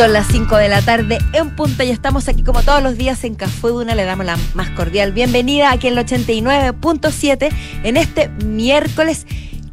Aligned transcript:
Son 0.00 0.14
las 0.14 0.28
5 0.28 0.56
de 0.56 0.70
la 0.70 0.80
tarde 0.80 1.18
en 1.34 1.54
punta 1.54 1.84
y 1.84 1.90
estamos 1.90 2.26
aquí 2.26 2.42
como 2.42 2.62
todos 2.62 2.82
los 2.82 2.96
días 2.96 3.22
en 3.24 3.34
Café 3.34 3.68
Duna. 3.68 3.94
Le 3.94 4.06
damos 4.06 4.24
la 4.24 4.38
más 4.54 4.70
cordial 4.70 5.12
bienvenida 5.12 5.70
aquí 5.70 5.88
en 5.88 5.98
el 5.98 6.06
89.7 6.06 7.50
en 7.82 7.98
este 7.98 8.30
miércoles 8.42 9.26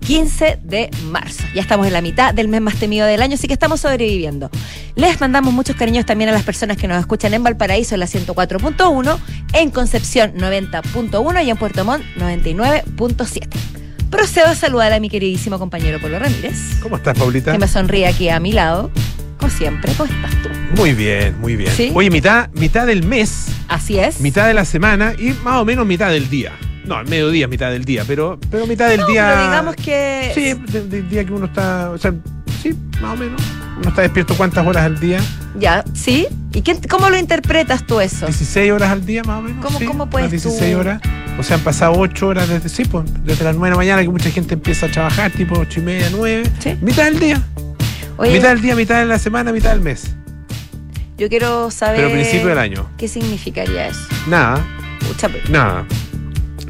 15 0.05 0.59
de 0.61 0.91
marzo. 1.05 1.45
Ya 1.55 1.61
estamos 1.61 1.87
en 1.87 1.93
la 1.93 2.01
mitad 2.01 2.33
del 2.33 2.49
mes 2.49 2.59
más 2.59 2.75
temido 2.75 3.07
del 3.07 3.21
año, 3.21 3.35
así 3.35 3.47
que 3.47 3.53
estamos 3.53 3.79
sobreviviendo. 3.79 4.49
Les 4.95 5.17
mandamos 5.21 5.53
muchos 5.53 5.77
cariños 5.77 6.05
también 6.05 6.29
a 6.29 6.33
las 6.33 6.43
personas 6.43 6.75
que 6.75 6.89
nos 6.89 6.99
escuchan 6.99 7.33
en 7.33 7.43
Valparaíso 7.43 7.95
en 7.95 8.01
la 8.01 8.07
104.1, 8.07 9.17
en 9.53 9.71
Concepción 9.71 10.33
90.1 10.33 11.45
y 11.45 11.49
en 11.51 11.55
Puerto 11.55 11.85
Montt 11.85 12.03
99.7. 12.17 13.47
Procedo 14.09 14.47
a 14.47 14.55
saludar 14.55 14.91
a 14.91 14.99
mi 14.99 15.09
queridísimo 15.09 15.57
compañero 15.57 16.01
Polo 16.01 16.19
Ramírez. 16.19 16.81
¿Cómo 16.83 16.97
estás, 16.97 17.17
Paulita? 17.17 17.53
Que 17.53 17.59
me 17.59 17.69
sonríe 17.69 18.07
aquí 18.07 18.27
a 18.27 18.41
mi 18.41 18.51
lado. 18.51 18.91
Como 19.37 19.51
siempre, 19.51 19.91
¿cómo 19.97 20.11
estás 20.11 20.31
tú? 20.41 20.49
Muy 20.75 20.93
bien, 20.93 21.39
muy 21.39 21.55
bien. 21.55 21.71
¿Sí? 21.75 21.91
Oye, 21.93 22.09
mitad, 22.09 22.49
mitad 22.53 22.87
del 22.87 23.03
mes, 23.05 23.47
Así 23.67 23.99
es. 23.99 24.19
mitad 24.19 24.47
de 24.47 24.53
la 24.53 24.65
semana 24.65 25.13
y 25.17 25.29
más 25.43 25.55
o 25.61 25.65
menos 25.65 25.85
mitad 25.85 26.09
del 26.09 26.29
día. 26.29 26.51
No, 26.85 26.95
al 26.95 27.07
mediodía, 27.07 27.47
mitad 27.47 27.69
del 27.69 27.83
día, 27.85 28.03
pero, 28.07 28.39
pero 28.49 28.65
mitad 28.65 28.89
del 28.89 29.01
No, 29.01 29.07
día. 29.07 29.27
pero 29.33 29.43
digamos 29.43 29.75
que. 29.75 30.31
Sí, 30.33 30.53
del, 30.71 30.89
del 30.89 31.09
día 31.09 31.25
que 31.25 31.33
uno 31.33 31.45
está. 31.47 31.89
O 31.91 31.97
sea, 31.97 32.13
sí, 32.63 32.73
más 33.01 33.13
o 33.13 33.17
menos. 33.17 33.41
Uno 33.77 33.89
está 33.89 34.01
despierto 34.01 34.35
cuántas 34.35 34.65
horas 34.65 34.83
al 34.85 34.99
día? 34.99 35.19
Ya, 35.59 35.83
¿sí? 35.93 36.27
¿Y 36.53 36.61
qué, 36.61 36.79
cómo 36.89 37.09
lo 37.09 37.17
interpretas 37.17 37.85
tú 37.85 37.99
eso? 37.99 38.25
16 38.25 38.71
horas 38.71 38.89
al 38.89 39.05
día, 39.05 39.23
más 39.23 39.39
o 39.39 39.41
menos. 39.43 39.63
¿Cómo- 39.63 39.77
sí, 39.79 39.85
cómo 39.85 40.09
puedes 40.09 40.29
unas 40.31 40.43
tú? 40.43 40.49
16 40.49 40.75
horas. 40.75 41.01
O 41.37 41.43
sea, 41.43 41.57
han 41.57 41.63
pasado 41.63 41.93
8 41.97 42.27
horas 42.27 42.49
desde, 42.49 42.69
sí, 42.69 42.85
pues, 42.85 43.05
desde 43.23 43.43
las 43.43 43.53
9 43.55 43.67
de 43.67 43.71
la 43.71 43.75
mañana 43.77 44.01
que 44.01 44.09
mucha 44.09 44.31
gente 44.31 44.55
empieza 44.55 44.87
a 44.87 44.89
trabajar, 44.89 45.29
tipo 45.31 45.59
8 45.59 45.81
y 45.81 45.83
media, 45.83 46.07
9. 46.11 46.43
Sí. 46.59 46.75
Mitad 46.81 47.03
del 47.05 47.19
día. 47.19 47.41
Oye, 48.17 48.33
mitad 48.33 48.49
del 48.49 48.61
día, 48.61 48.75
mitad 48.75 48.99
de 48.99 49.05
la 49.05 49.19
semana, 49.19 49.51
mitad 49.51 49.71
del 49.71 49.81
mes. 49.81 50.15
yo 51.17 51.29
quiero 51.29 51.69
saber. 51.71 51.97
Pero 51.97 52.11
principio 52.11 52.47
del 52.47 52.57
año. 52.59 52.89
¿Qué 52.97 53.07
significaría 53.07 53.87
eso? 53.87 54.01
Nada. 54.27 54.65
Pucha, 55.07 55.29
Nada. 55.49 55.85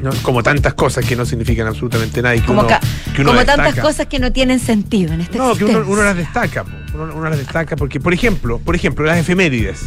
No, 0.00 0.10
como 0.22 0.42
tantas 0.44 0.74
cosas 0.74 1.04
que 1.04 1.16
no 1.16 1.26
significan 1.26 1.66
absolutamente 1.66 2.22
nada 2.22 2.36
y 2.36 2.40
que 2.40 2.46
como, 2.46 2.60
uno, 2.60 2.68
ca- 2.68 2.80
que 3.16 3.22
uno 3.22 3.32
como 3.32 3.44
tantas 3.44 3.74
cosas 3.80 4.06
que 4.06 4.20
no 4.20 4.30
tienen 4.30 4.60
sentido 4.60 5.12
en 5.12 5.22
este 5.22 5.38
No, 5.38 5.56
que 5.56 5.64
uno, 5.64 5.82
uno 5.84 6.02
las 6.04 6.16
destaca, 6.16 6.64
uno, 6.94 7.12
uno 7.16 7.28
las 7.28 7.36
destaca 7.36 7.74
porque, 7.74 7.98
por 7.98 8.14
ejemplo, 8.14 8.60
por 8.60 8.76
ejemplo, 8.76 9.04
las 9.04 9.18
efemérides. 9.18 9.86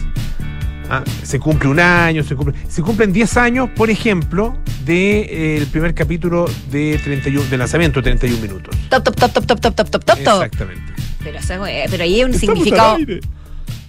Ah, 0.89 1.05
se 1.23 1.39
cumple 1.39 1.69
un 1.69 1.80
año, 1.80 2.23
se 2.25 2.36
cumple, 2.36 2.55
se 2.67 2.81
cumplen 2.81 3.14
10 3.14 3.38
años, 3.38 3.69
por 3.73 3.89
ejemplo, 3.89 4.58
del 4.83 5.66
primer 5.67 5.93
capítulo 5.95 6.45
de 6.69 6.99
31, 7.02 7.45
de 7.49 7.58
lanzamiento 7.58 8.02
31 8.03 8.41
minutos. 8.41 8.75
Top, 8.89 9.02
top, 9.05 9.16
top, 9.16 9.31
top, 9.31 9.45
top, 9.45 9.59
top, 9.61 9.75
top, 9.75 9.89
top, 9.89 10.03
top. 10.03 10.17
Exactamente. 10.19 10.93
Pero, 11.23 11.38
eso, 11.39 11.53
pero 11.91 12.03
ahí 12.03 12.16
hay 12.16 12.23
un 12.23 12.31
Estamos 12.33 12.58
significado. 12.58 12.91
al 12.95 12.97
aire. 12.97 13.19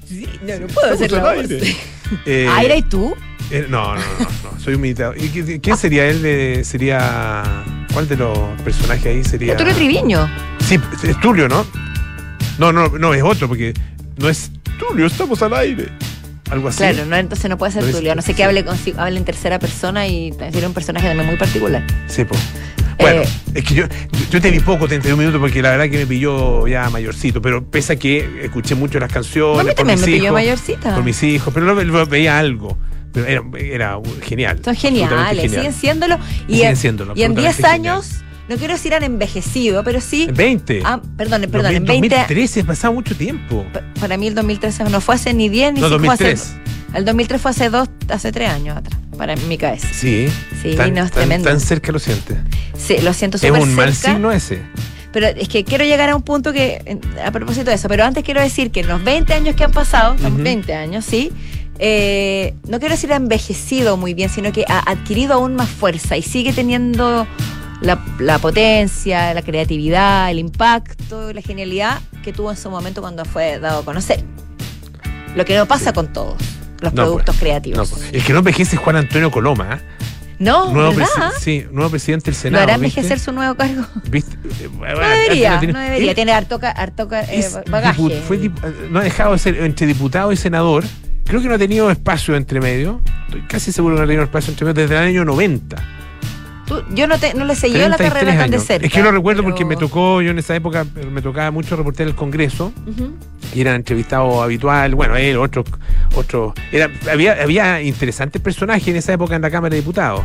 Sí, 0.08 0.26
no, 0.42 0.58
no 0.60 0.66
puedo 0.66 0.92
Estamos 0.92 0.94
hacer 0.94 1.14
al 1.14 1.22
la 1.24 1.34
voz. 1.42 1.50
aire. 1.50 1.76
Eh, 2.26 2.46
¿Aire 2.50 2.76
y 2.76 2.82
tú? 2.82 3.14
eh, 3.50 3.66
no, 3.70 3.94
no, 3.94 4.00
no, 4.18 4.26
no, 4.52 4.60
soy 4.60 4.74
un 4.74 4.82
militado. 4.82 5.14
¿Y 5.16 5.28
qué- 5.30 5.60
quién 5.62 5.76
sería 5.78 6.06
él? 6.08 6.20
de- 6.22 6.62
sería. 6.62 7.42
¿Cuál 7.92 8.06
de 8.06 8.16
los 8.16 8.38
personajes 8.62 9.06
ahí 9.06 9.24
sería? 9.24 9.52
Arturo 9.52 9.74
Triviño. 9.74 10.30
Sí, 10.60 10.78
es 11.04 11.18
Tulio, 11.20 11.48
¿no? 11.48 11.64
No, 12.58 12.70
no, 12.70 12.88
no, 12.88 13.14
es 13.14 13.22
otro, 13.22 13.48
porque 13.48 13.72
no 14.18 14.28
es 14.28 14.50
Tulio, 14.78 15.06
estamos 15.06 15.40
al 15.42 15.54
aire. 15.54 15.88
Algo 16.50 16.68
así. 16.68 16.78
Claro, 16.78 17.06
no, 17.06 17.16
entonces 17.16 17.48
no 17.48 17.56
puede 17.56 17.72
ser 17.72 17.82
No 17.82 17.88
es- 17.88 17.94
Tulio. 17.96 18.12
A 18.12 18.14
No 18.14 18.20
sé 18.20 18.32
que 18.32 18.36
sí. 18.38 18.42
hable, 18.42 18.62
con, 18.66 18.76
hable 18.98 19.16
en 19.16 19.24
tercera 19.24 19.58
persona 19.58 20.06
y 20.06 20.32
tiene 20.50 20.66
un 20.66 20.74
personaje 20.74 21.06
también 21.08 21.26
muy 21.26 21.36
particular. 21.38 21.82
Sí, 22.08 22.24
po. 22.26 22.34
Bueno, 23.02 23.22
Eh, 23.22 23.28
es 23.54 23.64
que 23.64 23.74
yo, 23.74 23.84
yo, 24.30 24.40
te 24.40 24.50
vi 24.50 24.60
poco 24.60 24.86
31 24.88 25.16
minutos 25.16 25.40
porque 25.40 25.60
la 25.60 25.70
verdad 25.70 25.90
que 25.90 25.98
me 25.98 26.06
pilló 26.06 26.66
ya 26.66 26.88
mayorcito, 26.90 27.42
pero 27.42 27.64
pese 27.64 27.92
a 27.94 27.96
que 27.96 28.44
escuché 28.44 28.74
mucho 28.74 28.98
las 28.98 29.12
canciones. 29.12 29.60
A 29.60 29.62
mí 29.62 29.68
por 29.68 29.74
también 29.76 29.98
mis 29.98 30.06
me 30.06 30.12
pilló 30.12 30.24
hijos, 30.24 30.34
mayorcita. 30.34 30.94
Por 30.94 31.04
mis 31.04 31.22
hijos, 31.22 31.52
pero 31.52 31.66
no, 31.66 31.84
no 31.84 32.06
veía 32.06 32.38
algo. 32.38 32.78
Pero 33.12 33.26
era, 33.26 33.42
era 33.58 33.98
genial. 34.22 34.60
Son 34.64 34.74
geniales, 34.74 35.36
genial. 35.40 35.50
siguen 35.50 35.72
siéndolo. 35.74 36.18
Y, 36.48 36.54
Siguen 36.54 36.68
en- 36.70 36.76
siéndolo, 36.76 37.12
y 37.14 37.22
en 37.24 37.34
10 37.34 37.46
absolutamente 37.48 37.88
años, 37.90 38.24
no 38.48 38.56
quiero 38.56 38.72
decir 38.72 38.94
han 38.94 39.02
envejecido, 39.02 39.84
pero 39.84 40.00
sí. 40.00 40.24
En 40.30 40.34
20. 40.34 40.80
Ah, 40.84 41.00
perdón, 41.18 41.42
perdón, 41.50 41.74
en 41.74 41.84
2000, 41.84 42.00
20. 42.00 42.16
2013, 42.16 42.60
ha 42.60 42.64
pasado 42.64 42.94
mucho 42.94 43.14
tiempo. 43.14 43.66
pa- 43.72 43.82
Para 44.00 44.16
mí 44.16 44.28
el 44.28 44.34
2013 44.34 44.84
no 44.84 45.00
fue 45.02 45.16
hace 45.16 45.34
ni 45.34 45.50
10 45.50 45.74
ni 45.74 45.80
No, 45.82 45.88
cinco, 45.88 45.98
fue 46.04 46.08
2003. 46.08 46.40
hace. 46.40 46.61
El 46.94 47.04
2003 47.04 47.40
fue 47.40 47.50
hace 47.50 47.70
dos, 47.70 47.88
hace 48.08 48.32
tres 48.32 48.50
años 48.50 48.76
atrás, 48.76 48.98
para 49.16 49.34
mi 49.36 49.56
cabeza. 49.58 49.88
Sí. 49.92 50.28
Sí, 50.62 50.74
tan, 50.76 50.94
no, 50.94 51.04
es 51.04 51.10
tan- 51.10 51.20
tremendo. 51.20 51.48
tan 51.48 51.60
cerca 51.60 51.90
lo 51.92 51.98
sientes. 51.98 52.36
Sí, 52.76 52.98
lo 53.02 53.12
siento 53.14 53.36
Es 53.36 53.42
súper 53.42 53.60
un 53.62 53.74
mal 53.74 53.94
signo 53.94 54.30
ese. 54.30 54.62
Pero 55.12 55.26
es 55.26 55.48
que 55.48 55.64
quiero 55.64 55.84
llegar 55.84 56.08
a 56.10 56.16
un 56.16 56.22
punto 56.22 56.52
que, 56.52 56.98
a 57.24 57.30
propósito 57.30 57.66
de 57.70 57.76
eso, 57.76 57.88
pero 57.88 58.04
antes 58.04 58.24
quiero 58.24 58.40
decir 58.40 58.70
que 58.70 58.80
en 58.80 58.88
los 58.88 59.02
20 59.04 59.32
años 59.34 59.54
que 59.56 59.64
han 59.64 59.72
pasado, 59.72 60.16
son 60.18 60.34
Ujú. 60.34 60.42
20 60.42 60.74
años, 60.74 61.04
sí, 61.04 61.30
eh, 61.78 62.54
no 62.68 62.78
quiero 62.78 62.94
decir 62.94 63.12
ha 63.12 63.16
envejecido 63.16 63.96
muy 63.96 64.14
bien, 64.14 64.28
sino 64.30 64.52
que 64.52 64.64
ha 64.68 64.78
adquirido 64.90 65.34
aún 65.34 65.54
más 65.54 65.68
fuerza 65.68 66.16
y 66.16 66.22
sigue 66.22 66.52
teniendo 66.52 67.26
la, 67.82 68.02
la 68.20 68.38
potencia, 68.38 69.34
la 69.34 69.42
creatividad, 69.42 70.30
el 70.30 70.38
impacto, 70.38 71.32
la 71.32 71.42
genialidad 71.42 72.00
que 72.22 72.32
tuvo 72.32 72.50
en 72.50 72.56
su 72.56 72.70
momento 72.70 73.00
cuando 73.02 73.24
fue 73.24 73.58
dado 73.58 73.80
a 73.80 73.84
conocer. 73.84 74.24
Lo 75.34 75.44
que 75.44 75.56
no 75.56 75.66
pasa 75.66 75.92
con 75.92 76.12
todos 76.12 76.36
los 76.82 76.92
No, 76.92 77.02
productos 77.04 77.34
pues, 77.36 77.38
creativos. 77.40 77.90
No, 77.90 77.96
pues, 77.96 78.12
el 78.12 78.22
que 78.22 78.32
no 78.32 78.40
envejece 78.40 78.76
es 78.76 78.82
Juan 78.82 78.96
Antonio 78.96 79.30
Coloma. 79.30 79.74
¿eh? 79.74 79.80
No, 80.38 80.72
nuevo, 80.72 80.92
sí, 81.38 81.64
nuevo 81.70 81.88
presidente 81.90 82.26
del 82.26 82.34
¿Lo 82.34 82.40
Senado. 82.40 82.62
hará 82.64 82.76
¿viste? 82.76 82.98
envejecer 83.00 83.20
su 83.20 83.30
nuevo 83.32 83.54
cargo? 83.54 83.84
¿Viste? 84.10 84.36
Eh, 84.60 84.68
bueno, 84.76 85.00
No 85.00 85.08
debería, 85.08 85.58
tiene- 85.60 85.72
no 85.72 85.78
debería. 85.78 86.14
Tiene 86.16 86.32
harto, 86.32 86.58
harto 86.62 87.08
eh, 87.12 87.48
bagaje. 87.70 88.02
dipu- 88.02 88.20
fue 88.22 88.40
dip- 88.40 88.88
no 88.90 88.98
ha 88.98 89.02
dejado 89.04 89.32
de 89.32 89.38
ser 89.38 89.56
entre 89.58 89.86
diputado 89.86 90.32
y 90.32 90.36
senador. 90.36 90.84
Creo 91.24 91.40
que 91.40 91.48
no 91.48 91.54
ha 91.54 91.58
tenido 91.58 91.90
espacio 91.92 92.34
entre 92.34 92.60
medio. 92.60 93.00
Estoy 93.26 93.42
casi 93.42 93.70
seguro 93.70 93.94
que 93.94 94.00
no 94.00 94.04
ha 94.04 94.06
tenido 94.08 94.24
espacio 94.24 94.50
entre 94.50 94.66
medio 94.66 94.82
desde 94.82 94.96
el 94.96 95.02
año 95.08 95.24
90. 95.24 95.76
Tú- 96.72 96.94
yo 96.94 97.06
no, 97.06 97.18
te, 97.18 97.34
no 97.34 97.44
le 97.44 97.54
seguí 97.54 97.74
la 97.74 97.96
33 97.96 98.12
carrera 98.12 98.38
tan 98.42 98.50
de 98.50 98.58
cerca. 98.60 98.86
Es 98.86 98.92
que 98.92 98.98
yo 98.98 99.04
lo 99.04 99.12
recuerdo 99.12 99.42
pero- 99.42 99.50
porque 99.54 99.64
me 99.64 99.76
tocó, 99.76 100.22
yo 100.22 100.30
en 100.30 100.38
esa 100.38 100.54
época 100.56 100.86
eh, 100.96 101.06
me 101.06 101.20
tocaba 101.22 101.50
mucho 101.50 101.76
reportear 101.76 102.08
el 102.08 102.14
Congreso 102.14 102.72
y 103.54 103.60
era 103.60 103.74
entrevistado 103.74 104.42
habitual, 104.42 104.94
bueno, 104.94 105.16
él, 105.16 105.36
otro, 105.36 105.64
otro, 106.14 106.54
era, 106.72 106.90
había, 107.10 107.42
había 107.42 107.82
interesantes 107.82 108.40
personajes 108.40 108.88
en 108.88 108.96
esa 108.96 109.12
época 109.12 109.36
en 109.36 109.42
la 109.42 109.50
Cámara 109.50 109.70
de 109.74 109.80
Diputados. 109.80 110.22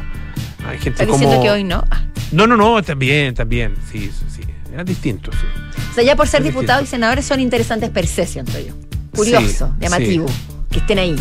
Hay 0.67 0.77
gente 0.79 1.03
¿Estás 1.03 1.07
como... 1.07 1.19
diciendo 1.19 1.43
que 1.43 1.49
hoy 1.51 1.63
no? 1.63 1.83
No, 2.31 2.45
no, 2.47 2.57
no, 2.57 2.81
también, 2.83 3.33
también, 3.35 3.75
sí, 3.91 4.11
sí, 4.17 4.25
sí. 4.35 4.41
Eran 4.73 4.85
distintos, 4.85 5.33
sí. 5.35 5.45
O 5.91 5.93
sea, 5.95 6.03
ya 6.03 6.15
por 6.15 6.27
ser 6.27 6.43
diputados 6.43 6.83
y 6.83 6.87
senadores 6.87 7.25
son 7.25 7.39
interesantes 7.39 7.89
per 7.89 8.05
se, 8.07 8.25
siento 8.25 8.53
yo. 8.59 8.73
Curioso, 9.15 9.67
Sí, 9.79 9.83
llamativo, 9.83 10.25
que 10.69 10.79
estén 10.79 10.99
ahí. 10.99 11.15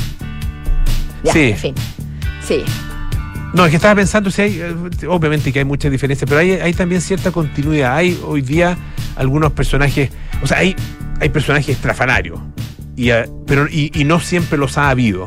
Ya, 1.22 1.32
Sí. 1.32 1.40
en 1.50 1.56
fin. 1.56 1.74
Sí. 2.46 2.62
No, 3.56 3.64
es 3.64 3.70
que 3.70 3.76
estaba 3.76 3.94
pensando, 3.94 4.30
si 4.30 4.42
hay, 4.42 4.60
eh, 4.60 5.06
obviamente 5.08 5.52
que 5.52 5.60
hay 5.60 5.64
muchas 5.64 5.90
diferencias, 5.90 6.28
pero 6.28 6.40
hay, 6.40 6.52
hay 6.52 6.74
también 6.74 7.00
cierta 7.00 7.30
continuidad. 7.30 7.96
Hay 7.96 8.18
hoy 8.24 8.42
día 8.42 8.76
algunos 9.16 9.52
personajes, 9.52 10.10
o 10.42 10.46
sea, 10.46 10.58
hay, 10.58 10.76
hay 11.20 11.28
personajes 11.30 11.74
estrafalarios, 11.76 12.38
y, 12.96 13.10
eh, 13.10 13.24
pero, 13.46 13.66
y, 13.66 13.90
y 13.94 14.04
no 14.04 14.20
siempre 14.20 14.58
los 14.58 14.76
ha 14.76 14.90
habido. 14.90 15.26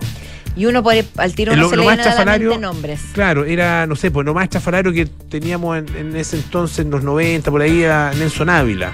Y 0.56 0.66
uno 0.66 0.84
por 0.84 1.06
al 1.17 1.34
tiro 1.35 1.56
Lo- 1.56 1.63
no 1.63 1.69
se 1.69 1.75
lo 1.78 1.81
le 1.84 1.88
más 1.95 2.00
a 2.00 2.03
chafalario- 2.12 2.59
nombres. 2.59 3.01
Claro, 3.13 3.45
era, 3.45 3.88
no 3.88 3.95
sé, 3.95 4.12
pues 4.12 4.25
lo 4.25 4.34
más 4.34 4.50
que 4.94 5.06
teníamos 5.29 5.78
en, 5.78 5.96
en 5.96 6.16
ese 6.16 6.35
entonces, 6.38 6.79
en 6.79 6.91
los 6.91 7.03
90, 7.03 7.50
por 7.50 7.61
ahí, 7.61 7.81
era 7.84 8.11
Nelson 8.13 8.50
Ávila. 8.50 8.91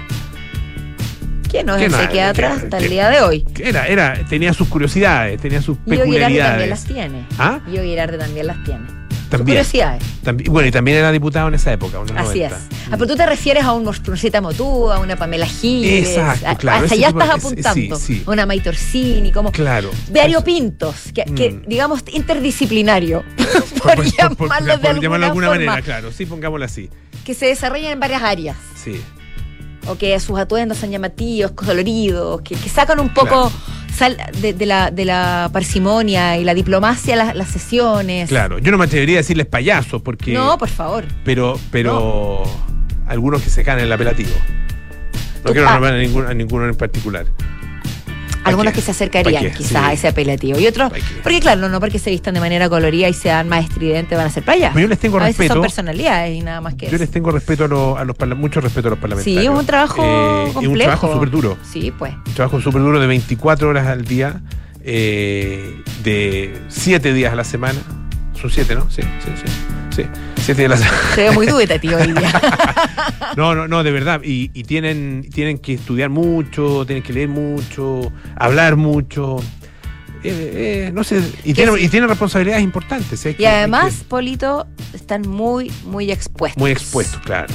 Que 1.50 1.62
no 1.64 1.76
Que 1.76 1.84
se 1.84 1.88
no, 1.90 1.98
queda 1.98 2.08
que- 2.10 2.22
atrás 2.22 2.62
hasta 2.62 2.78
el 2.78 2.88
día 2.88 3.08
de 3.10 3.20
hoy. 3.20 3.44
Era, 3.58 3.86
era, 3.86 4.14
tenía 4.28 4.52
sus 4.52 4.68
curiosidades, 4.68 5.40
tenía 5.40 5.60
sus 5.62 5.76
Y 5.86 5.90
Yogi 5.96 6.10
Girardi 6.12 6.38
también 6.38 6.44
peculiaridades. 6.46 6.68
las 6.70 6.84
tiene. 6.84 7.26
¿Ah? 7.38 7.60
Y 7.66 7.72
Yogi 7.76 7.88
Girardi 7.88 8.18
también 8.18 8.46
las 8.46 8.64
tiene. 8.64 8.95
También, 9.28 9.56
curiosidades. 9.58 10.02
también. 10.22 10.52
Bueno, 10.52 10.68
y 10.68 10.70
también 10.70 10.98
era 10.98 11.10
diputado 11.12 11.48
en 11.48 11.54
esa 11.54 11.72
época, 11.72 11.98
unos 11.98 12.12
Así 12.16 12.38
90. 12.40 12.56
es. 12.56 12.62
Ah, 12.86 12.90
pero 12.92 13.06
tú 13.08 13.16
te 13.16 13.26
refieres 13.26 13.64
a 13.64 13.72
un 13.72 13.84
Rosita 13.84 14.40
Motú, 14.40 14.90
a 14.92 14.98
una 15.00 15.16
Pamela 15.16 15.46
Giles. 15.46 16.10
Exacto, 16.10 16.46
a- 16.48 16.54
claro, 16.56 16.84
Hasta 16.84 16.94
allá 16.94 17.08
estás 17.08 17.30
apuntando. 17.30 17.96
sí, 17.96 18.14
sí. 18.18 18.22
Una 18.26 18.46
May 18.46 18.60
Torsini, 18.60 19.32
como. 19.32 19.50
Claro. 19.52 19.90
Diario 20.10 20.38
Eso. 20.38 20.44
Pintos, 20.44 20.94
que, 21.14 21.24
que, 21.34 21.50
Mm. 21.50 21.62
digamos 21.66 22.02
interdisciplinario, 22.12 23.24
por, 23.82 23.94
Por- 23.96 23.96
por- 23.96 24.36
por- 24.36 24.48
llamarlo 24.48 24.80
por- 24.80 24.94
de 24.94 25.00
llamarlo 25.00 25.24
de 25.24 25.26
alguna 25.30 25.46
forma, 25.48 25.64
manera, 25.66 25.82
claro. 25.82 26.12
Sí, 26.12 26.26
pongámoslo 26.26 26.64
así. 26.64 26.88
que 27.24 27.34
se 27.34 27.46
desarrollan 27.46 27.90
en 27.92 27.98
varias 28.00 28.22
áreas, 28.22 28.56
Sí. 28.80 29.00
o 29.88 29.96
que 29.96 30.18
sus 30.20 30.38
atuendos 30.38 30.78
son 30.78 30.90
llamativos, 30.92 31.50
coloridos, 31.52 32.40
que, 32.42 32.54
que 32.54 32.68
sacan 32.68 33.00
un 33.00 33.12
poco 33.12 33.50
sal- 33.96 34.16
de, 34.40 34.52
de 34.52 34.66
la, 34.66 34.90
de 34.90 35.04
la 35.04 35.50
parsimonia 35.52 36.36
y 36.38 36.44
la 36.44 36.54
diplomacia 36.54 37.16
las, 37.16 37.34
las 37.34 37.48
sesiones. 37.48 38.28
Claro. 38.28 38.58
Yo 38.58 38.70
no 38.70 38.78
me 38.78 38.84
atrevería 38.84 39.16
a 39.16 39.20
decirles 39.20 39.46
payasos 39.46 40.02
porque. 40.02 40.32
No, 40.32 40.58
por 40.58 40.68
favor. 40.68 41.04
Pero, 41.24 41.58
pero 41.70 42.42
algunos 43.06 43.42
que 43.42 43.50
se 43.50 43.64
caen 43.64 43.80
en 43.80 43.84
el 43.86 43.92
apelativo. 43.92 44.30
No 45.44 45.52
quiero 45.52 45.68
ah. 45.68 45.72
nombrar 45.72 45.94
a 45.94 45.98
ninguno, 45.98 46.28
a 46.28 46.34
ninguno 46.34 46.68
en 46.68 46.74
particular. 46.74 47.26
Algunos 48.46 48.72
que 48.72 48.80
se 48.80 48.90
acercarían 48.92 49.52
quizás 49.52 49.68
Sí. 49.68 49.76
a 49.76 49.92
ese 49.92 50.08
apelativo. 50.08 50.58
Y 50.58 50.66
otros, 50.66 50.92
porque 51.22 51.40
claro, 51.40 51.60
no, 51.60 51.68
no 51.68 51.80
porque 51.80 51.98
se 51.98 52.10
vistan 52.10 52.34
de 52.34 52.40
manera 52.40 52.68
colorida 52.68 53.08
y 53.08 53.12
sean 53.14 53.48
más 53.48 53.64
estridentes 53.64 54.16
van 54.16 54.26
a 54.26 54.30
ser. 54.30 54.44
Pero 54.44 54.78
yo 54.78 54.88
les 54.88 54.98
tengo 54.98 55.16
a 55.18 55.20
veces 55.20 55.38
respeto. 55.38 55.54
son 55.54 55.62
personalidades 55.62 56.36
y 56.36 56.40
nada 56.40 56.60
más 56.60 56.74
que 56.74 56.86
Yo 56.86 56.92
eso. 56.92 56.98
les 56.98 57.10
tengo 57.10 57.30
respeto 57.30 57.64
a, 57.64 57.68
los- 57.68 57.98
a 57.98 58.04
los 58.04 58.38
mucho 58.38 58.60
respeto 58.60 58.88
a 58.88 58.90
los 58.90 58.98
parlamentarios. 58.98 59.40
Sí, 59.42 59.46
es 59.46 59.50
un 59.60 59.66
trabajo 59.66 60.02
Eh, 60.02 60.50
complejo. 60.52 60.60
Es 60.62 60.68
un 60.68 60.78
trabajo 60.78 61.12
súper 61.12 61.30
duro. 61.30 61.56
Sí, 61.70 61.92
pues. 61.96 62.14
Un 62.26 62.34
trabajo 62.34 62.60
súper 62.60 62.82
duro 62.82 63.00
de 63.00 63.06
24 63.06 63.68
horas 63.68 63.86
al 63.86 64.04
día, 64.04 64.40
eh, 64.84 65.82
de 66.04 66.62
7 66.68 67.12
días 67.12 67.32
a 67.32 67.36
la 67.36 67.44
semana. 67.44 67.78
Son 68.40 68.50
7, 68.50 68.74
¿no? 68.74 68.88
Sí, 68.90 69.02
sí, 69.02 69.30
sí. 69.34 69.85
Sí, 69.96 70.04
7 70.42 70.60
días 70.68 70.72
a 70.80 70.84
la. 70.84 71.14
Se 71.14 71.22
ve 71.24 71.30
muy 71.32 71.46
dubitativo 71.46 71.96
hoy 71.96 72.12
día. 72.12 72.32
No, 73.36 73.54
no, 73.54 73.68
no, 73.68 73.82
de 73.82 73.90
verdad. 73.90 74.22
Y, 74.24 74.50
y 74.54 74.62
tienen, 74.64 75.28
tienen 75.32 75.58
que 75.58 75.74
estudiar 75.74 76.08
mucho, 76.08 76.84
tienen 76.86 77.02
que 77.02 77.12
leer 77.12 77.28
mucho, 77.28 78.10
hablar 78.34 78.76
mucho. 78.76 79.36
Eh, 80.24 80.86
eh, 80.88 80.90
no 80.94 81.04
sé, 81.04 81.20
y 81.44 81.52
tienen, 81.52 81.74
y 81.78 81.88
tienen 81.88 82.08
responsabilidades 82.08 82.64
importantes. 82.64 83.26
hay 83.26 83.32
Y 83.32 83.34
que- 83.34 83.46
además, 83.48 83.94
que- 83.98 84.04
Polito, 84.04 84.66
están 84.94 85.22
muy, 85.28 85.70
muy 85.84 86.10
expuestos. 86.10 86.58
muy 86.58 86.70
expuestos, 86.70 87.20
claro. 87.22 87.52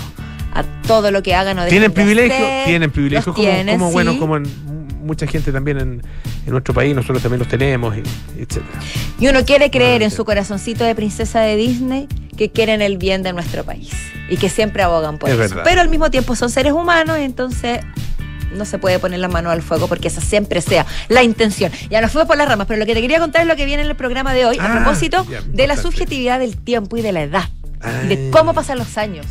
A 0.54 0.64
todo 0.86 1.10
lo 1.10 1.24
que 1.24 1.34
hagan 1.34 1.58
o 1.58 1.62
dejen 1.64 1.72
Tienen 1.72 1.90
de 1.92 1.96
privilegios, 1.96 2.38
hacer. 2.42 2.66
tienen 2.68 2.92
privilegios, 2.92 3.26
como, 3.36 3.48
tienen, 3.48 3.80
como, 3.80 3.92
bueno, 3.92 4.20
como 4.20 4.38
en 4.38 4.44
mucha 5.12 5.28
gente 5.28 5.52
también 5.52 5.78
en, 5.78 6.02
en 6.46 6.52
nuestro 6.52 6.74
país, 6.74 6.96
nosotros 6.96 7.22
también 7.22 7.40
los 7.40 7.48
tenemos, 7.50 7.96
y, 7.98 8.00
etcétera. 8.40 8.80
Y 9.19 9.28
uno 9.28 9.44
quiere 9.46 9.69
creer 9.69 10.02
en 10.04 10.10
su 10.12 10.24
corazoncito 10.24 10.86
de 10.86 10.96
princesa 10.96 11.42
de 11.42 11.58
Disney 11.58 12.08
que 12.38 12.50
quieren 12.50 12.81
el 12.81 12.98
bien 12.98 13.22
de 13.24 13.34
nuestro 13.34 13.63
país 13.66 13.92
y 14.30 14.38
que 14.38 14.48
siempre 14.50 14.84
abogan 14.84 15.18
por 15.18 15.30
Es 15.30 15.36
eso. 15.36 15.42
verdad. 15.56 15.63
Pero 15.66 15.81
al 15.81 15.90
mismo 15.90 16.10
tiempo 16.10 16.36
son 16.38 16.50
seres 16.50 16.72
humanos, 16.72 17.18
entonces 17.18 17.81
no 18.56 18.63
se 18.66 18.78
puede 18.80 19.00
poner 19.00 19.19
la 19.19 19.28
mano 19.28 19.50
al 19.50 19.62
fuego 19.62 19.88
porque 19.88 20.08
esa 20.08 20.22
siempre 20.22 20.62
sea 20.62 20.86
la 21.10 21.24
intención. 21.24 21.72
Ya 21.90 22.00
nos 22.02 22.12
fuimos 22.12 22.28
por 22.28 22.38
las 22.38 22.48
ramas, 22.48 22.68
pero 22.68 22.80
lo 22.80 22.86
que 22.86 22.94
te 22.94 23.02
quería 23.02 23.19
contar 23.19 23.42
es 23.42 23.48
lo 23.48 23.56
que 23.58 23.66
viene 23.66 23.84
en 23.84 23.90
el 23.90 23.96
programa 23.98 24.34
de 24.34 24.46
hoy 24.46 24.58
a 24.60 24.66
Ah, 24.66 24.75
propósito 24.78 25.25
ya, 25.30 25.42
de 25.42 25.68
la 25.68 25.75
subjetividad 25.78 26.40
del 26.40 26.56
tiempo 26.58 26.96
y 26.98 27.02
de 27.02 27.12
la 27.12 27.22
edad 27.24 27.50
y 28.06 28.08
de 28.08 28.16
Ay. 28.16 28.30
cómo 28.31 28.54
pasan 28.54 28.78
los 28.78 28.98
años. 28.98 29.25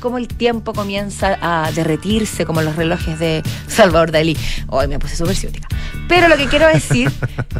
Cómo 0.00 0.18
el 0.18 0.28
tiempo 0.28 0.72
comienza 0.72 1.38
a 1.40 1.70
derretirse 1.72 2.44
como 2.46 2.62
los 2.62 2.76
relojes 2.76 3.18
de 3.18 3.42
Salvador 3.66 4.12
Dalí. 4.12 4.36
Hoy 4.68 4.86
me 4.88 4.98
puse 4.98 5.16
súper 5.16 5.34
ciútica. 5.36 5.68
Pero 6.08 6.28
lo 6.28 6.36
que 6.36 6.46
quiero 6.46 6.66
decir 6.68 7.10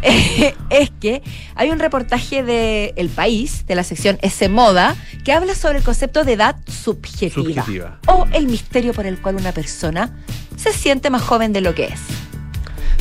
eh, 0.03 0.55
es 0.71 0.91
que 1.01 1.23
hay 1.55 1.71
un 1.71 1.79
reportaje 1.79 2.43
de 2.43 2.93
El 2.97 3.09
País, 3.09 3.67
de 3.67 3.75
la 3.75 3.83
sección 3.85 4.19
S 4.23 4.49
Moda, 4.49 4.97
que 5.25 5.33
habla 5.33 5.55
sobre 5.55 5.79
el 5.79 5.85
concepto 5.85 6.25
de 6.25 6.35
edad 6.35 6.57
subjetiva. 6.67 7.35
Subjetiva. 7.65 7.99
O 8.07 8.27
el 8.33 8.47
misterio 8.47 8.93
por 8.95 9.07
el 9.07 9.21
cual 9.21 9.37
una 9.37 9.53
persona 9.53 10.17
se 10.57 10.73
siente 10.73 11.11
más 11.11 11.23
joven 11.23 11.53
de 11.53 11.61
lo 11.61 11.75
que 11.75 11.87
es. 11.87 12.01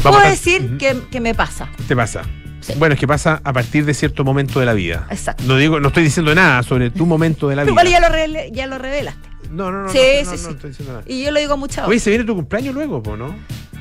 Vamos 0.04 0.18
Puedo 0.20 0.28
a- 0.28 0.30
decir 0.30 0.62
Ujú. 0.64 0.78
que, 0.78 0.98
que 1.12 1.20
me 1.20 1.34
pasa. 1.36 1.70
¿Qué 1.88 1.96
pasa? 1.96 2.24
Sí. 2.62 2.74
Bueno, 2.78 2.96
es 2.96 3.00
que 3.00 3.08
pasa 3.08 3.40
a 3.44 3.54
partir 3.54 3.86
de 3.86 3.94
cierto 3.94 4.24
momento 4.26 4.60
de 4.60 4.66
la 4.66 4.74
vida. 4.74 5.08
Exacto. 5.10 5.44
No 5.46 5.56
digo, 5.58 5.80
no 5.80 5.88
estoy 5.88 6.04
diciendo 6.04 6.36
nada 6.36 6.64
sobre 6.64 6.90
tu 6.90 7.06
momento 7.06 7.48
de 7.48 7.56
la 7.56 7.64
vida. 7.64 7.72
Igual 7.72 7.88
ya 7.88 8.00
lo, 8.02 8.08
ya 8.52 8.68
lo 8.68 8.78
revelaste. 8.78 9.27
No, 9.52 9.72
no, 9.72 9.84
no, 9.84 9.90
Sí, 9.90 9.98
no, 10.24 10.32
no, 10.32 10.38
sí, 10.38 10.44
no 10.44 10.50
sí. 10.50 10.54
estoy 10.56 10.70
diciendo 10.72 10.94
nada. 10.94 11.04
Y 11.08 11.24
yo 11.24 11.32
lo 11.32 11.40
digo 11.40 11.58
muchas 11.58 11.88
Oye, 11.88 12.00
se 12.00 12.10
viene 12.10 12.26
tu 12.26 12.36
cumpleaños 12.36 12.74
luego, 12.76 13.02
po, 13.02 13.16
¿no? 13.18 13.36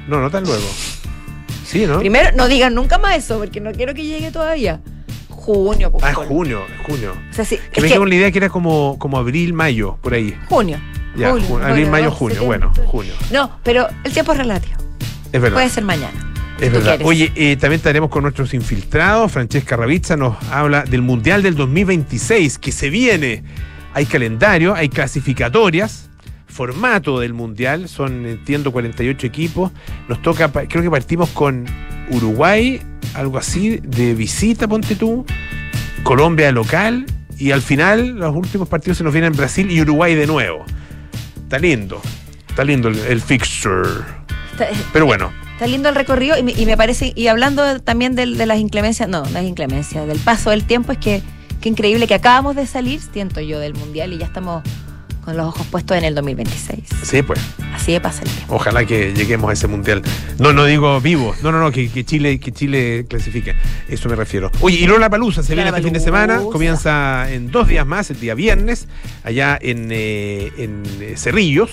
No, 0.09 0.21
no 0.21 0.31
tan 0.31 0.45
luego. 0.45 0.67
Sí, 1.65 1.85
¿no? 1.87 1.99
Primero, 1.99 2.31
no 2.37 2.47
digan 2.49 2.75
nunca 2.75 2.99
más 2.99 3.17
eso, 3.17 3.39
porque 3.39 3.61
no 3.61 3.73
quiero 3.73 3.93
que 3.95 4.05
llegue 4.05 4.31
todavía. 4.31 4.81
Junio, 5.29 5.91
pues. 5.93 6.05
Ah, 6.05 6.11
es 6.11 6.17
junio, 6.17 6.63
es 6.81 6.87
junio. 6.87 7.13
O 7.31 7.35
sea, 7.35 7.45
sí, 7.45 7.57
Que 7.57 7.63
es 7.81 7.83
me 7.83 7.89
que- 7.89 7.95
quedó 7.95 8.07
la 8.07 8.15
idea 8.15 8.31
que 8.33 8.39
era 8.39 8.49
como, 8.49 8.99
como 8.99 9.19
abril, 9.19 9.53
mayo, 9.53 9.99
por 10.01 10.15
ahí. 10.15 10.37
junio. 10.49 10.81
Ya, 11.17 11.31
Julio, 11.31 11.65
abril, 11.65 11.89
mayo, 11.89 12.11
junio. 12.11 12.45
Bueno, 12.45 12.73
junio. 12.87 13.15
No, 13.33 13.59
pero 13.63 13.89
el 14.05 14.13
tiempo 14.13 14.33
es 14.33 14.39
relativo. 14.39 14.77
Es 15.33 15.41
verdad. 15.41 15.57
Puede 15.57 15.71
ser 15.71 15.83
mañana. 15.85 16.13
Es 16.61 16.71
verdad. 16.71 16.97
quieres. 16.99 17.07
Oye, 17.07 17.33
eh, 17.37 17.57
también 17.57 17.79
estaremos 17.79 18.11
con 18.11 18.23
nuestros 18.23 18.53
infiltrados. 18.53 19.33
Francesca 19.33 19.77
Ravizza 19.77 20.17
nos 20.17 20.37
habla 20.51 20.83
del 20.85 21.01
Mundial 21.03 21.43
del 21.43 21.55
2026 21.55 22.59
que 22.59 22.71
se 22.71 22.91
viene. 22.91 23.45
Hay 23.97 24.05
calendario, 24.05 24.75
hay 24.75 24.91
clasificatorias, 24.91 26.11
formato 26.47 27.19
del 27.19 27.33
Mundial. 27.33 27.89
Son, 27.89 28.27
entiendo, 28.27 28.71
48 28.73 29.27
equipos. 29.27 29.73
Nos 30.07 30.21
toca, 30.21 30.53
creo 30.53 30.83
que 30.83 30.91
partimos 30.91 31.31
con 31.31 31.65
Uruguay, 32.11 32.79
algo 33.15 33.39
así, 33.39 33.79
de 33.83 34.13
visita, 34.13 34.69
ponte 34.69 34.97
tú. 34.97 35.25
Colombia 36.03 36.45
de 36.47 36.53
local. 36.53 37.07
Y 37.39 37.53
al 37.53 37.63
final, 37.63 38.17
los 38.19 38.35
últimos 38.37 38.69
partidos 38.69 38.99
se 38.99 39.05
nos 39.05 39.15
vienen 39.15 39.33
Brasil 39.33 39.71
y 39.71 39.81
Uruguay 39.81 40.15
de 40.15 40.27
nuevo. 40.27 40.67
Está 41.45 41.59
lindo. 41.59 42.01
Está 42.49 42.65
lindo 42.65 42.89
el, 42.89 42.99
el 42.99 43.21
fixture. 43.23 43.89
Está, 44.53 44.67
Pero 44.93 45.07
bueno, 45.07 45.33
está 45.53 45.67
lindo 45.67 45.89
el 45.89 45.95
recorrido 45.95 46.37
y 46.39 46.43
me, 46.43 46.53
y 46.53 46.67
me 46.67 46.77
parece, 46.77 47.15
y 47.17 47.29
hablando 47.29 47.81
también 47.81 48.15
del- 48.15 48.37
de, 48.37 48.45
las 48.45 48.59
inclemencias, 48.59 49.09
no, 49.09 49.25
las 49.33 49.45
inclemencias, 49.45 50.07
del 50.07 50.19
paso 50.19 50.51
del 50.51 50.65
tiempo, 50.65 50.93
es 50.93 50.99
que, 50.99 51.23
que 51.67 51.71
increíble 51.71 52.07
que 52.07 52.15
acabamos 52.15 52.55
de 52.55 52.65
salir, 52.65 53.01
siento 53.01 53.41
yo, 53.41 53.59
del 53.59 53.75
Mundial 53.75 54.13
y 54.13 54.19
ya 54.19 54.27
estamos 54.27 54.63
con 55.25 55.37
los 55.37 55.47
ojos 55.47 55.67
puestos 55.67 55.97
en 55.97 56.05
el 56.05 56.15
2026. 56.15 56.85
sí, 57.03 57.23
pues. 57.23 57.41
Así 57.75 57.91
de 57.91 58.01
pasa 58.01 58.23
el 58.23 58.31
tiempo. 58.31 58.55
Ojalá 58.55 58.85
que 58.85 59.13
lleguemos 59.13 59.51
a 59.51 59.53
ese 59.53 59.67
mundial. 59.67 60.01
No, 60.39 60.53
no 60.53 60.65
digo 60.65 61.01
vivo. 61.01 61.35
No, 61.43 61.51
no, 61.51 61.59
no, 61.59 61.73
que, 61.73 61.91
que 61.91 62.05
Chile, 62.05 62.39
que 62.39 62.53
Chile 62.53 63.05
clasifique. 63.09 63.57
Eso 63.89 64.09
me 64.09 64.15
refiero. 64.15 64.53
Oye, 64.61 64.79
y 64.79 64.87
Lola 64.87 65.11
Palusa 65.11 65.43
se 65.43 65.55
viene 65.57 65.71
este 65.71 65.83
fin 65.83 65.93
de 65.93 65.99
semana. 65.99 66.39
Comienza 66.39 67.31
en 67.33 67.51
dos 67.51 67.67
días 67.67 67.85
más, 67.85 68.11
el 68.11 68.21
día 68.21 68.35
viernes, 68.35 68.87
allá 69.25 69.59
en, 69.61 69.89
eh, 69.91 70.53
en 70.59 70.85
eh, 71.01 71.15
Cerrillos, 71.17 71.71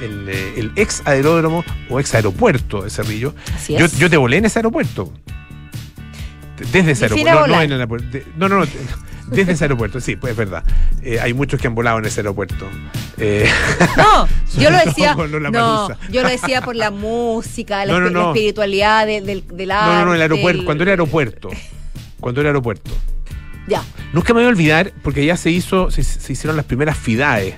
en 0.00 0.28
eh, 0.28 0.54
el 0.58 0.70
ex 0.76 1.02
aeródromo 1.06 1.64
o 1.90 1.98
ex 1.98 2.14
aeropuerto 2.14 2.82
de 2.82 2.90
Cerrillos. 2.90 3.34
Así 3.52 3.76
Yo, 3.76 3.86
es. 3.86 3.98
yo 3.98 4.08
te 4.08 4.16
volé 4.16 4.36
en 4.36 4.44
ese 4.44 4.60
aeropuerto. 4.60 5.12
Desde 6.72 6.92
ese 6.92 7.04
aeropuerto. 7.06 7.30
No, 7.32 7.40
no, 7.40 7.46
volar. 7.46 7.64
en 7.64 7.72
el 7.72 7.80
aeropuerto. 7.80 8.08
De- 8.10 8.26
no, 8.36 8.48
no, 8.48 8.58
no. 8.60 8.66
Desde 9.28 9.52
ese 9.52 9.64
aeropuerto, 9.64 10.00
sí, 10.00 10.16
pues 10.16 10.32
es 10.32 10.36
verdad. 10.36 10.62
Eh, 11.02 11.18
hay 11.20 11.32
muchos 11.32 11.58
que 11.60 11.66
han 11.66 11.74
volado 11.74 11.98
en 11.98 12.04
ese 12.04 12.20
aeropuerto. 12.20 12.68
Eh, 13.18 13.48
No, 13.96 14.28
yo 14.58 14.70
lo 14.70 14.78
decía. 14.78 15.14
No, 15.14 15.88
yo 16.10 16.22
lo 16.22 16.28
decía 16.28 16.60
por 16.62 16.76
la 16.76 16.90
música, 16.90 17.84
la, 17.86 17.96
espiritualidad 18.28 19.06
de- 19.06 19.22
del, 19.22 19.44
del 19.48 19.70
arte. 19.70 19.86
no, 19.92 19.98
no, 20.00 20.04
no, 20.06 20.14
el 20.14 20.20
aeropuerto. 20.22 20.64
Cuando 20.64 20.82
era 20.84 20.92
aeropuerto. 20.92 21.48
Cuando 22.20 22.40
era 22.40 22.50
aeropuerto. 22.50 22.90
Ya. 23.66 23.82
Nunca 24.12 24.34
me 24.34 24.40
voy 24.40 24.46
a 24.46 24.50
olvidar, 24.50 24.92
porque 25.02 25.24
ya 25.24 25.36
se 25.38 25.50
hizo, 25.50 25.90
se, 25.90 26.02
se 26.04 26.32
hicieron 26.32 26.54
las 26.56 26.66
primeras 26.66 26.98
FIDAE. 26.98 27.56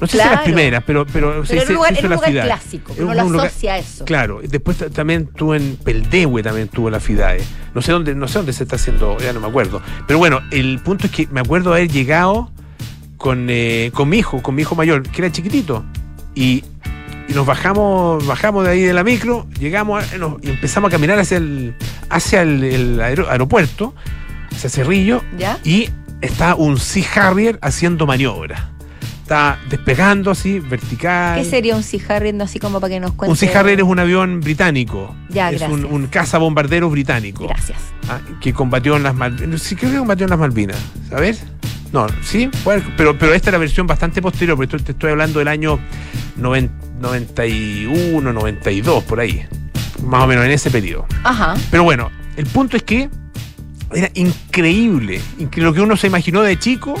No 0.00 0.06
sé 0.06 0.12
si 0.12 0.18
Claro. 0.18 0.32
las 0.34 0.42
primeras, 0.44 0.82
pero, 0.86 1.06
pero, 1.06 1.44
se, 1.46 1.50
Pero 1.54 1.60
en 1.62 1.66
se- 1.66 1.72
un 1.72 1.76
lugar, 1.76 1.92
se 1.94 1.98
hizo 1.98 2.00
en 2.00 2.06
un 2.06 2.10
la 2.10 2.16
lugar 2.16 2.30
FIDAE. 2.30 2.44
clásico, 2.46 2.94
que 2.94 3.02
uno 3.04 3.24
un 3.24 3.32
lo 3.32 3.40
asocia 3.42 3.74
a 3.74 3.78
eso. 3.78 4.04
Claro, 4.04 4.40
después 4.42 4.76
ta- 4.78 4.90
también 4.90 5.26
tuvo 5.26 5.54
en 5.54 5.76
Peldehue 5.76 6.42
también 6.42 6.68
tuvo 6.68 6.90
la 6.90 7.00
FIDAE. 7.00 7.40
No 7.74 7.82
sé 7.82 7.92
dónde, 7.92 8.14
no 8.14 8.28
sé 8.28 8.38
dónde 8.38 8.52
se 8.52 8.64
está 8.64 8.76
haciendo, 8.76 9.16
ya 9.18 9.32
no 9.32 9.40
me 9.40 9.46
acuerdo. 9.48 9.80
Pero 10.06 10.18
bueno, 10.18 10.40
el 10.50 10.78
punto 10.80 11.06
es 11.06 11.12
que 11.12 11.26
me 11.30 11.40
acuerdo 11.40 11.72
haber 11.72 11.88
llegado 11.88 12.50
con, 13.16 13.46
eh, 13.48 13.90
con 13.94 14.08
mi 14.08 14.18
hijo, 14.18 14.42
con 14.42 14.54
mi 14.54 14.62
hijo 14.62 14.74
mayor, 14.74 15.02
que 15.02 15.22
era 15.22 15.32
chiquitito. 15.32 15.84
Y, 16.34 16.64
y 17.28 17.32
nos 17.34 17.46
bajamos, 17.46 18.24
bajamos 18.26 18.64
de 18.64 18.70
ahí 18.70 18.82
de 18.82 18.92
la 18.92 19.02
micro, 19.02 19.46
llegamos 19.58 20.04
a- 20.12 20.18
nos- 20.18 20.34
y 20.42 20.50
empezamos 20.50 20.88
a 20.88 20.90
caminar 20.92 21.18
hacia 21.18 21.38
el, 21.38 21.74
hacia 22.10 22.42
el, 22.42 22.62
el 22.62 23.00
aero- 23.00 23.28
aeropuerto, 23.30 23.94
hacia 24.52 24.68
Cerrillo, 24.70 25.22
¿Ya? 25.38 25.58
y 25.64 25.88
está 26.20 26.54
un 26.54 26.78
Sea 26.78 27.04
Harrier 27.14 27.58
haciendo 27.62 28.06
maniobra. 28.06 28.70
Está 29.26 29.58
despegando 29.68 30.30
así, 30.30 30.60
vertical. 30.60 31.36
¿Qué 31.42 31.44
sería 31.44 31.74
un 31.74 31.82
Sea 31.82 31.98
Harrier, 32.10 32.32
no 32.32 32.44
así 32.44 32.60
como 32.60 32.80
para 32.80 32.94
que 32.94 33.00
nos 33.00 33.10
cuente? 33.10 33.32
Un 33.32 33.36
Sea 33.36 33.58
Harrier 33.58 33.80
es 33.80 33.84
un 33.84 33.98
avión 33.98 34.38
británico. 34.38 35.16
Ya, 35.30 35.50
es 35.50 35.62
un, 35.62 35.84
un 35.84 36.06
cazabombardero 36.06 36.88
británico. 36.88 37.48
Gracias. 37.48 37.76
ah, 38.08 38.20
que 38.40 38.52
combatió 38.52 38.94
en 38.96 39.02
las 39.02 39.16
Malvinas. 39.16 39.60
Sí, 39.62 39.74
creo 39.74 39.90
que 39.90 39.98
combatió 39.98 40.26
en 40.26 40.30
las 40.30 40.38
Malvinas. 40.38 40.76
A 41.12 41.16
ver. 41.18 41.36
No, 41.92 42.06
sí, 42.22 42.48
pero, 42.96 43.18
pero 43.18 43.34
esta 43.34 43.50
es 43.50 43.52
la 43.52 43.58
versión 43.58 43.88
bastante 43.88 44.22
posterior, 44.22 44.56
porque 44.56 44.78
te 44.78 44.92
estoy 44.92 45.10
hablando 45.10 45.40
del 45.40 45.48
año 45.48 45.80
noven- 46.40 46.70
91, 47.00 48.32
92, 48.32 49.02
por 49.02 49.18
ahí. 49.18 49.44
Más 50.04 50.22
o 50.22 50.26
menos 50.28 50.44
en 50.44 50.52
ese 50.52 50.70
periodo. 50.70 51.04
Ajá. 51.24 51.54
Pero 51.72 51.82
bueno, 51.82 52.12
el 52.36 52.46
punto 52.46 52.76
es 52.76 52.84
que 52.84 53.10
era 53.92 54.08
increíble. 54.14 55.20
incre- 55.40 55.62
Lo 55.62 55.72
que 55.74 55.80
uno 55.80 55.96
se 55.96 56.06
imaginó 56.06 56.42
de 56.42 56.56
chico 56.60 56.94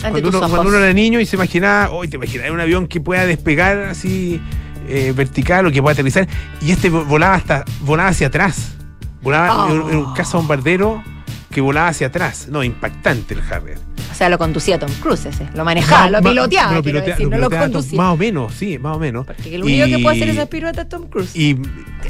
cuando 0.00 0.28
uno, 0.28 0.38
ojos. 0.38 0.50
cuando 0.50 0.68
uno 0.70 0.78
era 0.78 0.92
niño 0.92 1.20
y 1.20 1.26
se 1.26 1.36
imaginaba, 1.36 1.90
hoy 1.90 2.08
te 2.08 2.16
imaginas 2.16 2.50
un 2.50 2.60
avión 2.60 2.86
que 2.86 3.00
pueda 3.00 3.26
despegar 3.26 3.78
así 3.84 4.40
eh, 4.88 5.12
vertical 5.16 5.66
o 5.66 5.70
que 5.72 5.82
pueda 5.82 5.94
aterrizar. 5.94 6.28
Y 6.60 6.70
este 6.70 6.90
vo- 6.90 7.04
volaba 7.06 7.34
hasta, 7.34 7.64
volaba 7.80 8.10
hacia 8.10 8.28
atrás. 8.28 8.74
Volaba 9.22 9.64
Oh. 9.66 9.72
en 9.72 9.80
un- 9.80 9.90
en 9.90 9.96
un 9.98 10.14
caza 10.14 10.36
bombardero 10.38 11.02
que 11.50 11.60
volaba 11.60 11.88
hacia 11.88 12.06
atrás. 12.08 12.46
No, 12.48 12.62
impactante 12.62 13.34
el 13.34 13.40
Harrier. 13.50 13.78
O 14.16 14.18
sea, 14.18 14.30
lo 14.30 14.38
conducía 14.38 14.78
Tom 14.78 14.90
Cruise 15.02 15.26
ese. 15.26 15.46
Lo 15.54 15.62
manejaba, 15.62 16.08
lo 16.08 16.22
Ma- 16.22 16.30
piloteaba, 16.30 16.72
lo 16.72 16.82
quiero 16.82 17.00
pilotea- 17.00 17.10
decir, 17.16 17.24
no 17.28 17.36
lo 17.36 17.36
pilotea 17.50 17.60
Tom- 17.60 17.72
conducía. 17.72 17.96
Más 17.98 18.14
o 18.14 18.16
menos, 18.16 18.54
sí, 18.54 18.78
más 18.78 18.96
o 18.96 18.98
menos. 18.98 19.26
Porque 19.26 19.58
lo 19.58 19.66
único 19.66 19.84
que 19.84 19.98
puede 19.98 20.16
hacer 20.16 20.28
esas 20.30 20.48
piruetas 20.48 20.84
es 20.84 20.88
Tom 20.88 21.06
Cruise. 21.06 21.36
Y 21.36 21.58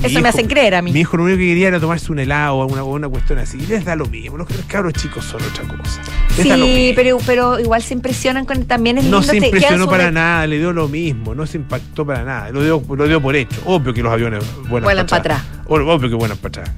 Eso 0.05 0.21
me 0.21 0.29
hacen 0.29 0.47
creer 0.47 0.77
a 0.77 0.83
mí. 0.83 0.93
Mi 0.93 1.01
hijo 1.01 1.17
lo 1.17 1.25
único 1.25 1.39
que 1.39 1.47
quería 1.47 1.67
era 1.67 1.81
tomarse 1.81 2.13
un 2.13 2.21
helado 2.21 2.55
o 2.59 2.67
una, 2.67 2.85
una 2.85 3.09
cuestión 3.09 3.41
así. 3.41 3.59
Y 3.59 3.67
les 3.67 3.85
da 3.85 3.97
lo 3.97 4.07
mismo. 4.07 4.37
Los, 4.37 4.47
cabros 4.69 4.93
chicos 4.93 5.25
son 5.25 5.43
otra 5.43 5.65
cosa. 5.67 6.01
Les 6.39 6.47
da 6.49 6.57
lo 6.57 6.65
Sí, 6.67 6.73
mismo. 6.75 6.95
pero, 6.95 7.19
pero 7.27 7.59
igual 7.59 7.83
se 7.83 7.95
impresionan 7.95 8.45
con 8.45 8.65
también 8.67 8.99
es 8.99 9.05
lindo 9.05 9.17
No 9.17 9.23
se 9.25 9.39
impresionó 9.39 9.87
sobre- 9.87 9.97
para 9.99 10.11
nada, 10.13 10.47
le 10.47 10.59
dio 10.59 10.73
lo 10.73 10.87
mismo, 10.87 11.35
no 11.35 11.45
se 11.45 11.57
impactó 11.57 12.07
para 12.07 12.23
nada, 12.23 12.51
lo 12.51 12.63
dio, 12.63 12.81
lo 12.89 13.09
dio 13.09 13.21
por 13.21 13.35
hecho. 13.35 13.61
Obvio 13.65 13.93
que 13.93 14.03
los 14.05 14.13
aviones 14.13 14.45
vuelan, 14.69 14.85
Vuelan 14.85 15.07
para 15.07 15.21
atrás. 15.21 15.43
O- 15.69 15.75
Obvio 15.77 16.09
que 16.09 16.15
bueno 16.15 16.37
para 16.37 16.63
atrás. 16.63 16.71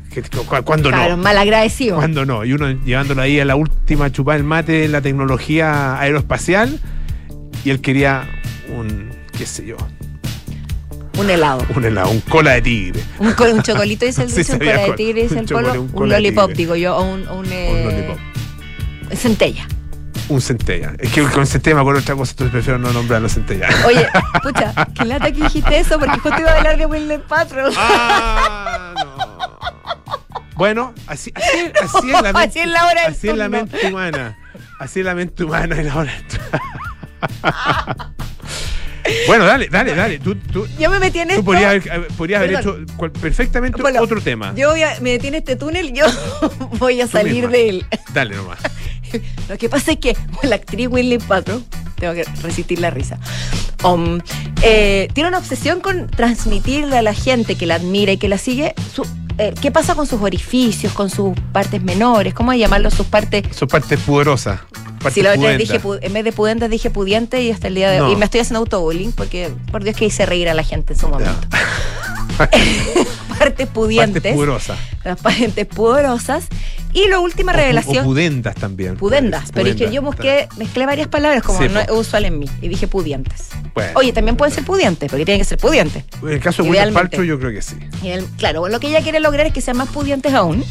¿Cuándo 0.65 0.89
Claro, 0.91 1.17
no? 1.17 1.23
mal 1.23 1.37
agradecido. 1.39 1.97
¿Cuándo 1.97 2.25
no? 2.25 2.45
Y 2.45 2.53
uno 2.53 2.71
llevándolo 2.71 3.23
ahí 3.23 3.39
a 3.41 3.45
la 3.45 3.55
última 3.57 4.11
chupada 4.11 4.37
del 4.39 4.45
mate 4.47 4.73
de 4.73 4.89
la 4.89 5.01
tecnología 5.01 5.99
aeroespacial 6.01 6.79
y 7.65 7.71
él 7.71 7.81
quería 7.81 8.29
un, 8.75 9.11
qué 9.37 9.45
sé 9.47 9.67
yo, 9.67 9.77
Un 11.19 11.29
helado. 11.31 11.65
un 11.75 11.85
helado, 11.85 12.11
un 12.11 12.21
cola 12.21 12.53
de 12.53 12.63
tigre. 12.63 13.01
Un, 13.19 13.33
co- 13.33 13.45
un 13.53 13.63
chocolito 13.63 14.07
dice 14.07 14.23
el 14.23 14.31
Sí, 14.31 14.43
un 14.53 14.59
cola 14.59 14.79
de 14.83 14.93
tigre 14.93 15.23
dice 15.23 15.39
el 15.39 15.47
polo, 15.47 15.73
un 15.83 15.91
un, 15.93 16.09
lollipop, 16.09 16.51
digo 16.53 16.75
yo, 16.77 16.97
o 16.97 17.03
un, 17.03 17.29
un, 17.29 17.47
eh, 17.53 17.83
Un 17.85 17.91
lollipop. 17.93 18.19
centella. 19.17 19.67
Un 20.29 20.43
centella. 20.43 20.93
Es 20.99 21.11
que 21.11 21.23
con 21.23 21.47
centella 21.47 21.77
me 21.77 21.81
acuerdo 21.81 22.01
otra 22.03 22.15
cosa, 22.15 22.33
entonces 22.33 22.53
prefiero 22.53 22.79
no 22.79 22.93
nombrarlo 22.93 23.29
centella. 23.31 23.67
Oye, 23.87 24.07
pucha, 24.43 24.75
qué 24.95 25.05
lata 25.07 25.33
que 25.33 25.43
dijiste 25.43 25.79
eso 25.79 25.99
porque 25.99 26.19
justo 26.19 26.39
iba 26.39 26.51
a 26.51 26.57
hablar 26.59 26.77
de 26.77 26.85
Winlet 26.87 27.23
Patrol. 27.23 27.73
Ah. 27.77 28.78
Bueno, 30.59 30.93
así, 31.07 31.33
así, 31.35 31.73
así 31.83 32.11
es 32.11 32.21
la 32.23 32.33
mente, 32.33 32.39
Así 32.49 32.59
es 32.59 32.67
la 32.69 32.87
hora 32.87 33.01
así 33.07 33.29
es 33.29 33.37
la 33.37 33.49
mente 33.49 33.87
humana. 33.87 34.37
Así 34.81 34.99
es 35.01 35.07
la 35.07 35.15
mente 35.15 35.45
humana 35.45 35.77
en 35.77 35.87
la 35.87 35.97
hora. 35.97 36.13
bueno, 39.27 39.45
dale, 39.45 39.69
dale, 39.71 39.95
dale. 39.95 40.19
Tú, 40.19 40.35
tú, 40.35 40.67
Yo 40.79 40.91
me 40.91 40.99
metí 40.99 41.21
en 41.21 41.31
esto. 41.31 41.41
tú 41.41 41.47
podrías 41.47 41.71
haber, 41.71 41.87
eh, 41.87 42.09
podrías 42.17 42.39
haber 42.43 42.55
Perdón. 42.57 42.87
hecho 42.99 43.13
perfectamente 43.21 43.81
Bueno, 43.81 44.03
otro 44.03 44.21
tema. 44.21 44.53
Yo 44.55 44.71
voy 44.71 44.83
a- 44.83 44.95
me 45.01 45.13
metí 45.13 45.29
en 45.29 45.37
este 45.37 45.57
túnel, 45.57 45.93
yo 45.95 46.05
voy 46.79 47.01
a 47.01 47.07
Tú 47.07 47.13
salir 47.13 47.35
misma. 47.35 47.51
de 47.51 47.69
él. 47.69 47.87
Dale 48.13 48.35
nomás. 48.37 48.59
Lo 49.49 49.57
que 49.57 49.69
pasa 49.69 49.93
es 49.93 49.99
que 49.99 50.17
la 50.43 50.57
actriz 50.57 50.89
Winley 50.89 51.19
Patrol, 51.19 51.65
tengo 51.97 52.13
que 52.15 52.25
resistir 52.43 52.79
la 52.81 52.91
risa, 52.91 53.19
um, 53.85 54.21
eh, 54.63 55.09
tiene 55.15 55.29
una 55.29 55.39
obsesión 55.39 55.81
con 55.81 56.09
transmitirle 56.09 56.99
a 56.99 57.03
la 57.03 57.15
gente 57.15 57.55
que 57.57 57.65
la 57.65 57.77
admira 57.77 58.13
y 58.13 58.19
que 58.19 58.29
la 58.29 58.37
sigue 58.39 58.75
su- 58.93 59.07
eh, 59.39 59.55
qué 59.61 59.71
pasa 59.71 59.95
con 59.95 60.07
sus 60.07 60.21
orificios, 60.21 60.93
con 60.93 61.11
sus 61.11 61.39
partes 61.53 61.83
menores, 61.83 62.35
cómo 62.35 62.53
llamarlo, 62.53 62.91
sus 62.91 63.07
partes... 63.07 63.45
Son 63.57 63.69
partes 63.69 63.99
pudorosas. 64.01 64.61
Partes 64.99 65.15
Si 65.15 65.23
la 65.23 65.33
otra 65.33 65.51
vez 65.51 65.59
dije, 65.59 65.81
en 66.03 66.13
vez 66.13 66.25
de 66.25 66.33
pudiente 66.33 66.69
dije 66.69 66.91
pudiente 66.91 67.43
y 67.43 67.53
hasta 67.53 67.69
el 67.69 67.77
día 67.77 67.91
de 67.91 68.01
hoy. 68.01 68.09
No. 68.09 68.13
Y 68.13 68.17
me 68.17 68.25
estoy 68.25 68.41
haciendo 68.41 68.59
autobullying 68.59 69.13
porque, 69.13 69.51
por 69.71 69.85
Dios, 69.85 69.97
que 69.97 70.07
hice 70.07 70.27
reír 70.27 70.49
a 70.49 70.55
la 70.55 70.65
gente 70.65 70.95
en 70.95 70.99
su 70.99 71.09
momento. 71.09 71.39
partes 73.39 73.69
pudientes, 73.69 74.23
Partes 74.23 74.35
pudorosas. 74.35 74.79
las 75.05 75.21
partes 75.21 75.67
pudorosas. 75.67 76.49
Y 76.95 77.07
la 77.09 77.19
última 77.21 77.53
O 77.53 77.55
revelación. 77.57 77.99
O 77.99 78.05
pudentas 78.05 78.55
también. 78.55 78.97
Pudendas, 78.97 79.51
pero 79.53 79.69
es 79.69 79.77
que 79.77 79.93
yo 79.93 80.01
busqué, 80.03 80.49
mezclé 80.57 80.87
varias 80.87 81.09
palabras 81.09 81.43
como 81.43 81.59
Sí, 81.61 81.69
no 81.69 81.81
es 81.81 81.87
po. 81.87 81.95
usual 81.95 82.25
en 82.25 82.39
mí 82.39 82.47
y 82.63 82.69
dije 82.69 82.89
pudientes. 82.89 83.49
Bueno. 83.75 83.93
Oye, 83.95 84.13
también 84.13 84.37
pueden 84.37 84.55
ser 84.55 84.65
pudientes, 84.65 85.11
porque 85.11 85.25
tienen 85.25 85.41
que 85.41 85.45
ser 85.45 85.59
pudientes. 85.59 86.05
En 86.23 86.29
el 86.31 86.41
caso 86.41 86.63
de 86.63 86.71
William. 86.71 86.93
Paltrow, 86.95 87.25
yo 87.25 87.39
creo 87.39 87.53
que 87.53 87.63
sí. 87.63 87.77
El- 88.05 88.25
claro, 88.39 88.69
lo 88.69 88.81
que 88.81 88.89
ella 88.89 89.03
quiere 89.03 89.21
lograr 89.21 89.47
es 89.47 89.53
que 89.53 89.61
sean 89.61 89.77
más 89.77 89.89
pudientes 89.91 90.33
aún, 90.33 90.65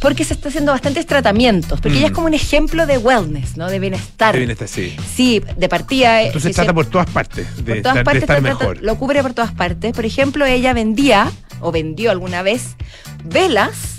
porque 0.00 0.22
se 0.24 0.32
está 0.34 0.48
haciendo 0.48 0.70
bastantes 0.70 1.06
tratamientos, 1.06 1.80
porque 1.80 1.96
Mm. 1.96 1.98
ella 1.98 2.06
es 2.06 2.12
como 2.12 2.28
un 2.28 2.34
ejemplo 2.34 2.86
de 2.86 2.98
wellness, 2.98 3.56
¿no? 3.56 3.68
De 3.68 3.80
bienestar. 3.80 4.32
De 4.34 4.38
bienestar, 4.38 4.68
sí. 4.68 4.96
Sí, 5.12 5.42
de 5.56 5.68
partida. 5.68 6.22
eh, 6.22 6.26
Entonces 6.28 6.52
se 6.52 6.54
trata 6.54 6.72
por 6.72 6.86
todas 6.86 7.10
partes 7.10 7.46
de, 7.56 7.62
por 7.64 7.64
todas 7.64 7.76
estar, 7.78 7.94
de 7.96 8.04
partes 8.04 8.22
estar 8.22 8.40
trata- 8.40 8.58
mejor. 8.58 8.78
lo 8.80 8.96
cubre 8.96 9.22
por 9.22 9.34
todas 9.34 9.50
partes. 9.52 9.92
Por 9.92 10.04
ejemplo, 10.06 10.46
ella 10.46 10.72
vendía, 10.72 11.30
o 11.60 11.72
vendió 11.72 12.12
alguna 12.12 12.42
vez, 12.42 12.76
velas, 13.24 13.97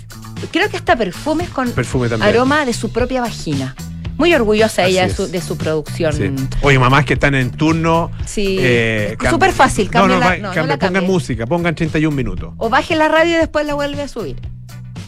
creo 0.52 0.70
que 0.70 0.78
hasta 0.78 0.96
perfumes 0.96 1.50
con 1.50 1.72
Perfume 1.72 2.08
aroma 2.22 2.66
de 2.66 2.74
su 2.74 2.92
propia 2.92 3.22
vagina. 3.22 3.76
Muy 4.18 4.34
orgullosa 4.34 4.84
Así 4.84 4.92
ella 4.92 5.08
de 5.08 5.14
su, 5.14 5.28
de 5.32 5.40
su 5.42 5.58
producción. 5.58 6.14
Sí. 6.14 6.34
Oye, 6.62 6.78
mamás 6.78 7.06
que 7.06 7.14
están 7.14 7.36
en 7.36 7.52
turno. 7.52 8.12
Sí. 8.26 8.58
eh, 8.60 9.16
súper 9.30 9.54
fácil, 9.54 9.90
No, 9.94 10.08
no, 10.10 10.20
la- 10.20 10.38
no, 10.38 10.50
no 10.50 10.54
cambia, 10.54 10.76
la 10.76 10.78
pongan 10.78 11.06
música, 11.06 11.46
pongan 11.46 11.74
31 11.74 12.14
minutos. 12.16 12.54
O 12.58 12.70
baje 12.70 12.96
la 12.98 13.08
radio 13.08 13.36
y 13.36 13.38
después 13.38 13.66
la 13.66 13.76
vuelve 13.76 14.02
a 14.02 14.08
subir. 14.10 14.36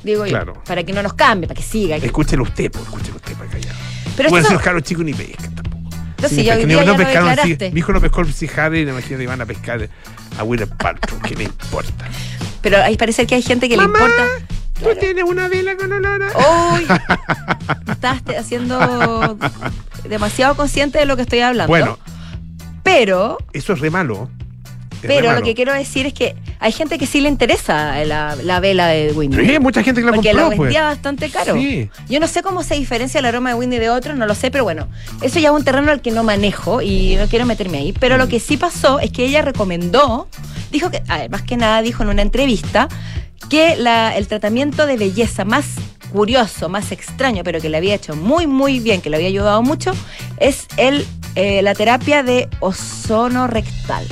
Digo 0.03 0.23
Claro. 0.23 0.53
yo. 0.55 0.63
Para 0.63 0.83
que 0.83 0.93
no 0.93 1.03
nos 1.03 1.13
cambie, 1.13 1.47
para 1.47 1.57
que 1.59 1.65
siga. 1.67 1.97
Escúchelo 1.97 2.43
usted, 2.43 2.71
pues, 2.71 2.85
escúchelo 2.85 3.17
usted 3.17 3.33
para 3.35 3.50
callar. 3.50 3.75
Pero 4.15 4.29
si 4.29 4.35
no- 4.35 4.50
los 4.53 4.61
caros 4.61 4.83
chicos 4.83 5.03
ni 5.03 5.13
pescan 5.13 5.55
tampoco. 5.55 5.89
Pescan, 6.15 6.38
día 6.43 6.55
ni- 6.55 6.73
ya 6.75 6.85
no 6.85 6.95
pescaron, 6.95 7.35
sí, 7.43 7.57
mi 7.73 7.79
hijo 7.79 7.91
no 7.91 8.00
pescó 8.00 8.21
el 8.21 8.33
Sea 8.33 8.50
Harry, 8.65 8.81
imagínate, 8.81 9.23
iban 9.23 9.41
a 9.41 9.45
pescar 9.45 9.89
a 10.39 10.43
William 10.43 10.69
Paltrow, 10.77 11.19
que 11.21 11.35
le 11.35 11.43
importa. 11.45 12.05
Pero 12.61 12.77
ahí 12.81 12.95
parece 12.95 13.25
que 13.27 13.35
hay 13.35 13.41
gente 13.41 13.67
que 13.67 13.75
Mamá, 13.75 13.97
le 14.00 14.05
importa. 14.05 14.45
¿Tú 14.83 14.89
tienes 15.00 15.23
una 15.23 15.47
vela 15.47 15.75
con 15.77 15.91
olor 15.91 16.23
a- 16.23 16.31
Uy, 16.73 16.85
estás 17.91 18.21
haciendo 18.38 19.38
demasiado 20.07 20.55
consciente 20.55 21.00
de 21.00 21.05
lo 21.05 21.15
que 21.15 21.21
estoy 21.23 21.39
hablando. 21.41 21.67
Bueno, 21.69 21.97
pero, 22.83 23.38
eso 23.53 23.73
es 23.73 23.79
re 23.79 23.89
malo. 23.89 24.29
Pero 25.08 25.34
lo 25.34 25.41
que 25.41 25.53
quiero 25.55 25.74
decir 25.74 26.05
es 26.05 26.13
que 26.13 26.36
hay 26.60 26.72
gente 26.72 26.98
que 26.98 27.05
sí 27.05 27.22
le 27.22 27.29
interesa 27.29 28.03
la, 28.05 28.36
la 28.36 28.60
vela 28.60 28.88
de 28.88 29.12
Windy. 29.13 29.46
Sí, 29.46 29.60
mucha 29.60 29.84
gente 29.84 30.01
que 30.01 30.05
la 30.08 30.13
porque 30.13 30.29
compró, 30.29 30.50
lo 30.50 30.55
pues. 30.55 30.60
vendía 30.67 30.84
bastante 30.84 31.29
caro. 31.29 31.53
Sí. 31.55 31.89
Yo 32.10 32.20
no 32.20 32.27
sé 32.27 32.41
cómo 32.43 32.63
se 32.63 32.75
diferencia 32.75 33.20
el 33.20 33.25
aroma 33.25 33.50
de 33.50 33.55
Windy 33.55 33.77
de 33.77 33.89
otros, 33.89 34.15
no 34.17 34.25
lo 34.25 34.36
sé, 34.36 34.51
pero 34.51 34.63
bueno, 34.63 34.88
eso 35.22 35.39
ya 35.39 35.50
es 35.50 35.53
un 35.55 35.63
terreno 35.63 35.91
al 35.91 36.01
que 36.01 36.12
no 36.12 36.24
manejo 36.24 36.81
y 36.81 37.15
no 37.17 37.27
quiero 37.27 37.46
meterme 37.46 37.79
ahí. 37.79 37.93
Pero 37.93 38.17
lo 38.17 38.27
que 38.27 38.39
sí 38.39 38.58
pasó 38.58 39.00
es 39.00 39.12
que 39.12 39.25
ella 39.25 39.41
recomendó, 39.41 40.27
dijo 40.72 40.91
que, 40.91 41.01
a 41.08 41.17
ver, 41.17 41.29
más 41.29 41.41
que 41.41 41.58
nada 41.58 41.81
dijo 41.81 42.03
en 42.03 42.10
una 42.10 42.22
entrevista, 42.22 42.88
que 43.50 43.75
la- 43.75 44.15
el 44.15 44.27
tratamiento 44.27 44.86
de 44.86 44.98
belleza 44.98 45.43
más 45.46 45.65
curioso, 46.12 46.67
más 46.70 46.91
extraño, 46.91 47.41
pero 47.43 47.60
que 47.62 47.70
le 47.70 47.77
había 47.77 47.96
hecho 47.96 48.15
muy, 48.15 48.46
muy 48.46 48.79
bien, 48.79 49.01
que 49.01 49.10
le 49.10 49.15
había 49.15 49.29
ayudado 49.29 49.62
mucho, 49.63 49.93
es 50.38 50.67
el, 50.77 51.05
eh, 51.36 51.62
la 51.62 51.74
terapia 51.74 52.22
de 52.22 52.50
ozono 52.60 53.48
rectal. 53.48 54.05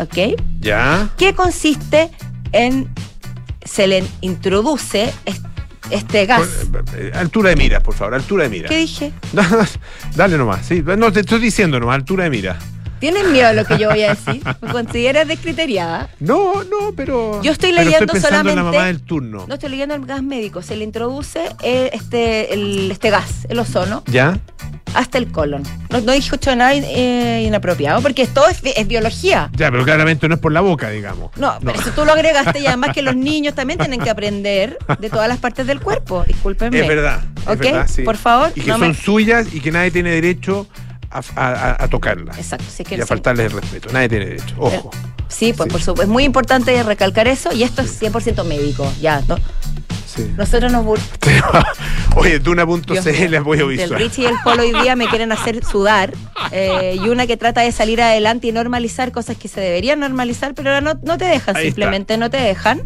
¿Ok? 0.00 0.40
Ya. 0.60 1.10
que 1.18 1.34
consiste 1.34 2.10
en 2.52 2.88
se 3.64 3.86
le 3.86 4.02
introduce 4.22 5.12
es- 5.26 5.40
este 5.90 6.26
gas. 6.26 6.42
Eh, 6.96 7.10
altura 7.14 7.50
de 7.50 7.56
mira, 7.56 7.80
por 7.80 7.94
favor, 7.94 8.14
altura 8.14 8.44
de 8.44 8.50
mira. 8.50 8.68
¿Qué 8.68 8.76
dije? 8.78 9.12
Dale 10.16 10.36
nomás, 10.38 10.64
sí. 10.66 10.82
No, 10.82 11.12
te 11.12 11.20
estoy 11.20 11.40
diciendo 11.40 11.78
nomás, 11.80 11.96
altura 11.96 12.24
de 12.24 12.30
mira. 12.30 12.58
¿Tienes 13.00 13.26
miedo 13.30 13.48
a 13.48 13.52
lo 13.54 13.64
que 13.64 13.78
yo 13.78 13.88
voy 13.88 14.02
a 14.02 14.14
decir? 14.14 14.42
¿Me 14.60 14.72
consideras 14.72 15.26
descriteriada? 15.26 16.10
No, 16.20 16.64
no, 16.64 16.92
pero. 16.94 17.40
Yo 17.42 17.50
estoy 17.52 17.72
leyendo 17.72 17.92
estoy 18.04 18.20
pensando 18.20 18.50
en 18.50 18.56
la 18.56 18.62
solamente- 18.62 18.76
mamá 18.78 18.86
del 18.88 19.00
turno. 19.02 19.44
No 19.48 19.54
estoy 19.54 19.70
leyendo 19.70 19.94
el 19.94 20.04
gas 20.04 20.22
médico. 20.22 20.60
Se 20.62 20.76
le 20.76 20.84
introduce 20.84 21.40
eh, 21.62 21.90
este, 21.94 22.52
el- 22.52 22.90
este 22.90 23.08
gas, 23.10 23.46
el 23.48 23.58
ozono, 23.58 24.02
¿Ya? 24.06 24.38
Hasta 24.94 25.18
el 25.18 25.30
colon. 25.30 25.62
No, 25.90 26.00
no 26.00 26.12
dije 26.12 26.36
nada 26.56 26.74
eh, 26.74 27.44
inapropiado, 27.46 28.00
porque 28.02 28.26
todo 28.26 28.48
es, 28.48 28.60
bi- 28.62 28.72
es 28.76 28.86
biología. 28.86 29.50
Ya, 29.54 29.70
pero 29.70 29.84
claramente 29.84 30.28
no 30.28 30.34
es 30.34 30.40
por 30.40 30.52
la 30.52 30.60
boca, 30.60 30.90
digamos. 30.90 31.30
No, 31.36 31.58
pero 31.64 31.80
si 31.82 31.90
tú 31.90 32.04
lo 32.04 32.12
agregaste 32.12 32.60
y 32.60 32.66
además 32.66 32.90
que 32.94 33.02
los 33.02 33.14
niños 33.16 33.54
también 33.54 33.78
tienen 33.78 34.00
que 34.00 34.10
aprender 34.10 34.78
de 34.98 35.10
todas 35.10 35.28
las 35.28 35.38
partes 35.38 35.66
del 35.66 35.80
cuerpo. 35.80 36.24
Discúlpenme. 36.26 36.80
Es 36.80 36.88
verdad. 36.88 37.20
es 37.42 37.46
¿Ok? 37.48 37.58
verdad, 37.60 37.86
sí. 37.88 38.02
Por 38.02 38.16
favor, 38.16 38.52
Y 38.54 38.60
que 38.62 38.68
no 38.68 38.78
son 38.78 38.88
me- 38.88 38.94
suyas 38.94 39.46
y 39.52 39.60
que 39.60 39.70
nadie 39.72 39.90
tiene 39.90 40.10
derecho 40.10 40.66
a, 41.10 41.20
a- 41.36 41.52
a- 41.70 41.84
a 41.84 41.88
tocarlas. 41.88 42.38
Exacto. 42.38 42.66
sí 42.74 42.84
que 42.84 42.96
Y 42.96 43.00
a 43.00 43.02
sí. 43.04 43.08
faltarles 43.08 43.46
el 43.52 43.60
respeto. 43.60 43.88
Nadie 43.92 44.08
tiene 44.08 44.26
derecho. 44.26 44.54
Ojo. 44.58 44.90
Sí, 45.28 45.52
pues 45.52 45.68
Sí. 45.68 45.72
por 45.72 45.80
supuesto. 45.80 46.02
Es 46.02 46.08
muy 46.08 46.24
importante 46.24 46.82
recalcar 46.82 47.28
eso 47.28 47.52
y 47.52 47.62
esto 47.62 47.82
es 47.82 48.00
100% 48.02 48.44
médico. 48.44 48.90
Ya, 49.00 49.22
¿no? 49.28 49.36
Sí. 50.14 50.28
Nosotros 50.36 50.72
nos 50.72 50.84
bur- 50.84 50.98
Oye, 52.16 52.40
Duna.cl 52.40 53.34
apoyo 53.36 53.70
El. 53.70 53.90
Richie 53.90 54.22
y 54.22 54.26
el 54.26 54.34
Polo 54.42 54.62
hoy 54.62 54.72
día 54.82 54.96
me 54.96 55.06
quieren 55.08 55.30
hacer 55.30 55.64
sudar. 55.64 56.12
eh, 56.50 56.96
y 57.00 57.08
una 57.08 57.26
que 57.28 57.36
trata 57.36 57.60
de 57.60 57.70
salir 57.70 58.02
adelante 58.02 58.48
y 58.48 58.52
normalizar 58.52 59.12
cosas 59.12 59.36
que 59.36 59.46
se 59.46 59.60
deberían 59.60 60.00
normalizar, 60.00 60.54
pero 60.54 60.70
ahora 60.70 60.80
no, 60.80 60.98
no 61.04 61.16
te 61.16 61.26
dejan, 61.26 61.56
Ahí 61.56 61.68
está. 61.68 61.74
simplemente 61.74 62.16
no 62.16 62.28
te 62.28 62.38
dejan. 62.38 62.82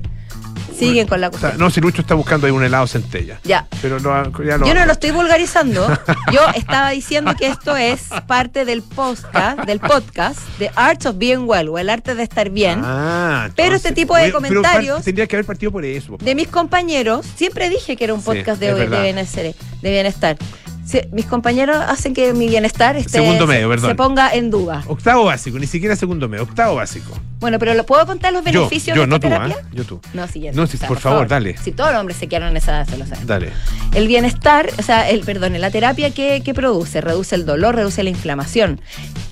Siguen 0.78 1.06
con 1.06 1.20
la 1.20 1.28
O 1.28 1.30
sea, 1.32 1.40
cuestión. 1.40 1.58
no, 1.60 1.70
si 1.70 1.80
Lucho 1.80 2.00
está 2.02 2.14
buscando 2.14 2.46
ahí 2.46 2.52
un 2.52 2.64
helado 2.64 2.86
centella. 2.86 3.38
Ya. 3.44 3.66
Pero 3.80 3.98
lo- 4.00 4.44
ya 4.44 4.56
lo. 4.58 4.66
Yo 4.66 4.74
no 4.74 4.84
lo 4.86 4.92
estoy 4.92 5.10
vulgarizando. 5.12 5.86
Yo 6.32 6.40
estaba 6.54 6.90
diciendo 6.90 7.34
que 7.38 7.46
esto 7.48 7.76
es 7.76 8.08
parte 8.26 8.64
del 8.64 8.82
podcast, 8.82 9.60
del 9.60 9.80
podcast 9.80 10.38
The 10.58 10.70
Art 10.74 11.06
of 11.06 11.16
Being 11.18 11.44
Well, 11.48 11.68
o 11.68 11.78
el 11.78 11.90
arte 11.90 12.14
de 12.14 12.22
estar 12.22 12.50
bien. 12.50 12.80
Ah, 12.84 13.48
Pero 13.54 13.68
entonces- 13.68 13.84
este 13.90 13.94
tipo 13.94 14.16
de 14.16 14.24
pero 14.24 14.38
comentarios- 14.40 15.04
tendría 15.04 15.26
que 15.26 15.36
haber 15.36 15.46
partido 15.46 15.70
por 15.72 15.84
eso. 15.84 16.12
papá. 16.12 16.24
de 16.24 16.34
mis 16.34 16.48
compañeros, 16.48 17.24
siempre 17.36 17.68
dije 17.70 17.96
que 17.96 18.04
era 18.04 18.14
un 18.14 18.20
Sí, 18.20 18.26
podcast 18.26 18.60
de, 18.60 18.74
de 18.74 18.86
bienestar. 18.86 19.44
De 19.82 19.90
bienestar. 19.90 20.36
Sí, 20.84 21.00
mis 21.12 21.24
compañeros 21.24 21.76
hacen 21.88 22.12
que 22.12 22.34
mi 22.34 22.46
bienestar 22.48 22.94
esté- 22.96 23.08
Segundo 23.18 23.46
se- 23.46 23.52
medio, 23.52 23.78
se 23.78 23.94
ponga 23.94 24.32
en 24.34 24.50
duda. 24.50 24.84
Octavo 24.86 25.24
básico, 25.24 25.58
ni 25.58 25.66
siquiera 25.66 25.96
segundo 25.96 26.28
medio, 26.28 26.44
octavo 26.44 26.74
básico. 26.76 27.18
Bueno, 27.40 27.58
pero 27.58 27.72
¿lo 27.74 27.84
puedo 27.86 28.04
contar 28.06 28.32
los 28.34 28.44
Yo, 28.44 28.60
beneficios 28.60 28.94
yo, 28.94 29.02
de 29.02 29.06
no 29.08 29.16
esta 29.16 29.28
tú, 29.28 29.32
terapia? 29.34 29.56
¿ah? 29.62 29.68
Yo 29.72 29.84
tú. 29.84 30.00
No, 30.12 30.28
sí, 30.28 30.40
ya- 30.40 30.52
No, 30.52 30.62
o 30.64 30.66
sea, 30.66 30.86
por 30.86 30.98
favor, 30.98 31.26
dale. 31.26 31.56
Si 31.56 31.72
todos 31.72 31.90
los 31.90 32.00
hombres 32.00 32.18
se 32.18 32.26
quedaron 32.28 32.50
en 32.50 32.58
esa 32.58 32.72
edad, 32.72 32.86
se 32.88 32.98
lo 32.98 33.06
saben. 33.06 33.26
Dale. 33.26 33.50
El 33.94 34.08
bienestar, 34.08 34.68
o 34.78 34.82
sea, 34.82 35.08
el, 35.08 35.20
perdón, 35.20 35.58
la 35.58 35.70
terapia 35.70 36.10
que, 36.10 36.42
que 36.44 36.52
produce, 36.54 37.00
reduce 37.00 37.34
el 37.34 37.46
dolor, 37.46 37.74
reduce 37.76 38.02
la 38.02 38.10
inflamación, 38.10 38.80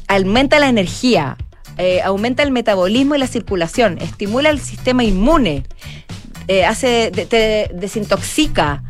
aumenta 0.08 0.58
la 0.58 0.68
energía, 0.68 1.36
eh, 1.78 2.00
aumenta 2.02 2.42
el 2.42 2.50
metabolismo 2.50 3.14
y 3.14 3.18
la 3.18 3.26
circulación, 3.26 3.98
estimula 3.98 4.48
el 4.50 4.58
sistema 4.60 5.04
inmune, 5.04 5.64
eh, 6.48 6.64
hace, 6.64 7.10
te 7.10 7.70
desintoxica, 7.74 8.82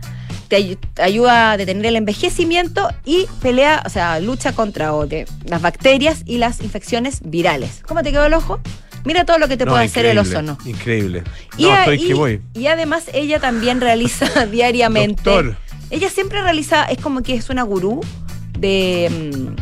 te 0.52 0.56
ay- 0.56 0.76
te 0.92 1.00
ayuda 1.02 1.52
a 1.52 1.56
detener 1.56 1.86
el 1.86 1.96
envejecimiento 1.96 2.86
y 3.06 3.24
pelea, 3.40 3.82
o 3.86 3.88
sea, 3.88 4.20
lucha 4.20 4.52
contra 4.52 4.92
o 4.92 5.06
de- 5.06 5.24
las 5.46 5.62
bacterias 5.62 6.24
y 6.26 6.36
las 6.36 6.60
infecciones 6.60 7.20
virales. 7.24 7.80
¿Cómo 7.88 8.02
te 8.02 8.10
quedó 8.12 8.26
el 8.26 8.34
ojo? 8.34 8.60
Mira 9.06 9.24
todo 9.24 9.38
lo 9.38 9.48
que 9.48 9.56
te 9.56 9.64
No, 9.64 9.70
puede 9.72 9.86
hacer 9.86 10.04
el 10.04 10.18
ozono. 10.18 10.58
Increíble. 10.66 11.22
Y, 11.56 11.62
No, 11.64 11.72
a- 11.72 11.78
estoy 11.80 12.04
y- 12.04 12.06
que 12.08 12.12
voy. 12.14 12.40
y 12.52 12.66
además 12.66 13.04
ella 13.14 13.40
también 13.40 13.80
realiza 13.80 14.26
diariamente. 14.46 15.22
Doctor. 15.24 15.56
Ella 15.88 16.10
siempre 16.10 16.42
realiza, 16.42 16.84
es 16.84 16.98
como 16.98 17.22
que 17.22 17.32
es 17.34 17.48
una 17.48 17.62
gurú 17.62 18.02
de, 18.58 19.08
mm, 19.10 19.56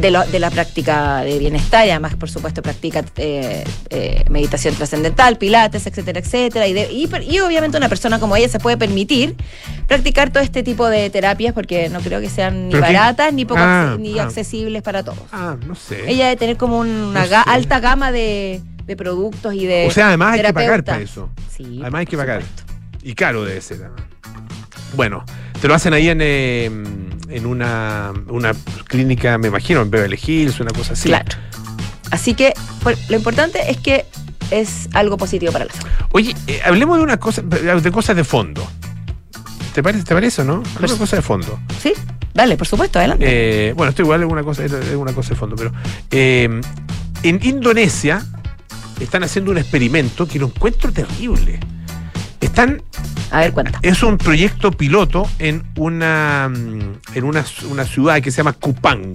de, 0.00 0.10
lo- 0.10 0.26
de 0.26 0.38
la 0.38 0.50
práctica 0.50 1.22
de 1.22 1.38
bienestar 1.38 1.86
y 1.86 1.90
además, 1.90 2.14
por 2.16 2.30
supuesto, 2.30 2.62
practica 2.62 3.04
eh, 3.16 3.64
eh, 3.90 4.24
meditación 4.30 4.74
trascendental, 4.74 5.36
pilates, 5.38 5.86
etcétera, 5.86 6.20
etcétera. 6.20 6.66
Y, 6.66 6.72
de- 6.72 6.92
y, 6.92 7.06
per- 7.06 7.22
y 7.22 7.40
obviamente 7.40 7.76
una 7.76 7.88
persona 7.88 8.18
como 8.20 8.36
ella 8.36 8.48
se 8.48 8.58
puede 8.60 8.76
permitir 8.76 9.36
practicar 9.86 10.30
todo 10.30 10.42
este 10.42 10.62
tipo 10.62 10.86
de 10.88 11.10
terapias 11.10 11.52
porque 11.52 11.88
no 11.88 12.00
creo 12.00 12.20
que 12.20 12.28
sean 12.30 12.68
ni 12.68 12.74
baratas 12.74 13.32
ni, 13.32 13.44
poco 13.44 13.60
Ah, 13.62 13.96
ni 13.98 14.18
ah. 14.18 14.24
accesibles 14.24 14.82
para 14.82 15.02
todos. 15.02 15.18
Ah, 15.32 15.56
no 15.66 15.74
sé. 15.74 16.08
Ella 16.10 16.26
debe 16.26 16.36
tener 16.36 16.56
como 16.56 16.78
una 16.78 17.24
No 17.24 17.26
ga- 17.30 17.44
sé. 17.44 17.50
alta 17.50 17.80
gama 17.80 18.12
de, 18.12 18.60
de 18.84 18.96
productos 18.96 19.54
y 19.54 19.66
de. 19.66 19.86
o 19.86 19.90
sea, 19.90 20.08
además 20.08 20.34
hay 20.34 20.42
que 20.42 20.52
pagar 20.52 20.84
para 20.84 21.00
eso. 21.00 21.30
Sí, 21.54 21.78
Además 21.82 22.00
hay 22.00 22.06
que 22.06 22.16
pagar. 22.16 22.42
supuesto. 22.42 22.72
Y 23.02 23.14
caro 23.14 23.44
debe 23.44 23.60
ser. 23.60 23.78
además. 23.78 24.02
Bueno, 24.94 25.24
te 25.60 25.68
lo 25.68 25.74
hacen 25.74 25.92
ahí 25.92 26.08
en, 26.08 26.20
eh, 26.22 26.70
en 27.28 27.46
una, 27.46 28.12
una 28.28 28.54
clínica, 28.84 29.38
me 29.38 29.48
imagino, 29.48 29.82
en 29.82 29.90
Beverly 29.90 30.18
Hills, 30.24 30.60
una 30.60 30.70
cosa 30.70 30.94
así. 30.94 31.08
Claro. 31.08 31.36
Así 32.10 32.34
que 32.34 32.54
lo 33.08 33.16
importante 33.16 33.70
es 33.70 33.76
que 33.78 34.06
es 34.50 34.88
algo 34.94 35.16
positivo 35.16 35.52
para 35.52 35.66
la 35.66 35.72
salud. 35.72 35.88
Oye, 36.12 36.34
eh, 36.46 36.60
hablemos 36.64 36.96
de 36.96 37.04
una 37.04 37.18
cosa, 37.18 37.42
de 37.42 37.92
cosas 37.92 38.16
de 38.16 38.24
fondo. 38.24 38.66
¿Te 39.74 39.82
parece, 39.82 40.04
te 40.04 40.14
parece 40.14 40.42
o 40.42 40.44
no? 40.44 40.62
Una 40.78 40.88
cosa 40.96 41.16
de 41.16 41.22
fondo. 41.22 41.58
¿Sí? 41.80 41.92
Dale, 42.34 42.56
por 42.56 42.66
supuesto, 42.66 42.98
adelante. 42.98 43.26
Eh, 43.68 43.72
bueno, 43.74 43.90
esto 43.90 44.02
igual 44.02 44.22
es 44.22 44.28
una 44.28 44.42
cosa, 44.42 44.64
es 44.64 44.72
una 44.94 45.12
cosa 45.12 45.30
de 45.30 45.36
fondo, 45.36 45.56
pero 45.56 45.72
eh, 46.10 46.60
en 47.22 47.40
Indonesia 47.42 48.24
están 49.00 49.24
haciendo 49.24 49.50
un 49.50 49.58
experimento 49.58 50.26
que 50.26 50.38
lo 50.38 50.46
encuentro 50.46 50.92
terrible. 50.92 51.60
Están 52.40 52.82
A 53.30 53.40
ver, 53.40 53.52
cuenta. 53.52 53.78
Es 53.82 54.02
un 54.02 54.18
proyecto 54.18 54.70
piloto 54.72 55.28
en 55.38 55.62
una 55.76 56.48
mm, 56.48 57.16
en 57.16 57.24
una, 57.24 57.44
una 57.70 57.84
ciudad 57.84 58.20
que 58.22 58.30
se 58.30 58.38
llama 58.38 58.52
Kupang, 58.54 59.12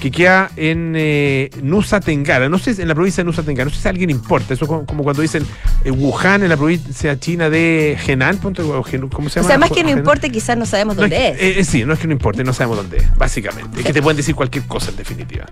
que 0.00 0.10
queda 0.10 0.50
en 0.56 0.94
eh, 0.96 1.50
Nusa 1.62 2.00
Tenggara. 2.00 2.48
No 2.48 2.58
sé, 2.58 2.74
si- 2.74 2.82
en 2.82 2.88
la 2.88 2.94
provincia 2.94 3.22
de 3.22 3.26
Nusa 3.26 3.42
Tenggara. 3.42 3.68
No 3.70 3.74
sé 3.74 3.80
si 3.82 3.88
a 3.88 3.90
alguien 3.90 4.10
importa. 4.10 4.52
Eso 4.54 4.66
como, 4.66 4.84
como 4.86 5.02
cuando 5.02 5.22
dicen 5.22 5.46
eh, 5.84 5.90
Wuhan 5.90 6.42
en 6.42 6.48
la 6.50 6.56
provincia 6.56 7.18
china 7.18 7.48
de 7.50 7.96
Henan. 8.06 8.38
o 8.42 8.82
Gen- 8.82 9.08
¿Cómo 9.08 9.28
se 9.28 9.40
O 9.40 9.42
llama? 9.42 9.48
sea, 9.48 9.58
más 9.58 9.70
que 9.70 9.82
no 9.84 9.90
importe, 9.90 10.30
quizás 10.30 10.56
no 10.58 10.66
sabemos 10.66 10.96
No 10.96 11.02
dónde 11.02 11.28
es 11.28 11.40
eh, 11.40 11.60
eh, 11.60 11.64
sí, 11.64 11.84
no 11.84 11.94
es 11.94 11.98
que 12.00 12.06
no 12.06 12.12
importe, 12.12 12.44
no 12.44 12.52
sabemos 12.52 12.76
dónde 12.78 12.98
es, 12.98 13.16
básicamente. 13.16 13.80
Es 13.80 13.86
que 13.86 13.92
te 13.92 14.02
pueden 14.02 14.16
decir 14.16 14.34
cualquier 14.34 14.64
cosa 14.64 14.90
en 14.90 14.96
definitiva. 14.96 15.46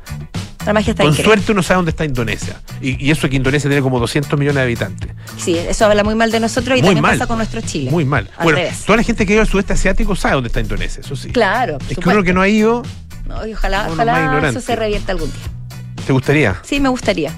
La 0.66 0.72
magia 0.72 0.92
está 0.92 1.02
Con 1.02 1.12
increíble. 1.12 1.24
suerte 1.34 1.52
uno 1.52 1.62
sabe 1.62 1.76
dónde 1.76 1.90
está 1.90 2.04
Indonesia. 2.04 2.60
Y, 2.80 3.04
y 3.04 3.10
eso 3.10 3.28
que 3.28 3.36
Indonesia 3.36 3.68
tiene 3.68 3.82
como 3.82 3.98
200 4.00 4.38
millones 4.38 4.56
de 4.56 4.62
habitantes. 4.62 5.10
Sí, 5.36 5.56
eso 5.56 5.86
habla 5.86 6.04
muy 6.04 6.14
mal 6.14 6.30
de 6.30 6.40
nosotros 6.40 6.78
y 6.78 6.82
Muy 6.82 6.88
también 6.90 7.02
mal. 7.02 7.12
pasa 7.18 7.26
con 7.26 7.38
nuestro 7.38 7.60
Chile. 7.62 7.90
Muy 7.90 8.04
mal. 8.04 8.28
Al 8.36 8.44
bueno, 8.44 8.58
revés. 8.58 8.84
toda 8.84 8.96
la 8.96 9.02
gente 9.02 9.26
que 9.26 9.32
vive 9.32 9.40
al 9.42 9.48
sudeste 9.48 9.72
asiático 9.72 10.14
sabe 10.16 10.34
dónde 10.34 10.48
está 10.48 10.60
Indonesia, 10.60 11.00
eso 11.04 11.16
sí. 11.16 11.30
Claro, 11.30 11.78
Es 11.80 11.88
que 11.88 11.94
supuesto. 11.96 12.10
uno 12.18 12.22
que 12.24 12.32
no 12.32 12.40
ha 12.42 12.48
ido, 12.48 12.82
No, 13.26 13.46
y 13.46 13.52
ojalá, 13.54 13.88
ojalá 13.90 14.48
eso 14.48 14.60
se 14.60 14.76
revierta 14.76 15.12
algún 15.12 15.30
día. 15.30 16.04
¿te 16.06 16.12
gustaría? 16.12 16.56
Sí, 16.64 16.80
me 16.80 16.88
gustaría. 16.88 17.32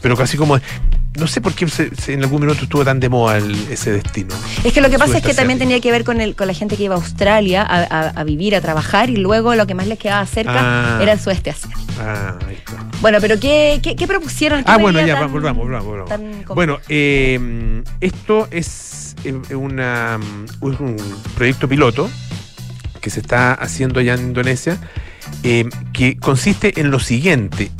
Pero 0.00 0.16
casi 0.16 0.36
como. 0.36 0.58
No 1.18 1.28
sé 1.28 1.40
por 1.40 1.52
qué 1.54 1.68
se- 1.68 1.94
se- 1.94 2.12
en 2.14 2.24
algún 2.24 2.40
minuto 2.40 2.64
estuvo 2.64 2.84
tan 2.84 2.98
de 2.98 3.08
moda 3.08 3.36
el- 3.38 3.68
ese 3.70 3.92
destino. 3.92 4.34
Es 4.64 4.72
que 4.72 4.80
lo 4.80 4.90
que 4.90 4.98
pasa 4.98 5.18
es 5.18 5.22
que 5.24 5.32
también 5.32 5.60
tenía 5.60 5.80
que 5.80 5.92
ver 5.92 6.02
con, 6.02 6.20
el, 6.20 6.34
con 6.34 6.48
la 6.48 6.54
gente 6.54 6.76
que 6.76 6.82
iba 6.82 6.94
a 6.96 6.98
Australia 6.98 7.62
a, 7.62 7.82
a- 7.82 8.08
a 8.10 8.24
vivir, 8.24 8.56
a 8.56 8.60
trabajar 8.60 9.10
y 9.10 9.16
luego 9.16 9.54
lo 9.54 9.64
que 9.66 9.74
más 9.74 9.86
les 9.86 9.96
quedaba 9.98 10.26
cerca 10.26 10.96
Ah. 10.96 10.98
era 11.00 11.12
el 11.12 11.20
sudeste 11.20 11.50
asiático. 11.50 11.80
Ah, 12.00 12.38
ahí 12.48 12.54
está. 12.56 12.84
Bueno, 13.00 13.18
pero 13.20 13.38
¿qué, 13.38 13.80
qué, 13.82 13.94
qué 13.96 14.06
propusieron? 14.06 14.64
¿Qué 14.64 14.70
Ah, 14.70 14.78
bueno, 14.78 15.00
ya, 15.04 15.18
tan- 15.18 15.32
volvamos, 15.32 15.62
volvamos. 15.64 15.86
volvamos. 15.86 16.08
tan? 16.08 16.44
Bueno, 16.54 16.78
eh, 16.88 17.82
esto 18.00 18.48
es 18.50 19.14
eh, 19.24 19.54
una, 19.54 20.18
un 20.60 20.74
un 20.80 20.96
proyecto 21.36 21.68
piloto 21.68 22.10
que 23.00 23.10
se 23.10 23.20
está 23.20 23.52
haciendo 23.54 24.00
allá 24.00 24.14
en 24.14 24.20
Indonesia, 24.20 24.78
eh, 25.42 25.68
que 25.92 26.16
consiste 26.16 26.80
en 26.80 26.90
lo 26.90 26.98
siguiente. 26.98 27.70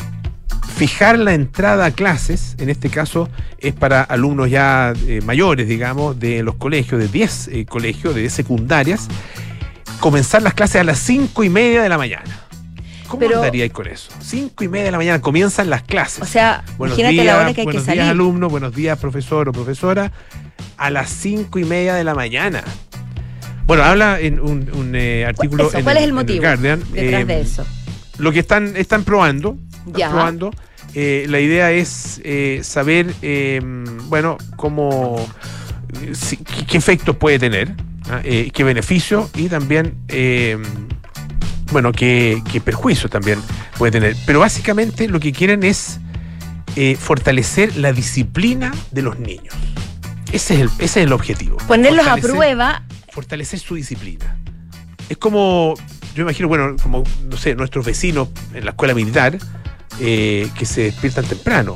Fijar 0.76 1.18
la 1.18 1.34
entrada 1.34 1.86
a 1.86 1.90
clases, 1.92 2.56
en 2.58 2.68
este 2.68 2.90
caso 2.90 3.28
es 3.58 3.72
para 3.74 4.02
alumnos 4.02 4.50
ya 4.50 4.92
eh, 5.06 5.20
mayores, 5.24 5.68
digamos, 5.68 6.18
de 6.18 6.42
los 6.42 6.56
colegios, 6.56 7.00
de 7.00 7.08
10 7.08 7.48
eh, 7.48 7.64
colegios, 7.64 8.14
de 8.14 8.22
10 8.22 8.32
secundarias, 8.32 9.08
comenzar 10.00 10.42
las 10.42 10.54
clases 10.54 10.80
a 10.80 10.84
las 10.84 10.98
5 10.98 11.44
y 11.44 11.48
media 11.48 11.80
de 11.82 11.88
la 11.88 11.96
mañana. 11.96 12.24
¿Cómo 13.08 13.20
Pero- 13.20 13.42
con 13.72 13.86
eso? 13.86 14.10
5 14.20 14.64
y 14.64 14.68
media 14.68 14.86
de 14.86 14.90
la 14.92 14.98
mañana 14.98 15.20
comienzan 15.20 15.68
las 15.70 15.82
clases. 15.82 16.22
O 16.22 16.26
sea, 16.26 16.64
Buenos 16.78 16.98
imagínate 16.98 17.22
días, 17.22 17.26
la 17.26 17.36
hora 17.36 17.44
que 17.44 17.48
hay 17.48 17.54
que 17.54 17.62
buenos 17.64 17.84
salir. 17.84 18.00
días, 18.02 18.10
alumno, 18.10 18.48
buenos 18.48 18.74
días, 18.74 18.98
profesor 18.98 19.48
o 19.48 19.52
profesora, 19.52 20.10
a 20.76 20.90
las 20.90 21.10
cinco 21.10 21.58
y 21.58 21.64
media 21.64 21.94
de 21.94 22.04
la 22.04 22.14
mañana. 22.14 22.64
Bueno, 23.66 23.82
habla 23.84 24.20
en 24.20 24.40
un, 24.40 24.70
un, 24.74 24.94
eh, 24.94 25.24
artículo. 25.26 25.68
Eso, 25.68 25.78
en 25.78 25.84
¿Cuál 25.84 25.96
es 25.98 26.02
el 26.04 26.12
motivo 26.12 26.40
Guardian, 26.42 26.80
detrás 26.92 27.22
eh, 27.22 27.24
de 27.24 27.40
eso? 27.40 27.66
Lo 28.18 28.32
que 28.32 28.40
están, 28.40 28.76
están 28.76 29.04
probando. 29.04 29.56
están 29.86 29.94
Ya. 29.94 30.10
probando. 30.10 30.50
Eh, 30.94 31.26
la 31.28 31.40
idea 31.40 31.72
es 31.72 32.20
eh, 32.24 32.60
saber, 32.62 33.12
eh, 33.22 33.60
bueno, 34.08 34.36
cómo. 34.56 35.16
si- 36.12 36.36
qué, 36.38 36.66
qué 36.66 36.76
efectos 36.78 37.16
puede 37.16 37.38
tener, 37.38 37.72
¿ah? 38.10 38.20
Eh, 38.24 38.50
qué 38.52 38.64
beneficio 38.64 39.28
y 39.34 39.48
también. 39.48 39.94
Bueno, 41.74 41.92
qué, 41.92 42.40
qué 42.50 42.60
perjuicio 42.60 43.10
también 43.10 43.38
puede 43.76 43.92
tener. 43.92 44.16
Pero 44.24 44.40
básicamente 44.40 45.08
lo 45.08 45.20
que 45.20 45.32
quieren 45.32 45.64
es 45.64 45.98
eh, 46.76 46.96
fortalecer 46.98 47.76
la 47.76 47.92
disciplina 47.92 48.72
de 48.92 49.02
los 49.02 49.18
niños. 49.18 49.52
Ese 50.32 50.54
es 50.54 50.60
el, 50.60 50.66
ese 50.78 50.84
es 50.84 50.96
el 51.06 51.12
objetivo. 51.12 51.58
Ponerlos 51.68 52.06
a 52.06 52.16
prueba. 52.16 52.84
Fortalecer 53.12 53.58
su 53.58 53.74
disciplina. 53.74 54.36
Es 55.08 55.16
como, 55.18 55.74
yo 56.14 56.22
imagino, 56.22 56.48
bueno, 56.48 56.76
como, 56.82 57.02
no 57.28 57.36
sé, 57.36 57.54
nuestros 57.54 57.84
vecinos 57.84 58.28
en 58.54 58.64
la 58.64 58.70
escuela 58.70 58.94
militar 58.94 59.36
eh, 60.00 60.48
que 60.56 60.64
se 60.64 60.82
despiertan 60.82 61.24
temprano. 61.24 61.74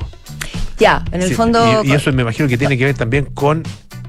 Ya, 0.79 1.05
en 1.11 1.23
el 1.23 1.29
Sí, 1.29 1.35
fondo, 1.35 1.83
Y, 1.85 1.89
y 1.91 1.93
eso 1.93 2.13
me 2.13 2.23
imagino 2.23 2.49
que 2.49 2.57
tiene 2.57 2.79
que 2.79 2.85
ver 2.85 2.95
también 2.97 3.27
con 3.27 3.65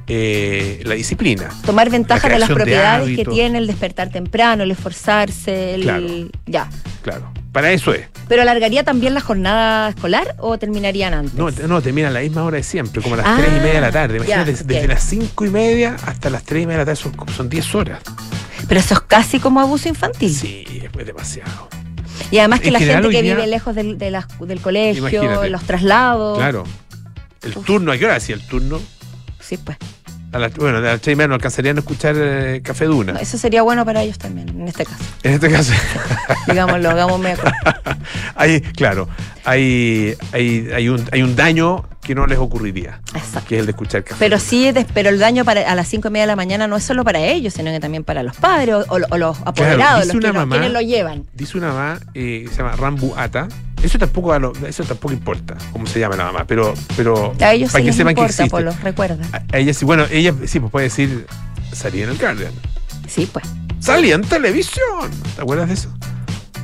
eh, 0.10 0.82
la 0.86 0.95
disciplina. 0.95 1.50
tomar 1.65 1.89
ventaja 1.89 2.28
la 2.28 2.34
de 2.34 2.39
las 2.39 2.50
de 2.50 2.56
propiedades 2.56 3.15
que 3.15 3.26
tiene 3.26 3.60
el 3.60 3.67
despertar 3.67 4.10
temprano, 4.10 4.63
el 4.63 4.72
esforzarse, 4.72 5.76
el. 5.76 5.82
Claro. 5.84 6.08
Ya. 6.45 6.69
Claro. 7.04 7.32
Para 7.52 7.72
eso 7.72 7.93
es. 7.93 8.06
¿Pero 8.28 8.41
alargaría 8.43 8.84
también 8.84 9.13
la 9.13 9.22
jornada 9.22 9.89
escolar 9.89 10.36
o 10.38 10.58
terminarían 10.60 11.13
antes? 11.13 11.34
No, 11.34 11.50
no, 11.67 11.82
termina 11.82 12.10
a 12.10 12.12
la 12.12 12.19
misma 12.19 12.43
hora 12.43 12.58
de 12.58 12.63
siempre, 12.63 13.02
como 13.02 13.15
a 13.15 13.17
las 13.19 13.26
Ah, 13.28 13.38
3 13.39 13.50
y 13.50 13.60
media 13.60 13.74
de 13.74 13.82
la 13.82 13.91
tarde. 13.91 14.17
Imagínate, 14.17 14.52
desde 14.52 14.88
las 14.88 15.04
5 15.04 15.45
y 15.45 15.50
media 15.50 15.95
hasta 16.06 16.30
las 16.30 16.43
3 16.43 16.63
y 16.63 16.65
media 16.67 16.80
de 16.80 16.86
la 16.91 16.95
tarde 16.95 17.02
son, 17.02 17.15
son 17.36 17.50
10 17.50 17.76
horas. 17.76 18.02
Pero 18.67 18.80
eso 18.80 18.93
es 18.93 19.00
casi 19.02 19.39
como 19.39 19.60
abuso 19.60 19.89
infantil. 19.89 20.34
Sí, 20.36 20.63
es 20.98 21.06
demasiado. 21.06 21.69
Y 22.32 22.38
además 22.38 22.60
que 22.60 22.67
En 22.67 22.74
la 22.74 22.80
general, 22.80 23.04
gente 23.04 23.15
que 23.17 23.24
vive 23.24 23.48
lejos 23.48 23.74
del, 23.74 23.98
de 23.98 24.12
del 24.41 24.62
colegio, 24.62 25.08
Imagínate. 25.10 25.50
los 25.50 25.63
traslados. 25.63 26.38
Claro. 26.38 26.63
El 27.41 27.54
turno, 27.54 27.91
¿a 27.91 27.98
qué 27.98 28.06
hora 28.06 28.15
hacía 28.15 28.36
el 28.36 28.45
turno? 28.45 28.80
Sí, 29.39 29.58
pues. 29.58 29.78
A 30.32 30.38
las, 30.38 30.54
bueno, 30.54 30.78
a 30.78 30.82
las 30.82 31.02
3 31.02 31.13
y 31.13 31.15
media 31.15 31.28
no 31.30 31.34
alcanzarían 31.36 31.78
a 31.78 31.80
escuchar 31.80 32.15
eh, 32.18 32.62
Café 32.63 32.86
Duna. 32.86 33.13
No, 33.13 33.20
eso 33.20 33.38
sería 33.38 33.63
bueno 33.63 33.84
para 33.84 34.04
ellos 34.04 34.18
también, 34.20 34.48
en 34.50 34.68
este 34.68 34.86
caso. 34.86 35.04
En 35.24 35.34
este 35.34 35.50
caso, 35.52 35.74
Digámoslo, 36.48 36.89
hagamos 36.92 37.20
media 37.20 37.38
hay, 38.36 38.62
claro, 38.62 39.08
hay, 39.44 40.15
hay, 40.32 40.70
hay, 40.74 40.89
un, 40.89 41.04
hay 41.12 41.22
un 41.24 41.36
daño 41.36 41.86
que 42.02 42.13
no 42.15 42.26
les 42.28 42.38
ocurriría, 42.39 43.02
Exacto. 43.13 43.48
que 43.50 43.56
es 43.56 43.60
el 43.62 43.65
de 43.68 43.72
escuchar 43.72 44.04
Café 44.04 44.15
Pero 44.20 44.39
sí, 44.39 44.72
pero 44.94 45.10
el 45.10 45.20
daño 45.20 45.46
para, 45.46 45.62
a 45.62 45.76
las 45.76 45.88
cinco 45.88 46.08
y 46.08 46.12
media 46.12 46.24
de 46.24 46.28
la 46.28 46.36
mañana 46.36 46.68
no 46.68 46.76
es 46.78 46.84
solo 46.84 47.04
para 47.04 47.20
ellos, 47.20 47.54
sino 47.54 47.72
que 47.72 47.80
también 47.80 48.04
para 48.04 48.24
los 48.24 48.36
padres 48.38 48.76
o, 48.76 48.80
o- 48.88 49.00
o 49.10 49.18
los 49.18 49.38
apoderados, 49.46 50.04
dice 50.04 50.13
los 50.13 50.24
que 50.24 50.30
una 50.30 50.39
mamá- 50.46 50.56
quienes 50.58 50.72
lo 50.74 50.82
llevan. 50.82 51.26
Dice 51.34 51.58
una 51.58 51.68
mamá 51.70 52.00
eh, 52.13 52.44
que 52.48 52.50
se 52.54 52.58
llama 52.62 52.76
Rambu 52.76 53.13
Ata. 53.15 53.48
Eso 53.84 53.98
tampoco, 53.98 54.34
a 54.34 54.39
lo- 54.39 54.54
eso 54.68 54.84
tampoco 54.84 55.13
importa 55.13 55.56
cómo 55.72 55.86
se 55.88 56.00
llama 56.00 56.15
la 56.18 56.26
mamá, 56.26 56.46
pero, 56.46 56.74
pero 56.98 57.34
A 57.39 57.54
ellos 57.54 57.72
para 57.72 57.80
sí 57.82 57.86
que 57.86 57.88
les 57.88 57.96
sepan 57.96 58.15
que 58.15 58.22
importa, 58.22 58.44
existe. 58.44 58.50
Polo, 58.50 58.74
recuerda. 58.84 59.26
A- 59.32 59.58
ella 59.58 59.74
sí, 59.74 59.86
bueno, 59.86 60.06
ella 60.12 60.34
sí, 60.46 60.60
pues 60.60 60.72
puede 60.72 60.84
decir, 60.86 61.26
salí 61.72 62.02
en 62.02 62.10
el 62.10 62.18
Guardian. 62.18 62.52
Sí, 63.08 63.30
pues. 63.32 63.46
Salí 63.80 64.12
en 64.12 64.22
televisión. 64.22 65.10
¿Te 65.36 65.42
acuerdas 65.42 65.68
de 65.70 65.74
eso? 65.76 65.89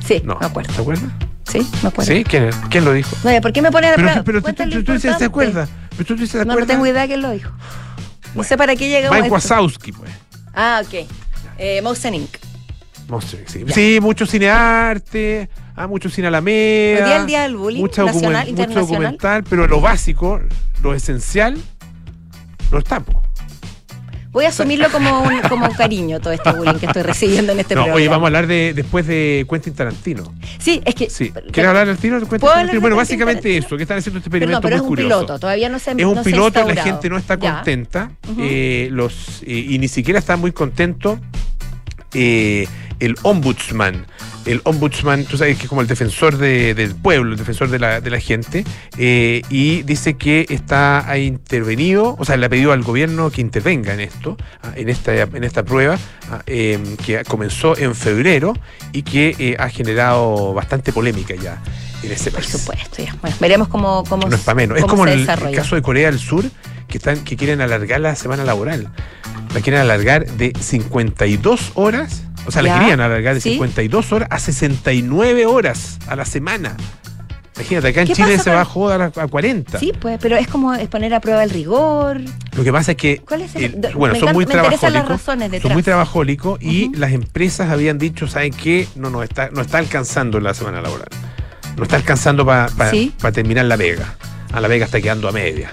Sí, 0.06 0.20
No. 0.24 0.36
me 0.38 0.46
acuerdo. 0.46 0.72
¿Te 0.74 0.80
acuerdas? 0.82 1.04
Sí, 1.50 1.66
me 1.82 1.88
acuerdo. 1.88 2.12
¿Sí? 2.12 2.22
¿Quién, 2.24 2.50
¿Quién 2.70 2.84
lo 2.84 2.92
dijo? 2.92 3.16
No, 3.24 3.40
¿por 3.40 3.52
qué 3.52 3.62
me 3.62 3.70
pones 3.72 3.92
a 3.92 3.96
Pero, 3.96 4.24
pero 4.24 4.42
tú, 4.42 4.52
tú- 4.52 4.84
tú 4.84 4.92
dices, 4.92 5.16
¿te 5.16 5.24
acuerdas? 5.24 5.68
Pero 5.90 6.04
tú 6.04 6.14
dices, 6.16 6.32
¿te 6.32 6.38
No, 6.40 6.44
no 6.44 6.52
acuerdas? 6.52 6.68
tengo 6.68 6.86
idea 6.86 7.06
quién 7.06 7.22
lo 7.22 7.30
dijo. 7.30 7.50
No 7.50 7.56
Bueno. 8.34 8.48
sé 8.48 8.56
para 8.58 8.76
qué 8.76 8.88
llegamos 8.88 9.16
a 9.18 9.22
Mike 9.22 9.34
esto. 9.36 9.54
Wazowski, 9.54 9.92
pues. 9.92 10.10
Ah, 10.54 10.82
ok. 10.84 11.06
Eh, 11.58 11.80
Motion 11.82 12.14
Inc. 12.14 12.30
Monster, 13.08 13.44
sí. 13.46 13.64
Ya. 13.66 13.72
Sí, 13.74 13.98
mucho 14.02 14.26
cine 14.26 14.50
arte, 14.50 15.48
ah, 15.76 15.86
mucho 15.86 16.08
cine 16.10 16.28
Alameda. 16.28 17.04
Hoy 17.04 17.04
día 17.10 17.16
el 17.20 17.26
día 17.26 17.42
del 17.42 17.56
bullying, 17.56 17.80
mucha 17.80 18.04
nacional, 18.04 18.48
documen- 18.48 18.68
mucho 18.68 18.80
documental, 18.80 19.44
pero 19.44 19.66
lo 19.66 19.80
básico, 19.80 20.40
lo 20.82 20.94
esencial, 20.94 21.56
no 22.70 22.78
está. 22.78 23.00
po. 23.00 23.22
Voy 24.32 24.44
a 24.44 24.48
asumirlo 24.48 24.90
como 24.90 25.22
un, 25.22 25.38
como 25.48 25.64
un 25.66 25.72
cariño 25.72 26.20
todo 26.20 26.30
este 26.34 26.52
bullying 26.52 26.74
que 26.74 26.84
estoy 26.84 27.00
recibiendo 27.02 27.52
en 27.52 27.60
este 27.60 27.74
No, 27.74 27.82
programa. 27.84 27.96
oye, 27.96 28.08
vamos 28.08 28.24
a 28.24 28.26
hablar 28.26 28.46
de 28.46 28.74
después 28.74 29.06
de 29.06 29.46
Quentin 29.48 29.72
Tarantino. 29.72 30.34
Sí, 30.58 30.82
es 30.84 30.94
que. 30.94 31.08
Sí. 31.08 31.30
¿Quieres 31.52 31.68
hablar 31.68 31.86
del 31.86 31.96
tiro 31.96 32.16
de 32.16 32.20
Quentin 32.22 32.40
¿Puedo 32.40 32.52
hablar 32.52 32.66
Tarantino? 32.66 32.80
Bueno, 32.82 32.96
básicamente 32.96 33.42
Tarantino? 33.42 33.66
eso, 33.66 33.76
que 33.78 33.82
están 33.84 33.96
haciendo 33.98 34.18
este 34.18 34.28
Pero 34.28 34.44
experimento 34.44 34.58
no, 34.58 34.62
pero 34.62 34.76
es 34.76 34.82
muy 34.82 34.88
un 34.90 34.94
curioso. 34.94 35.20
piloto, 35.20 35.38
todavía 35.38 35.68
no 35.70 35.78
se 35.78 35.92
Es 35.92 35.96
no 35.96 36.10
un 36.10 36.22
piloto, 36.22 36.68
la 36.70 36.82
gente 36.82 37.08
no 37.08 37.16
está 37.16 37.38
contenta 37.38 38.10
eh, 38.38 38.88
los, 38.92 39.42
eh, 39.46 39.52
y 39.70 39.78
ni 39.78 39.88
siquiera 39.88 40.18
está 40.18 40.36
muy 40.36 40.52
contento 40.52 41.18
eh, 42.12 42.68
el 43.00 43.16
ombudsman. 43.22 44.06
El 44.46 44.60
ombudsman, 44.64 45.24
tú 45.24 45.36
sabes 45.36 45.56
que 45.58 45.64
es 45.64 45.68
como 45.68 45.80
el 45.80 45.88
defensor 45.88 46.38
de- 46.38 46.74
del 46.74 46.94
pueblo, 46.94 47.32
el 47.32 47.38
defensor 47.38 47.68
de 47.68 47.78
la, 47.80 48.00
de 48.00 48.10
la 48.10 48.20
gente, 48.20 48.64
eh, 48.96 49.42
y 49.50 49.82
dice 49.82 50.14
que 50.14 50.46
está 50.48 51.10
ha 51.10 51.18
intervenido, 51.18 52.14
o 52.18 52.24
sea, 52.24 52.36
le 52.36 52.46
ha 52.46 52.48
pedido 52.48 52.72
al 52.72 52.82
gobierno 52.84 53.30
que 53.30 53.40
intervenga 53.40 53.92
en 53.92 54.00
esto, 54.00 54.36
ah, 54.62 54.70
en 54.76 54.88
esta, 54.88 55.14
en 55.22 55.42
esta 55.44 55.64
prueba, 55.64 55.98
ah, 56.30 56.42
eh, 56.46 56.78
que 57.04 57.24
comenzó 57.24 57.76
en 57.76 57.94
febrero 57.96 58.54
y 58.92 59.02
que 59.02 59.34
eh, 59.38 59.56
ha 59.58 59.68
generado 59.68 60.54
bastante 60.54 60.92
polémica 60.92 61.34
ya 61.34 61.60
en 62.04 62.12
ese 62.12 62.30
Por 62.30 62.40
país. 62.40 62.52
supuesto, 62.52 63.02
ya. 63.02 63.16
Bueno, 63.20 63.36
veremos 63.40 63.66
cómo, 63.68 64.04
cómo, 64.08 64.28
No 64.28 64.36
es 64.36 64.42
para 64.42 64.54
menos. 64.54 64.78
Es 64.78 64.84
como 64.84 65.06
el, 65.06 65.28
el 65.28 65.54
caso 65.56 65.74
de 65.74 65.82
Corea 65.82 66.08
del 66.10 66.20
Sur, 66.20 66.44
que 66.86 66.98
están 66.98 67.24
que 67.24 67.36
quieren 67.36 67.60
alargar 67.60 68.00
la 68.00 68.14
semana 68.14 68.44
laboral. 68.44 68.92
La 69.54 69.60
quieren 69.60 69.80
alargar 69.80 70.24
de 70.26 70.52
52 70.60 71.72
horas, 71.74 72.22
o 72.46 72.50
sea, 72.50 72.62
la 72.62 72.68
Ya, 72.70 72.78
querían 72.80 73.00
alargar 73.00 73.34
de 73.34 73.40
sí. 73.40 73.52
52 73.52 74.12
horas 74.12 74.28
a 74.30 74.38
69 74.38 75.46
horas 75.46 75.98
a 76.08 76.16
la 76.16 76.24
semana. 76.24 76.76
Imagínate, 77.56 77.88
acá 77.88 78.02
en 78.02 78.06
¿Qué 78.08 78.12
Chile 78.14 78.36
se 78.38 78.44
con- 78.50 78.54
bajó 78.54 78.88
a, 78.90 78.98
la- 78.98 79.04
a 79.16 79.26
40. 79.28 79.78
Sí, 79.78 79.92
pues, 79.98 80.18
pero 80.20 80.36
es 80.36 80.46
como 80.46 80.74
es 80.74 80.88
poner 80.88 81.14
a 81.14 81.20
prueba 81.20 81.42
el 81.42 81.48
rigor. 81.48 82.20
Lo 82.54 82.62
que 82.64 82.70
pasa 82.70 82.90
es 82.92 82.96
que, 82.98 83.18
¿Cuál 83.26 83.42
es 83.42 83.54
el- 83.56 83.64
eh, 83.64 83.70
bueno, 83.94 84.12
me 84.12 84.20
son 84.20 84.28
encanta- 84.28 84.32
muy 84.34 84.44
me 84.46 84.52
interesan 84.54 84.92
las 84.92 85.04
trabajólicos. 85.06 85.62
Son 85.62 85.72
muy 85.72 85.82
trabajólicos 85.82 86.62
y 86.62 86.94
las 86.96 87.12
empresas 87.12 87.70
habían 87.70 87.96
dicho, 87.98 88.28
¿saben 88.28 88.52
qué? 88.52 88.86
No, 88.94 89.08
no 89.08 89.22
está, 89.22 89.48
no 89.52 89.62
está 89.62 89.78
alcanzando 89.78 90.38
la 90.38 90.52
semana 90.52 90.82
laboral. 90.82 91.08
No 91.78 91.82
está 91.84 91.96
alcanzando 91.96 92.44
para 92.44 92.68
Sí. 92.90 93.14
terminar 93.32 93.64
la 93.64 93.76
vega. 93.76 94.14
A 94.52 94.60
la 94.60 94.68
vega 94.68 94.84
está 94.84 95.00
quedando 95.00 95.26
a 95.28 95.32
media. 95.32 95.70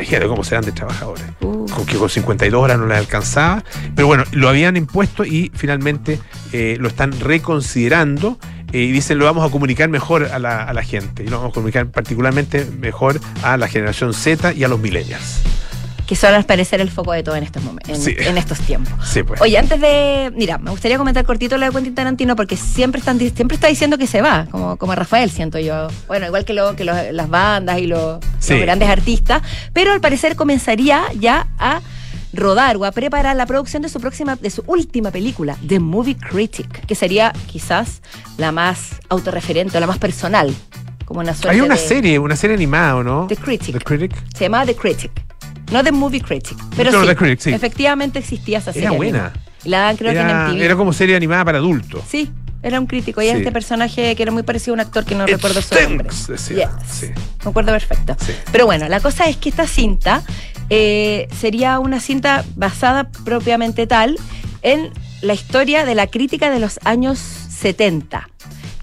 Imagínate 0.00 0.28
cómo 0.28 0.44
serán 0.44 0.64
de 0.64 0.72
trabajadores. 0.72 1.24
Uh. 1.40 1.66
Con 1.66 1.84
que 1.84 1.96
con 1.96 2.08
52 2.08 2.62
horas 2.62 2.78
no 2.78 2.86
les 2.86 2.96
alcanzaba. 2.96 3.62
Pero 3.94 4.08
bueno, 4.08 4.24
lo 4.32 4.48
habían 4.48 4.76
impuesto 4.76 5.24
y 5.24 5.52
finalmente 5.54 6.18
eh, 6.52 6.76
lo 6.80 6.88
están 6.88 7.12
reconsiderando. 7.20 8.38
eh, 8.72 8.78
y 8.78 8.92
dicen 8.92 9.18
lo 9.18 9.26
vamos 9.26 9.46
a 9.46 9.50
comunicar 9.52 9.88
mejor 9.88 10.24
a 10.24 10.38
la, 10.38 10.64
a 10.64 10.72
la 10.72 10.82
gente. 10.82 11.22
Y 11.24 11.28
lo 11.28 11.36
vamos 11.38 11.50
a 11.50 11.54
comunicar 11.54 11.86
particularmente 11.90 12.64
mejor 12.64 13.20
a 13.42 13.56
la 13.56 13.68
generación 13.68 14.14
Z 14.14 14.54
y 14.54 14.64
a 14.64 14.68
los 14.68 14.80
millennials. 14.80 15.42
Que 16.10 16.16
son 16.16 16.34
al 16.34 16.42
parecer 16.44 16.80
el 16.80 16.90
foco 16.90 17.12
de 17.12 17.22
todo 17.22 17.36
en 17.36 17.44
estos 17.44 17.62
momentos, 17.62 17.88
en, 17.96 18.02
Sí. 18.02 18.16
en 18.18 18.36
estos 18.36 18.58
tiempos. 18.58 18.92
Sí, 19.08 19.22
pues. 19.22 19.40
Oye, 19.40 19.56
antes 19.56 19.80
de. 19.80 20.32
Mira, 20.34 20.58
me 20.58 20.72
gustaría 20.72 20.98
comentar 20.98 21.24
cortito 21.24 21.56
lo 21.56 21.66
de 21.66 21.70
Quentin 21.70 21.94
Tarantino 21.94 22.34
porque 22.34 22.56
siempre 22.56 22.98
están 22.98 23.20
siempre 23.20 23.54
está 23.54 23.68
diciendo 23.68 23.96
que 23.96 24.08
se 24.08 24.20
va, 24.20 24.46
como, 24.50 24.76
como 24.76 24.92
Rafael, 24.96 25.30
siento 25.30 25.60
yo. 25.60 25.86
Bueno, 26.08 26.26
igual 26.26 26.44
que, 26.44 26.52
lo, 26.52 26.74
que 26.74 26.82
los- 26.82 26.96
las 27.12 27.28
bandas 27.28 27.78
y 27.78 27.86
los, 27.86 28.18
Sí. 28.40 28.54
los 28.54 28.62
grandes 28.62 28.88
artistas, 28.88 29.40
pero 29.72 29.92
al 29.92 30.00
parecer 30.00 30.34
comenzaría 30.34 31.04
ya 31.16 31.46
a 31.60 31.80
rodar 32.32 32.76
o 32.76 32.84
a 32.84 32.90
preparar 32.90 33.36
la 33.36 33.46
producción 33.46 33.80
de 33.82 33.88
su 33.88 34.00
próxima, 34.00 34.34
de 34.34 34.50
su 34.50 34.64
última 34.66 35.12
película, 35.12 35.56
The 35.64 35.78
Movie 35.78 36.16
Critic, 36.16 36.86
que 36.86 36.96
sería 36.96 37.32
quizás 37.46 38.02
la 38.36 38.50
más 38.50 38.96
autorreferente 39.08 39.76
o 39.76 39.80
la 39.80 39.86
más 39.86 39.98
personal. 39.98 40.52
Como 41.04 41.20
una 41.20 41.36
Hay 41.48 41.60
una 41.60 41.76
de- 41.76 41.80
serie, 41.80 42.18
una 42.18 42.34
serie 42.34 42.56
animada, 42.56 42.96
¿o 42.96 43.04
no? 43.04 43.26
The 43.28 43.36
Critic. 43.36 43.78
The 43.78 43.84
Critic. 43.84 44.12
Se 44.36 44.44
llamaba 44.44 44.66
The 44.66 44.74
Critic. 44.74 45.10
No 45.70 45.82
The 45.84 45.92
Movie 45.92 46.20
Critic. 46.20 46.56
Pero 46.76 46.90
No, 46.92 47.04
sí, 47.06 47.14
Critic, 47.14 47.40
sí. 47.40 47.50
efectivamente 47.52 48.18
existía 48.18 48.58
esa 48.58 48.72
serie. 48.72 48.88
Era 48.88 48.96
buena. 48.96 49.18
animada. 49.26 49.44
La 49.64 49.78
dan 49.80 49.96
creo 49.96 50.12
que 50.12 50.18
en 50.20 50.26
Era, 50.28 50.48
MTV. 50.48 50.62
era 50.62 50.76
como 50.76 50.92
serie 50.92 51.16
animada 51.16 51.44
para 51.44 51.58
adultos. 51.58 52.02
Sí, 52.08 52.30
era 52.62 52.80
un 52.80 52.86
crítico. 52.86 53.20
Y 53.22 53.26
Sí. 53.26 53.30
este 53.32 53.52
personaje 53.52 54.14
que 54.16 54.22
era 54.22 54.32
muy 54.32 54.42
parecido 54.42 54.72
a 54.72 54.74
un 54.74 54.80
actor 54.80 55.04
que 55.04 55.14
no 55.14 55.24
It 55.24 55.30
recuerdo 55.34 55.60
su 55.62 55.74
nombre. 55.74 56.08
decía. 56.28 56.70
Yes. 56.78 56.88
Sí. 56.90 57.06
Me 57.44 57.50
acuerdo 57.50 57.72
perfecto. 57.72 58.16
Sí. 58.24 58.32
Pero 58.52 58.66
bueno, 58.66 58.88
la 58.88 59.00
cosa 59.00 59.24
es 59.28 59.36
que 59.36 59.48
esta 59.50 59.66
cinta 59.66 60.22
eh, 60.70 61.28
sería 61.38 61.78
una 61.78 62.00
cinta 62.00 62.44
basada 62.56 63.10
propiamente 63.24 63.86
tal 63.86 64.16
en 64.62 64.90
la 65.20 65.34
historia 65.34 65.84
de 65.84 65.94
la 65.94 66.06
crítica 66.06 66.50
de 66.50 66.58
los 66.60 66.78
años 66.84 67.18
70 67.18 68.28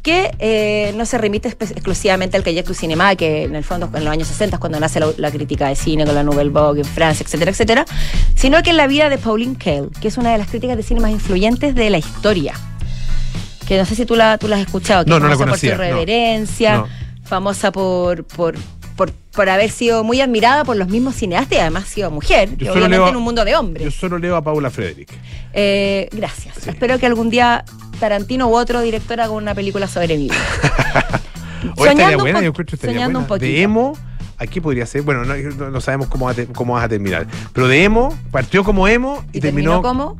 que 0.07 0.31
eh, 0.39 0.93
no 0.95 1.05
se 1.05 1.17
remite 1.17 1.49
exclusivamente 1.49 2.37
al 2.37 2.63
du 2.63 2.73
Cinema, 2.73 3.13
que 3.17 3.43
en 3.43 3.57
el 3.57 3.65
fondo 3.65 3.89
en 3.93 4.05
los 4.05 4.13
años 4.13 4.29
60 4.29 4.55
es 4.55 4.59
cuando 4.61 4.79
nace 4.79 5.01
la, 5.01 5.09
la 5.17 5.29
crítica 5.31 5.67
de 5.67 5.75
cine 5.75 6.05
con 6.05 6.15
la 6.15 6.23
Nouvelle 6.23 6.49
Vogue 6.49 6.79
en 6.79 6.85
Francia, 6.85 7.25
etcétera, 7.25 7.51
etcétera, 7.51 7.85
sino 8.33 8.63
que 8.63 8.69
en 8.69 8.77
la 8.77 8.87
vida 8.87 9.09
de 9.09 9.17
Pauline 9.17 9.57
Kael, 9.57 9.89
que 9.99 10.07
es 10.07 10.17
una 10.17 10.31
de 10.31 10.37
las 10.37 10.47
críticas 10.47 10.77
de 10.77 10.83
cine 10.83 11.01
más 11.01 11.11
influyentes 11.11 11.75
de 11.75 11.89
la 11.89 11.97
historia. 11.97 12.53
Que 13.67 13.77
no 13.77 13.83
sé 13.83 13.95
si 13.95 14.05
tú 14.05 14.15
la, 14.15 14.37
tú 14.37 14.47
la 14.47 14.55
has 14.55 14.61
escuchado, 14.61 15.03
que 15.03 15.09
No, 15.09 15.17
es 15.17 15.23
no 15.23 15.27
la 15.27 15.35
famosa 15.35 15.49
por 15.49 15.59
su 15.59 15.65
no. 16.71 16.77
No. 16.77 16.87
famosa 17.25 17.71
por, 17.73 18.23
por, 18.23 18.55
por, 18.95 19.11
por 19.11 19.49
haber 19.49 19.69
sido 19.71 20.05
muy 20.05 20.21
admirada 20.21 20.63
por 20.63 20.77
los 20.77 20.87
mismos 20.87 21.15
cineastas 21.15 21.57
y 21.57 21.59
además 21.59 21.83
sido 21.83 22.11
mujer, 22.11 22.51
Yo 22.51 22.57
que 22.57 22.65
solo 22.67 22.77
obviamente 22.77 22.97
leo 22.97 23.09
en 23.09 23.15
un 23.17 23.23
mundo 23.23 23.43
de 23.43 23.57
hombres. 23.57 23.83
Yo 23.83 23.91
solo 23.91 24.17
leo 24.19 24.37
a 24.37 24.41
Paula 24.41 24.69
Frederick. 24.69 25.09
Eh, 25.51 26.07
gracias. 26.13 26.55
Sí. 26.61 26.69
Espero 26.69 26.97
que 26.97 27.05
algún 27.07 27.29
día 27.29 27.65
Tarantino 27.99 28.47
u 28.47 28.55
otro 28.55 28.81
director 28.81 29.19
haga 29.21 29.31
una 29.31 29.53
película 29.55 29.87
sobre 29.87 30.17
mí. 30.17 30.29
Soñando 31.77 32.17
un 32.17 32.21
buena, 32.23 32.41
yo 32.41 32.47
encuentro 32.49 32.75
estaría 32.75 32.95
soñando 32.95 33.19
buena. 33.19 33.19
un 33.19 33.27
poquito. 33.27 33.45
De 33.45 33.61
emo, 33.61 33.97
aquí 34.37 34.61
podría 34.61 34.85
ser, 34.85 35.01
bueno, 35.01 35.23
no, 35.25 35.81
sabemos 35.81 36.07
cómo, 36.07 36.25
va 36.25 36.31
a 36.31 36.35
cómo 36.53 36.73
vas 36.73 36.83
a 36.85 36.89
terminar. 36.89 37.27
Pero 37.53 37.67
de 37.67 37.83
emo, 37.83 38.17
partió 38.31 38.63
como 38.63 38.87
emo 38.87 39.23
y, 39.33 39.37
Y 39.39 39.41
terminó 39.41 39.71
terminó. 39.71 39.81
como 39.81 40.17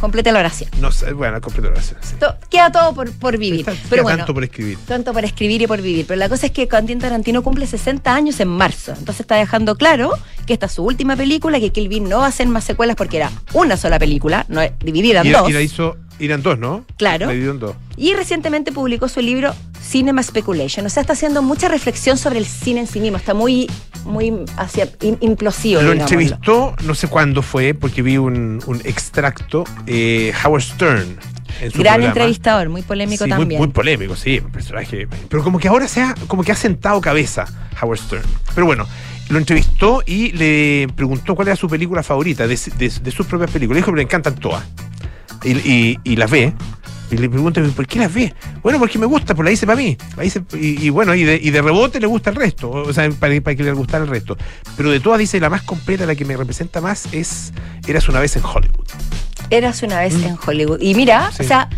completa 0.00 0.32
la 0.32 0.38
oración. 0.40 0.70
No 0.80 0.90
sé, 0.90 1.12
bueno, 1.12 1.38
completo 1.42 1.68
oración. 1.68 2.00
Sí. 2.02 2.14
To- 2.18 2.34
queda 2.48 2.72
todo 2.72 2.94
por, 2.94 3.12
por 3.12 3.36
vivir. 3.36 3.68
Está- 3.68 3.74
Pero 3.90 4.02
bueno, 4.02 4.18
tanto 4.18 4.32
por 4.32 4.42
escribir. 4.44 4.78
tanto 4.86 5.12
por 5.12 5.24
escribir 5.26 5.60
y 5.62 5.66
por 5.66 5.82
vivir. 5.82 6.06
Pero 6.08 6.18
la 6.18 6.28
cosa 6.30 6.46
es 6.46 6.52
que 6.52 6.66
Quentin 6.68 6.98
Tarantino 6.98 7.42
cumple 7.42 7.66
60 7.66 8.12
años 8.14 8.40
en 8.40 8.48
marzo. 8.48 8.92
Entonces 8.92 9.20
está 9.20 9.36
dejando 9.36 9.76
claro 9.76 10.12
que 10.46 10.54
esta 10.54 10.66
es 10.66 10.72
su 10.72 10.82
última 10.84 11.16
película, 11.16 11.60
que 11.60 11.70
Kill 11.70 11.88
Bill 11.88 12.04
no 12.08 12.18
va 12.20 12.24
a 12.24 12.28
hacer 12.28 12.48
más 12.48 12.64
secuelas 12.64 12.96
porque 12.96 13.18
era 13.18 13.30
una 13.52 13.76
sola 13.76 13.98
película, 13.98 14.46
no 14.48 14.62
es 14.62 14.72
dividida 14.82 15.20
en 15.20 15.26
Y, 15.26 15.30
dos. 15.32 15.50
y 15.50 15.52
la 15.52 15.60
hizo, 15.60 15.98
eran 16.26 16.42
dos, 16.42 16.58
¿no? 16.58 16.84
Claro. 16.96 17.26
Dos. 17.58 17.74
Y 17.96 18.14
recientemente 18.14 18.72
publicó 18.72 19.08
su 19.08 19.20
libro 19.20 19.54
Cinema 19.82 20.22
Speculation. 20.22 20.86
O 20.86 20.88
sea, 20.88 21.00
está 21.00 21.12
haciendo 21.14 21.42
mucha 21.42 21.68
reflexión 21.68 22.16
sobre 22.18 22.38
el 22.38 22.46
cine 22.46 22.80
en 22.80 22.86
sí 22.86 23.00
mismo. 23.00 23.16
Está 23.16 23.34
muy, 23.34 23.68
muy 24.04 24.32
hacia 24.56 24.86
im- 25.00 25.18
implosivo. 25.20 25.82
Lo 25.82 25.92
digámoslo. 25.92 26.20
entrevistó, 26.20 26.74
no 26.84 26.94
sé 26.94 27.08
cuándo 27.08 27.42
fue, 27.42 27.74
porque 27.74 28.02
vi 28.02 28.16
un, 28.18 28.60
un 28.66 28.80
extracto, 28.84 29.64
eh, 29.86 30.32
Howard 30.44 30.62
Stern. 30.62 31.16
En 31.60 31.70
su 31.72 31.78
Gran 31.80 31.94
programa. 31.94 32.06
entrevistador, 32.06 32.68
muy 32.70 32.82
polémico 32.82 33.24
Sí, 33.24 33.30
muy- 33.30 33.38
también. 33.38 33.58
Muy, 33.60 33.68
polémico, 33.68 34.16
sí, 34.16 34.40
personaje. 34.52 35.06
Pero 35.28 35.42
como 35.42 35.58
que 35.58 35.68
ahora 35.68 35.88
se 35.88 36.00
ha, 36.00 36.14
como 36.26 36.42
que 36.44 36.52
ha 36.52 36.56
sentado 36.56 37.00
cabeza 37.00 37.44
Howard 37.82 37.98
Stern. 37.98 38.22
Pero 38.54 38.66
bueno, 38.66 38.86
lo 39.28 39.38
entrevistó 39.38 40.02
y 40.06 40.32
le 40.32 40.88
preguntó 40.96 41.34
cuál 41.34 41.48
era 41.48 41.56
su 41.56 41.68
película 41.68 42.02
favorita 42.02 42.46
de, 42.46 42.58
de- 42.78 42.88
de 43.02 43.10
sus 43.10 43.26
propias 43.26 43.50
películas. 43.50 43.76
Le 43.76 43.80
dijo 43.82 43.90
que 43.92 43.96
le 43.98 44.02
encantan 44.04 44.36
todas. 44.36 44.64
Y, 45.44 45.50
y- 45.58 45.98
y 46.04 46.16
las 46.16 46.30
ve. 46.30 46.52
Y 47.12 47.16
le 47.16 47.28
pregunta, 47.28 47.60
¿por 47.74 47.88
qué 47.88 47.98
las 47.98 48.14
ve? 48.14 48.32
Bueno, 48.62 48.78
porque 48.78 48.96
me 48.96 49.06
gusta, 49.06 49.34
pues 49.34 49.44
la 49.44 49.50
hice 49.50 49.66
para 49.66 49.76
mí. 49.76 49.96
La 50.16 50.24
hice, 50.24 50.42
y, 50.52 50.86
y 50.86 50.90
bueno, 50.90 51.12
y 51.16 51.24
de, 51.24 51.40
y 51.42 51.50
de 51.50 51.60
rebote 51.60 51.98
le 51.98 52.06
gusta 52.06 52.30
el 52.30 52.36
resto. 52.36 52.70
O 52.70 52.92
sea, 52.92 53.10
para, 53.10 53.40
para 53.40 53.56
que 53.56 53.64
le 53.64 53.72
gustara 53.72 54.04
el 54.04 54.10
resto. 54.10 54.36
Pero 54.76 54.90
de 54.92 55.00
todas 55.00 55.18
dice, 55.18 55.40
la 55.40 55.50
más 55.50 55.62
completa, 55.62 56.06
la 56.06 56.14
que 56.14 56.24
me 56.24 56.36
representa 56.36 56.80
más 56.80 57.08
es 57.12 57.52
Eras 57.88 58.08
una 58.08 58.20
vez 58.20 58.36
en 58.36 58.44
Hollywood. 58.44 58.86
Eras 59.50 59.82
una 59.82 59.98
vez 60.00 60.14
en 60.22 60.36
Hollywood. 60.46 60.80
Y 60.80 60.94
mira, 60.94 61.30
Mm. 61.30 61.32
Sí. 61.32 61.42
o 61.42 61.46
sea, 61.46 61.68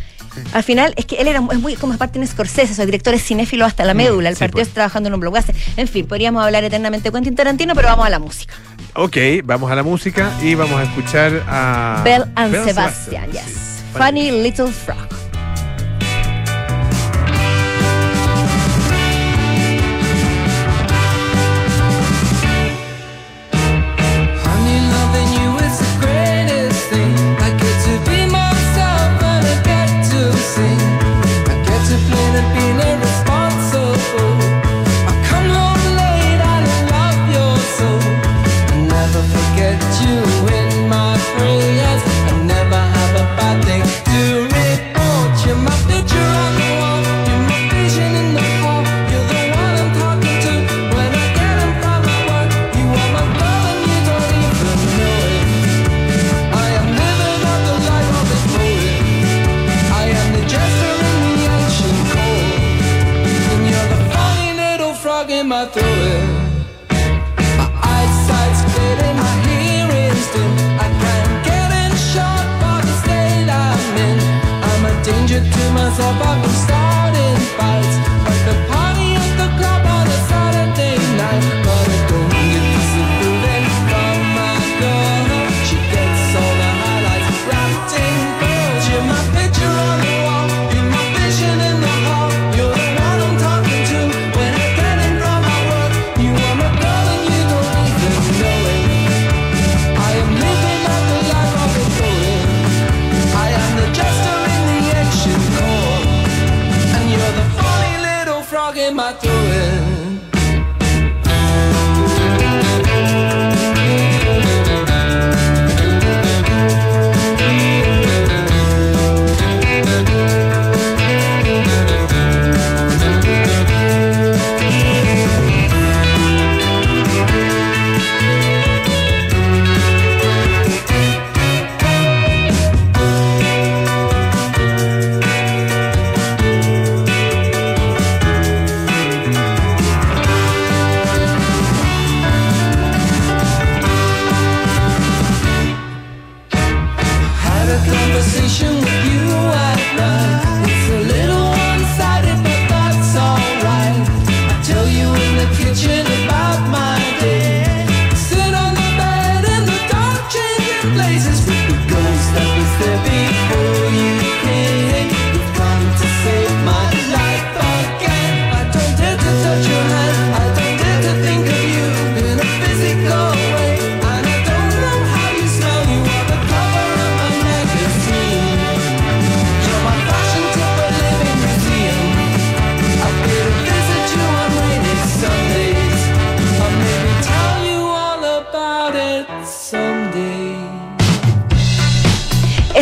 al 0.53 0.63
final 0.63 0.95
es 0.97 1.07
que 1.07 1.17
él 1.17 1.29
era 1.29 1.43
es 1.51 1.59
muy 1.59 1.75
como 1.77 1.97
Martin 1.97 2.27
Scorsese, 2.27 2.73
esos 2.73 2.87
directores 2.87 3.23
cinéfilos 3.23 3.69
hasta 3.69 3.85
la 3.85 3.95
médula. 3.95 4.29
El 4.29 4.37
sí, 4.37 4.41
partido 4.41 4.65
pues. 4.65 4.75
trabajando 4.75 5.09
en 5.09 5.15
un 5.15 5.21
blockbuster. 5.21 5.55
En 5.77 5.89
fin, 5.89 6.07
podríamos 6.07 6.45
hablar 6.45 6.65
eternamente 6.65 7.11
de 7.11 7.13
Quentin 7.13 7.35
Tarantino, 7.35 7.75
pero 7.75 7.89
vamos 7.89 8.07
a 8.07 8.11
la 8.11 8.19
música. 8.19 8.55
Ok, 8.95 9.17
vamos 9.45 9.71
a 9.71 9.75
la 9.75 9.83
música 9.83 10.33
y 10.43 10.55
vamos 10.55 10.79
a 10.79 10.85
escuchar 10.85 11.43
a 11.49 12.03
Bell 12.05 12.25
and 12.35 12.53
Belle 12.53 12.65
Sebastian, 12.65 13.31
yes. 13.33 13.83
Funny 13.97 14.31
Little 14.31 14.69
Frog. 14.69 15.32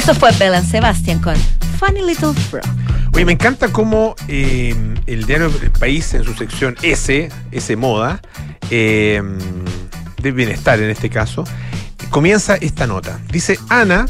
Eso 0.01 0.15
fue 0.15 0.33
Bell 0.39 0.65
Sebastian 0.65 1.19
con 1.19 1.35
Funny 1.79 2.01
Little 2.01 2.33
Frog. 2.33 2.63
Oye, 3.13 3.27
me 3.27 3.33
encanta 3.33 3.69
cómo 3.69 4.15
eh, 4.29 4.75
el 5.05 5.27
diario 5.27 5.53
El 5.63 5.71
País, 5.73 6.15
en 6.15 6.25
su 6.25 6.33
sección 6.33 6.75
S, 6.81 7.29
S 7.53 7.77
Moda, 7.77 8.23
eh, 8.71 9.21
de 10.23 10.33
bienestar 10.33 10.81
en 10.81 10.89
este 10.89 11.11
caso, 11.11 11.45
comienza 12.09 12.57
esta 12.57 12.87
nota. 12.87 13.21
Dice 13.31 13.59
Ana, 13.69 14.07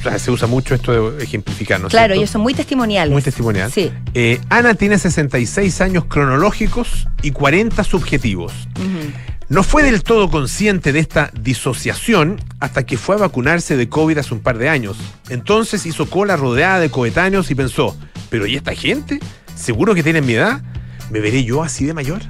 o 0.00 0.02
sea, 0.02 0.18
se 0.18 0.32
usa 0.32 0.48
mucho 0.48 0.74
esto 0.74 1.12
de 1.12 1.22
ejemplificar, 1.22 1.80
¿no 1.80 1.86
Claro, 1.86 2.06
cierto? 2.06 2.20
ellos 2.20 2.30
son 2.30 2.40
muy 2.40 2.52
testimoniales. 2.52 3.12
Muy 3.12 3.22
testimonial. 3.22 3.70
Sí. 3.70 3.92
Eh, 4.14 4.40
Ana 4.48 4.74
tiene 4.74 4.98
66 4.98 5.80
años 5.80 6.06
cronológicos 6.06 7.06
y 7.22 7.30
40 7.30 7.84
subjetivos. 7.84 8.52
Ujú. 8.80 9.12
No 9.50 9.64
fue 9.64 9.82
del 9.82 10.04
todo 10.04 10.30
consciente 10.30 10.92
de 10.92 11.00
esta 11.00 11.32
disociación 11.34 12.40
hasta 12.60 12.86
que 12.86 12.96
fue 12.96 13.16
a 13.16 13.18
vacunarse 13.18 13.76
de 13.76 13.88
COVID 13.88 14.16
hace 14.18 14.32
un 14.32 14.38
par 14.38 14.58
de 14.58 14.68
años. 14.68 14.96
Entonces 15.28 15.86
hizo 15.86 16.08
cola 16.08 16.36
rodeada 16.36 16.78
de 16.78 16.88
coetáneos 16.88 17.50
y 17.50 17.56
pensó, 17.56 17.96
¿pero 18.28 18.46
y 18.46 18.54
esta 18.54 18.76
gente? 18.76 19.18
¿Seguro 19.56 19.92
que 19.92 20.04
tienen 20.04 20.24
mi 20.24 20.34
edad? 20.34 20.62
¿Me 21.10 21.18
veré 21.18 21.42
yo 21.42 21.64
así 21.64 21.84
de 21.84 21.94
mayor? 21.94 22.20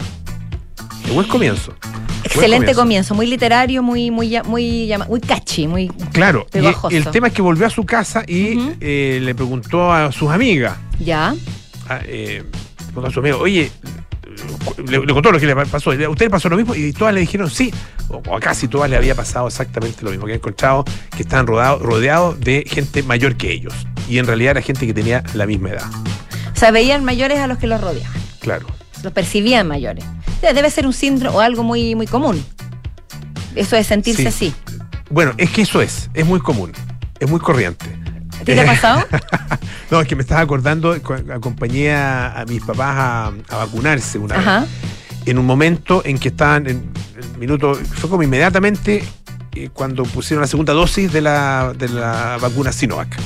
Qué 1.05 1.11
buen 1.11 1.29
comienzo. 1.29 1.75
Excelente 2.25 2.75
comienzo. 2.75 3.15
muy 3.15 3.27
literario, 3.27 3.83
muy, 3.83 4.11
muy, 4.11 4.39
muy, 4.47 4.91
muy 5.07 5.21
catchy, 5.21 5.67
muy 5.67 5.89
Claro, 6.13 6.47
y 6.91 6.97
el 6.97 7.05
tema 7.11 7.29
es 7.29 7.35
que 7.35 7.43
volvió 7.43 7.67
a 7.67 7.71
su 7.71 7.85
casa 7.85 8.25
y 8.27 8.59
eh, 8.81 9.21
le 9.23 9.35
preguntó 9.35 9.93
a 9.93 10.11
sus 10.11 10.31
amigas, 10.31 10.79
ya. 10.99 11.35
a, 11.87 12.01
eh, 12.03 12.45
preguntó 12.87 13.09
a 13.09 13.13
su 13.13 13.21
amigo, 13.21 13.39
oye, 13.41 13.71
le, 14.87 14.99
le 15.07 15.13
contó 15.13 15.33
lo 15.33 15.39
que 15.39 15.47
le 15.47 15.55
pasó. 15.57 15.91
¿A 15.91 16.09
usted 16.09 16.27
le 16.27 16.31
pasó 16.31 16.49
lo 16.49 16.57
mismo? 16.57 16.75
Y 16.75 16.93
todas 16.93 17.13
le 17.15 17.21
dijeron 17.21 17.51
sí. 17.51 17.73
O, 18.09 18.23
o 18.29 18.41
casi 18.41 18.69
todas 18.69 18.89
le 18.91 18.97
había 18.97 19.15
pasado 19.15 19.47
exactamente 19.49 20.03
lo 20.05 20.11
mismo. 20.11 20.27
Que 20.27 20.33
habían 20.33 20.39
encontrado 20.41 20.85
que 21.17 21.23
estaban 21.23 21.47
rodeados 21.47 21.83
rodeados 21.83 22.41
de 22.41 22.65
gente 22.67 23.03
mayor 23.03 23.37
que 23.37 23.53
ellos. 23.53 23.75
Y 24.09 24.19
en 24.19 24.27
realidad 24.27 24.53
era 24.53 24.63
gente 24.63 24.87
que 24.87 24.95
tenía 24.95 25.23
la 25.35 25.47
misma 25.47 25.71
edad. 25.71 25.87
O 26.53 26.57
sea, 26.59 26.71
veían 26.71 27.05
mayores 27.05 27.39
a 27.39 27.47
los 27.47 27.59
que 27.59 27.67
los 27.67 27.81
rodeaban. 27.81 28.13
Claro. 28.41 28.67
Los 29.03 29.13
percibían 29.13 29.67
mayores. 29.69 30.05
O 30.37 30.41
sea, 30.41 30.53
debe 30.53 30.71
ser 30.71 30.87
un 30.87 30.93
síndrome 30.93 31.37
o 31.37 31.41
algo 31.41 31.63
muy, 31.63 31.95
muy 31.95 32.07
común. 32.07 32.45
Eso 33.55 33.77
de 33.77 33.85
sentirse 33.85 34.23
Sí. 34.23 34.29
así. 34.29 34.55
Bueno, 35.11 35.33
es 35.39 35.51
que 35.51 35.63
eso 35.63 35.81
es. 35.83 36.09
Es 36.15 36.25
muy 36.27 36.41
común. 36.41 36.73
Es 37.19 37.29
muy 37.31 37.41
corriente. 37.41 37.87
¿A 38.41 38.45
ti 38.45 38.55
te 38.55 38.61
ha 38.61 38.67
pasado? 38.67 39.07
No, 39.91 40.01
es 40.01 40.07
que 40.07 40.15
me 40.15 40.23
estaba 40.23 40.41
acordando, 40.41 40.93
acompañé 41.33 41.93
a, 41.93 42.41
a 42.41 42.45
mis 42.45 42.63
papás 42.63 42.95
a, 42.97 43.27
a 43.49 43.57
vacunarse 43.57 44.19
una 44.19 44.37
vez. 44.37 44.47
Ajá. 44.47 44.67
en 45.27 45.37
un 45.37 45.45
momento 45.45 46.03
en 46.05 46.17
que 46.17 46.29
estaban 46.29 46.69
en 46.69 46.93
el 47.17 47.39
minuto, 47.41 47.75
fue 47.75 48.09
como 48.09 48.23
inmediatamente 48.23 49.03
eh, 49.57 49.69
cuando 49.73 50.05
pusieron 50.05 50.43
la 50.43 50.47
segunda 50.47 50.73
dosis 50.75 51.13
de 51.13 51.21
la, 51.23 51.73
de 51.77 51.89
la 51.89 52.39
vacuna 52.41 52.71
Sinovac. 52.71 53.17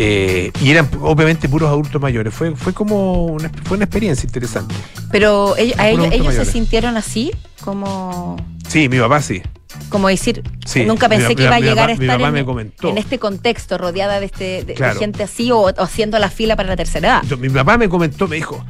Eh, 0.00 0.52
y 0.62 0.70
eran 0.70 0.88
obviamente 1.00 1.48
puros 1.48 1.68
adultos 1.68 2.00
mayores. 2.00 2.32
Fue, 2.32 2.54
fue 2.54 2.72
como 2.72 3.26
una, 3.26 3.50
fue 3.64 3.76
una 3.76 3.84
experiencia 3.86 4.24
interesante. 4.24 4.72
Pero 5.10 5.56
ellos, 5.56 5.76
a 5.80 5.88
ellos, 5.88 6.08
ellos 6.12 6.34
se 6.34 6.44
sintieron 6.44 6.96
así, 6.96 7.32
como, 7.64 8.36
Sí, 8.68 8.88
mi 8.88 9.00
papá 9.00 9.20
sí. 9.20 9.42
Como 9.88 10.08
decir, 10.08 10.42
Sí, 10.66 10.84
nunca 10.84 11.08
mi- 11.08 11.16
pensé 11.16 11.34
que 11.36 11.42
iba 11.44 11.56
a 11.56 11.60
llegar 11.60 11.90
a 11.90 11.92
estar 11.92 12.20
en, 12.20 12.98
este 12.98 13.18
contexto, 13.18 13.78
rodeada 13.78 14.18
de, 14.20 14.26
este, 14.26 14.64
de- 14.64 14.74
gente 14.98 15.22
así 15.22 15.50
o, 15.50 15.58
o 15.58 15.82
haciendo 15.82 16.18
la 16.18 16.30
fila 16.30 16.56
para 16.56 16.68
la 16.70 16.76
tercera 16.76 17.22
edad. 17.22 17.38
Mi 17.38 17.48
papá 17.50 17.76
me 17.78 17.88
comentó, 17.88 18.26
me 18.28 18.36
dijo, 18.36 18.64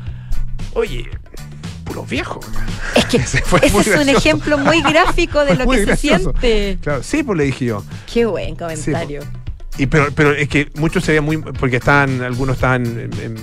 oye, 0.74 1.06
puros 1.84 2.08
viejos. 2.08 2.44
Es 2.96 3.04
que 3.06 3.16
Ese 3.18 3.42
fue 3.42 3.60
ese 3.62 3.70
muy 3.72 3.82
es 3.82 3.96
un 4.00 4.08
ejemplo 4.08 4.58
muy 4.58 4.82
gráfico 4.82 5.44
de 5.44 5.54
lo 5.54 5.68
que 5.68 5.84
se 5.86 5.96
siente. 5.96 6.78
Claro, 6.82 7.02
sí, 7.02 7.22
pues 7.22 7.38
le 7.38 7.44
dije 7.44 7.66
yo. 7.66 7.82
Qué 8.12 8.26
buen 8.26 8.56
comentario. 8.56 9.22
Y 9.78 9.86
pero, 9.86 10.10
pero 10.12 10.32
es 10.32 10.48
que 10.48 10.68
muchos 10.74 11.04
se 11.04 11.12
veían 11.12 11.24
muy. 11.24 11.36
Porque 11.36 11.76
estaban, 11.76 12.20
algunos 12.22 12.56
estaban, 12.56 12.84
en- 12.84 13.12
en, 13.22 13.36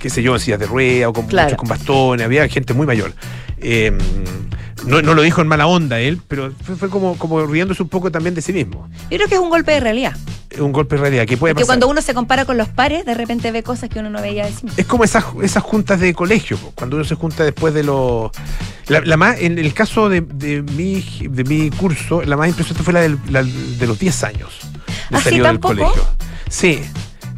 qué 0.00 0.10
sé 0.10 0.22
yo, 0.22 0.34
en 0.34 0.40
sillas 0.40 0.60
de 0.60 0.66
rueda 0.66 1.08
o 1.08 1.12
con, 1.12 1.26
Claro. 1.26 1.46
muchos 1.48 1.58
con 1.58 1.68
bastones, 1.68 2.24
había 2.24 2.46
gente 2.48 2.74
muy 2.74 2.86
mayor. 2.86 3.12
Eh, 3.58 3.96
no, 4.86 5.02
no 5.02 5.14
lo 5.14 5.22
dijo 5.22 5.40
en 5.40 5.48
mala 5.48 5.66
onda 5.66 5.98
él, 5.98 6.20
pero 6.28 6.52
fue, 6.64 6.76
fue 6.76 6.90
como, 6.90 7.16
como 7.18 7.44
riéndose 7.46 7.82
un 7.82 7.88
poco 7.88 8.12
también 8.12 8.34
de 8.34 8.42
sí 8.42 8.52
mismo. 8.52 8.88
Yo 9.10 9.16
creo 9.16 9.28
que 9.28 9.34
es 9.34 9.40
un 9.40 9.50
golpe 9.50 9.72
de 9.72 9.80
realidad. 9.80 10.14
Es 10.48 10.60
un 10.60 10.70
golpe 10.72 10.94
de 10.96 11.02
realidad 11.02 11.26
que 11.26 11.36
puede 11.36 11.54
Porque 11.54 11.64
pasar. 11.64 11.66
cuando 11.78 11.88
uno 11.88 12.00
se 12.02 12.14
compara 12.14 12.44
con 12.44 12.56
los 12.56 12.68
pares, 12.68 13.04
de 13.04 13.14
repente 13.14 13.50
ve 13.50 13.62
cosas 13.62 13.88
que 13.90 13.98
uno 13.98 14.10
no 14.10 14.22
veía 14.22 14.44
de 14.46 14.52
sí 14.52 14.64
mismo. 14.64 14.74
Es 14.78 14.86
como 14.86 15.02
esas, 15.04 15.24
esas 15.42 15.62
juntas 15.62 15.98
de 16.00 16.14
colegio, 16.14 16.56
cuando 16.74 16.96
uno 16.96 17.04
se 17.04 17.14
junta 17.16 17.42
después 17.44 17.74
de 17.74 17.82
los... 17.82 18.30
La, 18.86 19.00
la 19.00 19.16
más, 19.16 19.40
en 19.40 19.58
el 19.58 19.74
caso 19.74 20.08
de, 20.08 20.20
de, 20.20 20.62
mi, 20.62 21.04
de 21.28 21.44
mi 21.44 21.70
curso, 21.70 22.22
la 22.22 22.36
más 22.36 22.48
impresionante 22.48 22.84
fue 22.84 22.92
la, 22.94 23.00
del- 23.00 23.18
la 23.30 23.42
de 23.42 23.86
los 23.86 23.98
10 23.98 24.24
años 24.24 24.50
de 25.10 25.16
¿Ah, 25.16 25.18
sí, 25.18 25.24
salido 25.24 25.46
del 25.46 25.58
colegio. 25.60 26.06
Sí, 26.48 26.80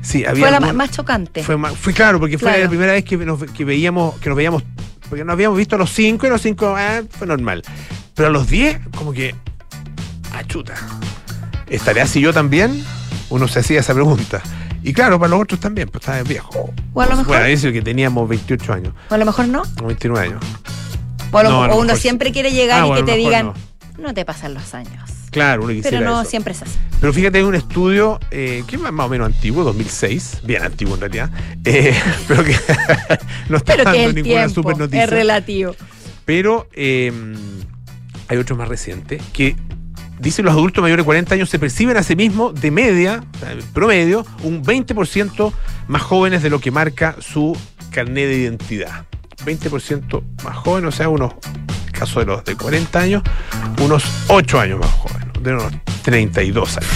sí, 0.08 0.24
había... 0.24 0.42
Fue 0.42 0.50
la 0.50 0.60
ma- 0.60 0.72
más 0.72 0.90
chocante. 0.90 1.42
Fue, 1.42 1.56
fue 1.74 1.92
claro, 1.92 2.18
porque 2.20 2.38
fue 2.38 2.58
la 2.60 2.68
primera 2.68 2.92
vez 2.92 3.04
que, 3.04 3.16
nos, 3.18 3.42
que 3.44 3.64
veíamos, 3.64 4.14
que 4.18 4.28
nos 4.28 4.36
veíamos, 4.36 4.62
porque 5.08 5.24
nos 5.24 5.32
habíamos 5.34 5.56
visto 5.58 5.76
a 5.76 5.78
los 5.78 5.90
5 5.90 6.26
y 6.26 6.30
los 6.30 6.40
5 6.42 6.76
fue 7.10 7.26
normal. 7.26 7.62
Pero 8.14 8.28
a 8.28 8.30
los 8.32 8.48
10, 8.48 8.80
como 8.96 9.12
que, 9.12 9.34
ah, 10.32 10.42
chuta, 10.46 10.74
¿estaré 11.68 12.00
así 12.00 12.20
yo 12.20 12.32
también? 12.32 12.84
Uno 13.30 13.46
se 13.48 13.60
hacía 13.60 13.80
esa 13.80 13.94
pregunta. 13.94 14.42
Y 14.82 14.92
claro, 14.92 15.18
para 15.18 15.30
los 15.30 15.40
otros 15.42 15.60
también, 15.60 15.88
pues 15.88 16.02
estaba 16.02 16.22
viejo. 16.22 16.70
O 16.94 17.00
a 17.02 17.04
lo 17.06 17.10
mejor- 17.10 17.26
Bueno, 17.26 17.44
es 17.46 17.62
el 17.64 17.72
que 17.72 17.82
teníamos 17.82 18.28
28 18.28 18.72
años, 18.72 18.94
O 19.10 19.14
a 19.14 19.18
lo 19.18 19.24
mejor 19.26 19.48
no. 19.48 19.62
o 19.82 19.86
29 19.86 20.26
años. 20.28 20.44
O, 21.30 21.42
lo- 21.42 21.50
No, 21.68 21.76
uno 21.76 21.96
siempre 21.96 22.32
quiere 22.32 22.52
llegar 22.52 22.82
Ah, 22.84 22.88
y 22.88 22.94
que 22.94 23.02
te 23.02 23.16
digan, 23.16 23.52
no. 23.98 24.14
te 24.14 24.24
pasan 24.24 24.54
los 24.54 24.72
años. 24.74 25.10
Claro, 25.38 25.62
uno 25.64 25.72
quisiera 25.72 25.98
Pero 25.98 26.10
no 26.10 26.20
eso. 26.22 26.30
siempre 26.30 26.52
es 26.52 26.62
así. 26.62 26.72
Pero 27.00 27.12
fíjate, 27.12 27.38
hay 27.38 27.44
un 27.44 27.54
estudio 27.54 28.18
eh, 28.30 28.64
que 28.66 28.76
es 28.76 28.82
más 28.82 29.06
o 29.06 29.08
menos 29.08 29.26
antiguo, 29.26 29.64
2006, 29.64 30.40
bien 30.44 30.62
antiguo 30.62 30.94
en 30.94 31.00
realidad, 31.00 31.30
eh, 31.64 31.94
pero 32.26 32.44
que 32.44 32.52
no 33.48 33.56
está 33.58 33.76
Pero 33.76 33.90
que 33.90 33.98
dando 33.98 34.08
el 34.10 34.14
ninguna 34.14 34.34
tiempo 34.46 34.54
super 34.54 34.78
noticia. 34.78 35.04
es 35.04 35.10
relativo. 35.10 35.74
Pero 36.24 36.68
eh, 36.74 37.12
hay 38.28 38.36
otro 38.36 38.56
más 38.56 38.68
reciente 38.68 39.20
que 39.32 39.56
dice 40.20 40.42
los 40.42 40.52
adultos 40.52 40.82
mayores 40.82 41.04
de 41.04 41.06
40 41.06 41.34
años 41.36 41.48
se 41.48 41.58
perciben 41.58 41.96
a 41.96 42.02
sí 42.02 42.16
mismos 42.16 42.54
de 42.60 42.70
media, 42.70 43.22
en 43.48 43.62
promedio, 43.72 44.26
un 44.42 44.62
20% 44.64 45.52
más 45.86 46.02
jóvenes 46.02 46.42
de 46.42 46.50
lo 46.50 46.60
que 46.60 46.70
marca 46.70 47.16
su 47.20 47.56
carnet 47.90 48.28
de 48.28 48.36
identidad. 48.38 49.04
20% 49.46 50.22
más 50.44 50.56
jóvenes, 50.56 50.92
o 50.92 50.96
sea, 50.96 51.08
unos, 51.08 51.32
en 51.32 51.86
el 51.86 51.92
caso 51.92 52.18
de 52.20 52.26
los 52.26 52.44
de 52.44 52.56
40 52.56 52.98
años, 53.00 53.22
unos 53.80 54.04
8 54.26 54.60
años 54.60 54.80
más 54.80 54.90
jóvenes, 54.90 55.27
de 55.40 55.52
unos 55.54 55.72
32 56.02 56.76
años. 56.76 56.90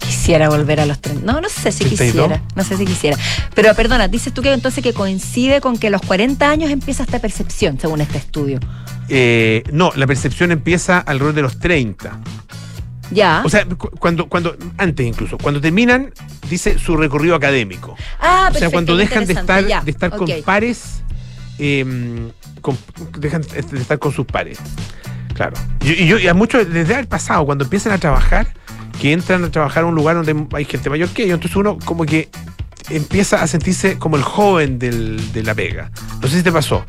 Quisiera 0.00 0.48
volver 0.48 0.80
a 0.80 0.86
los 0.86 1.00
30. 1.00 1.24
No, 1.30 1.40
no 1.40 1.48
sé 1.48 1.72
si 1.72 1.84
32. 1.84 1.98
quisiera. 2.28 2.42
No 2.54 2.64
sé 2.64 2.76
si 2.76 2.84
quisiera. 2.84 3.16
Pero 3.54 3.74
perdona, 3.74 4.08
dices 4.08 4.32
tú 4.34 4.42
que 4.42 4.52
entonces 4.52 4.82
que 4.84 4.92
coincide 4.92 5.60
con 5.60 5.78
que 5.78 5.86
a 5.86 5.90
los 5.90 6.02
40 6.02 6.48
años 6.50 6.70
empieza 6.70 7.02
esta 7.02 7.18
percepción, 7.18 7.78
según 7.80 8.00
este 8.00 8.18
estudio. 8.18 8.60
Eh, 9.08 9.62
no, 9.72 9.90
la 9.96 10.06
percepción 10.06 10.52
empieza 10.52 10.98
alrededor 10.98 11.34
de 11.34 11.42
los 11.42 11.58
30. 11.58 12.20
Ya. 13.10 13.40
O 13.44 13.48
sea, 13.48 13.64
cu- 13.64 13.90
cuando, 13.98 14.28
cuando, 14.28 14.54
antes 14.76 15.06
incluso, 15.06 15.38
cuando 15.38 15.62
terminan, 15.62 16.12
dice 16.50 16.78
su 16.78 16.94
recorrido 16.98 17.34
académico. 17.34 17.96
ah, 18.20 18.48
o 18.50 18.52
sea, 18.52 18.52
perfecto, 18.52 18.70
cuando 18.72 18.96
dejan 18.98 19.24
de 19.24 19.32
estar, 19.32 19.66
ya, 19.66 19.80
de 19.80 19.90
estar 19.90 20.10
con 20.10 20.28
pares, 20.44 21.00
eh, 21.58 22.30
con- 22.60 22.76
dejan 23.18 23.40
de 23.42 23.78
estar 23.80 23.98
con 23.98 24.12
sus 24.12 24.26
pares. 24.26 24.58
Claro. 25.38 25.54
Y, 25.84 25.92
y 26.02 26.06
yo, 26.08 26.18
y 26.18 26.26
a 26.26 26.34
muchos, 26.34 26.68
desde 26.68 26.98
el 26.98 27.06
pasado, 27.06 27.46
cuando 27.46 27.62
empiezan 27.62 27.92
a 27.92 27.98
trabajar, 27.98 28.48
que 29.00 29.12
entran 29.12 29.44
a 29.44 29.50
trabajar 29.52 29.84
a 29.84 29.86
un 29.86 29.94
lugar 29.94 30.16
donde 30.16 30.34
hay 30.56 30.64
gente 30.64 30.90
mayor 30.90 31.08
que 31.10 31.22
ellos, 31.22 31.34
entonces 31.36 31.54
uno 31.56 31.78
como 31.84 32.04
que 32.04 32.28
empieza 32.90 33.40
a 33.40 33.46
sentirse 33.46 33.98
como 33.98 34.16
el 34.16 34.24
joven 34.24 34.80
del- 34.80 35.32
de 35.32 35.44
la 35.44 35.54
pega. 35.54 35.92
No 36.20 36.26
sé 36.26 36.38
si 36.38 36.42
te 36.42 36.50
pasó. 36.50 36.84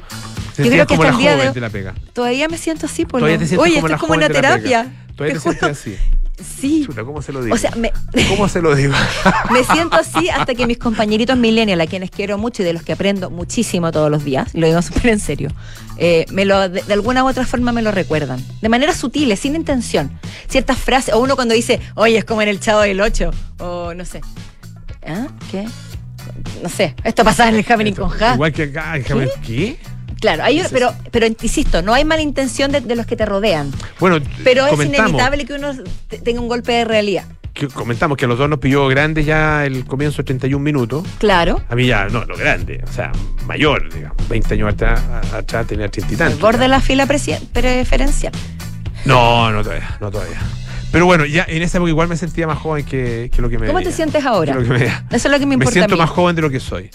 Yo 0.58 0.66
creo 0.66 0.88
que 0.88 0.96
como 0.96 1.04
la 1.04 1.14
joven 1.14 1.38
de- 1.38 1.52
de 1.52 1.62
la 1.62 1.70
pega. 1.70 1.94
Todavía 2.14 2.48
me 2.50 2.58
siento 2.58 2.88
así, 2.88 3.06
por 3.06 3.20
Todavía 3.20 3.36
lo- 3.38 3.42
te 3.42 3.48
sientes 3.48 3.64
Oye, 3.64 3.76
como 3.76 3.88
esto 3.88 3.96
es 3.96 4.02
como 4.02 4.14
una 4.16 4.28
terapia. 4.28 4.88
Todavía 5.16 5.16
te 5.16 5.34
Te 5.34 5.40
juro. 5.40 5.52
sientes 5.60 5.70
así. 5.80 5.96
Sí. 6.44 6.84
Chuta, 6.86 7.04
¿cómo 7.04 7.22
se 7.22 7.34
lo 7.34 7.44
digo? 7.44 7.56
O 7.56 7.58
sea, 7.58 7.72
me, 7.76 7.92
¿Cómo 8.30 8.48
se 8.48 8.62
lo 8.62 8.76
digo? 8.76 8.94
me 9.52 9.64
siento 9.64 9.98
así 9.98 10.30
hasta 10.30 10.56
que 10.56 10.66
mis 10.68 10.78
compañeritos 10.78 11.38
millennials, 11.38 11.82
a 11.82 11.88
quienes 11.88 12.12
quiero 12.12 12.38
mucho 12.38 12.62
y 12.62 12.66
de 12.66 12.74
los 12.74 12.84
que 12.84 12.94
aprendo 12.94 13.30
muchísimo 13.30 13.92
todos 13.92 14.10
los 14.10 14.24
días, 14.24 14.54
lo 14.54 14.68
digo 14.68 14.82
súper 14.82 15.08
en 15.08 15.20
serio, 15.20 15.50
eh, 15.98 16.26
me 16.32 16.46
lo, 16.46 16.70
de, 16.70 16.82
de 16.82 16.94
alguna 16.94 17.24
u 17.24 17.28
otra 17.28 17.46
forma 17.46 17.72
me 17.72 17.82
lo 17.82 17.92
recuerdan. 17.92 18.44
De 18.62 18.70
manera 18.70 18.94
sutil, 18.94 19.36
sin 19.38 19.56
intención. 19.56 20.12
Ciertas 20.48 20.78
frases, 20.78 21.14
o 21.14 21.20
uno 21.20 21.36
cuando 21.36 21.54
dice, 21.54 21.80
oye, 21.96 22.18
es 22.18 22.26
como 22.26 22.42
en 22.42 22.50
el 22.50 22.60
Chavo 22.60 22.82
del 22.82 23.02
8, 23.02 23.32
o 23.60 23.94
no 23.94 24.06
sé. 24.06 24.22
¿Ah? 25.06 25.28
¿Qué? 25.52 25.66
No 26.62 26.70
sé, 26.70 26.96
esto 27.04 27.24
pasaba 27.24 27.50
en 27.50 27.56
el 27.56 27.66
Happening 27.68 27.96
con 27.96 28.10
Ja. 28.10 28.34
Igual 28.36 28.54
que 28.54 28.64
acá, 28.64 28.94
déjame 28.94 29.22
ver, 29.22 29.32
¿qué? 29.46 29.78
Claro, 30.20 30.44
hay, 30.44 30.62
pero, 30.72 30.94
pero 31.12 31.26
insisto, 31.28 31.82
no 31.82 31.94
hay 31.94 32.04
mala 32.06 32.22
intención 32.22 32.72
de, 32.72 32.82
de 32.82 32.96
los 32.96 33.06
que 33.06 33.16
te 33.16 33.26
rodean. 33.26 33.72
Bueno, 34.00 34.18
Pero 34.44 34.68
es 34.68 34.74
inevitable 34.86 35.46
que 35.46 35.54
uno 35.54 35.72
te- 36.08 36.20
tenga 36.20 36.42
un 36.42 36.48
golpe 36.48 36.74
de 36.74 36.86
realidad. 36.86 37.24
que 37.54 37.68
comentamos 37.68 38.18
que 38.18 38.26
a 38.26 38.28
los 38.28 38.38
dos 38.38 38.50
nos 38.50 38.60
pilló 38.60 38.88
grandes 38.88 39.26
ya 39.26 39.66
el 39.66 39.86
comienzo 39.86 40.18
de 40.18 40.24
31 40.26 40.64
minutos. 40.64 41.04
Claro. 41.20 41.62
A 41.70 41.76
mí 41.76 41.88
ya, 41.88 42.06
no, 42.10 42.24
lo 42.26 42.36
grande, 42.38 42.82
o 42.88 42.92
sea, 42.92 43.12
mayor, 43.46 43.94
digamos. 43.94 44.18
20 44.30 44.54
años 44.56 44.74
atrás, 44.74 45.02
atrás 45.34 45.68
tenía 45.68 45.90
30 45.90 46.14
y 46.14 46.18
tantos. 46.18 46.40
borde 46.40 46.60
de 46.60 46.68
la 46.68 46.80
fila 46.82 47.06
preferencial. 47.06 48.34
No, 49.06 49.52
no 49.52 49.64
todavía, 49.64 49.98
no 50.02 50.12
todavía. 50.12 50.40
Pero 50.92 51.06
bueno, 51.06 51.26
ya 51.26 51.46
en 51.48 51.62
esa 51.62 51.78
época 51.78 51.90
igual 51.90 52.08
me 52.08 52.18
sentía 52.18 52.48
más 52.48 52.58
joven 52.58 52.84
que, 52.86 53.30
que 53.34 53.42
lo 53.42 53.50
que 53.50 53.60
me 53.60 53.68
¿Cómo 53.68 53.82
te 53.82 53.92
sientes 53.92 54.26
ahora? 54.26 54.54
Que 54.54 54.60
lo 54.60 54.66
que 54.66 54.80
me, 54.80 54.86
Eso 54.86 55.00
es 55.12 55.26
lo 55.26 55.32
que 55.34 55.40
me 55.46 55.46
me 55.46 55.54
importa 55.56 55.72
siento 55.74 55.94
a 55.94 55.98
mí. 55.98 56.02
más 56.02 56.10
joven 56.10 56.36
de 56.36 56.42
lo 56.42 56.50
que 56.50 56.60
soy. 56.60 56.90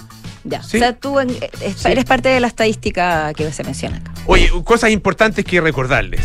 Ya. 0.44 0.62
Sí. 0.62 0.76
O 0.76 0.80
sea, 0.80 0.92
tú 0.94 1.18
en- 1.20 1.30
Sí. 1.30 1.88
eres 1.90 2.04
parte 2.04 2.28
de 2.28 2.38
la 2.40 2.46
estadística 2.48 3.32
que 3.34 3.50
se 3.52 3.64
menciona 3.64 3.96
acá. 3.96 4.12
Oye, 4.26 4.50
cosas 4.64 4.90
importantes 4.90 5.44
que 5.44 5.60
recordarles. 5.60 6.20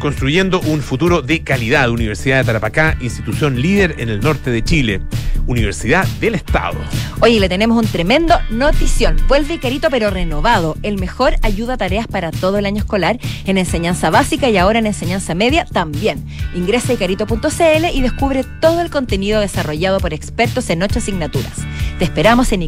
Construyendo 0.00 0.60
un 0.60 0.82
futuro 0.82 1.22
de 1.22 1.42
calidad. 1.44 1.88
Universidad 1.88 2.38
de 2.38 2.44
Tarapacá, 2.44 2.96
institución 3.00 3.62
líder 3.62 3.94
en 3.98 4.08
el 4.10 4.20
norte 4.20 4.50
de 4.50 4.62
Chile. 4.62 5.00
Universidad 5.46 6.06
del 6.20 6.34
Estado. 6.34 6.78
Oye, 7.20 7.38
le 7.38 7.48
tenemos 7.48 7.78
un 7.82 7.86
tremendo 7.90 8.34
notición. 8.50 9.16
Vuelve 9.28 9.54
Icarito 9.54 9.88
pero 9.90 10.10
renovado. 10.10 10.76
El 10.82 10.98
mejor 10.98 11.36
ayuda 11.42 11.74
a 11.74 11.76
tareas 11.76 12.06
para 12.06 12.32
todo 12.32 12.58
el 12.58 12.66
año 12.66 12.78
escolar 12.78 13.18
en 13.46 13.56
enseñanza 13.56 14.10
básica 14.10 14.48
y 14.50 14.56
ahora 14.58 14.78
en 14.78 14.86
enseñanza 14.86 15.34
media 15.34 15.64
también. 15.64 16.24
Ingresa 16.54 16.92
a 16.92 16.94
icarito.cl 16.96 17.84
y 17.94 18.00
descubre 18.02 18.44
todo 18.60 18.80
el 18.82 18.90
contenido 18.90 19.40
desarrollado 19.40 20.00
por 20.00 20.12
expertos 20.12 20.68
en 20.70 20.82
ocho 20.82 20.98
asignaturas. 20.98 21.52
Te 21.98 22.04
esperamos 22.04 22.50
en 22.52 22.62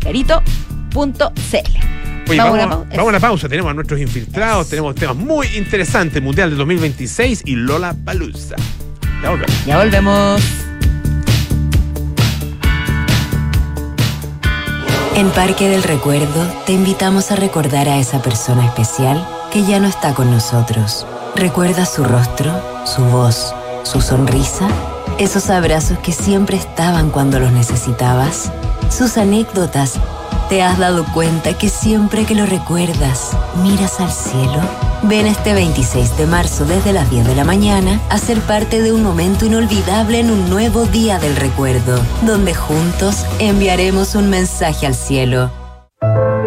icarito.cl. 0.96 1.96
Oye, 2.28 2.38
Vamos 2.38 2.59
a 2.59 2.66
vamos, 2.66 2.66
una 2.66 2.68
pausa. 2.68 2.96
vamos 2.96 2.98
a 2.98 3.04
una 3.09 3.20
pausa. 3.20 3.48
Tenemos 3.48 3.70
a 3.70 3.74
nuestros 3.74 4.00
infiltrados, 4.00 4.68
tenemos 4.68 4.94
temas 4.94 5.16
muy 5.16 5.46
interesantes. 5.56 6.20
Mundial 6.22 6.50
de 6.50 6.56
2026 6.56 7.42
y 7.44 7.54
Lola 7.54 7.94
Palusa. 8.04 8.56
Ya 9.22 9.30
volvemos. 9.30 9.64
Ya 9.66 9.78
volvemos. 9.78 10.42
En 15.14 15.30
Parque 15.30 15.68
del 15.70 15.82
Recuerdo 15.82 16.46
te 16.66 16.72
invitamos 16.72 17.30
a 17.30 17.37
recordar 17.37 17.88
a 17.88 17.98
esa 17.98 18.20
persona 18.20 18.66
especial 18.66 19.26
que 19.50 19.64
ya 19.64 19.78
no 19.80 19.88
está 19.88 20.12
con 20.12 20.30
nosotros. 20.30 21.06
Recuerda 21.35 21.87
su 21.87 22.04
rostro, 22.04 22.52
su 22.85 23.02
voz, 23.04 23.54
su 23.85 24.02
sonrisa, 24.02 24.68
esos 25.18 25.48
abrazos 25.48 25.98
que 26.00 26.12
siempre 26.12 26.59
estaban 26.59 27.11
cuando 27.11 27.40
los 27.40 27.50
necesitabas, 27.52 28.50
sus 28.90 29.16
anécdotas. 29.16 29.94
¿Te 30.48 30.62
has 30.62 30.78
dado 30.78 31.04
cuenta 31.12 31.59
que 31.59 31.68
siempre 31.68 32.24
que 32.24 32.37
lo 32.37 32.46
recuerdas, 32.46 33.37
miras 33.64 33.98
al 33.98 34.12
cielo? 34.12 34.61
Ven 35.02 35.26
este 35.26 35.52
26 35.54 36.16
de 36.16 36.26
marzo 36.26 36.64
desde 36.64 36.92
las 36.92 37.11
10 37.11 37.26
de 37.26 37.35
la 37.35 37.42
mañana 37.42 38.00
a 38.11 38.18
ser 38.18 38.38
parte 38.42 38.80
de 38.80 38.92
un 38.92 39.02
momento 39.02 39.44
inolvidable 39.44 40.20
en 40.20 40.30
un 40.30 40.48
nuevo 40.48 40.85
día 40.87 41.18
del 41.18 41.35
recuerdo, 41.35 42.00
donde 42.22 42.54
juntos 42.54 43.26
enviaremos 43.40 44.14
un 44.14 44.30
mensaje 44.30 44.87
al 44.87 44.94
cielo. 44.94 45.50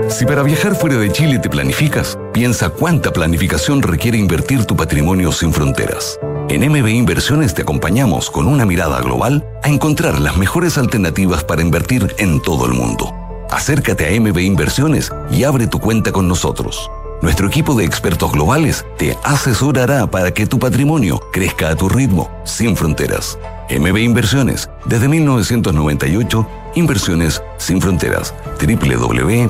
Si 0.07 0.25
para 0.25 0.43
viajar 0.43 0.75
fuera 0.75 0.95
de 0.95 1.12
Chile 1.12 1.38
te 1.38 1.49
planificas, 1.49 2.17
piensa 2.31 2.69
cuánta 2.69 3.12
planificación 3.12 3.81
requiere 3.81 4.17
invertir 4.17 4.63
tu 4.63 4.77
patrimonio 4.77 5.33
sin 5.33 5.51
fronteras. 5.51 6.17
En 6.47 6.62
MB 6.71 6.88
Inversiones 6.88 7.53
te 7.53 7.63
acompañamos 7.63 8.31
con 8.31 8.47
una 8.47 8.65
mirada 8.65 9.01
global 9.01 9.45
a 9.62 9.67
encontrar 9.67 10.19
las 10.19 10.38
mejores 10.38 10.77
alternativas 10.77 11.43
para 11.43 11.62
invertir 11.62 12.15
en 12.17 12.41
todo 12.41 12.65
el 12.65 12.71
mundo. 12.71 13.18
Acércate 13.49 14.07
a 14.07 14.19
MB 14.19 14.38
Inversiones 14.39 15.12
y 15.31 15.43
abre 15.43 15.67
tu 15.67 15.79
cuenta 15.79 16.12
con 16.12 16.27
nosotros. 16.27 16.89
Nuestro 17.21 17.47
equipo 17.47 17.75
de 17.75 17.83
expertos 17.83 18.31
globales 18.31 18.85
te 18.97 19.17
asesorará 19.23 20.09
para 20.09 20.31
que 20.31 20.47
tu 20.47 20.57
patrimonio 20.59 21.19
crezca 21.33 21.69
a 21.69 21.75
tu 21.75 21.89
ritmo, 21.89 22.31
sin 22.45 22.77
fronteras. 22.77 23.38
MB 23.69 23.97
Inversiones, 23.97 24.69
desde 24.85 25.07
1998, 25.09 26.47
Inversiones 26.75 27.41
sin 27.57 27.81
fronteras. 27.81 28.33
www.mbi.cl 28.62 29.49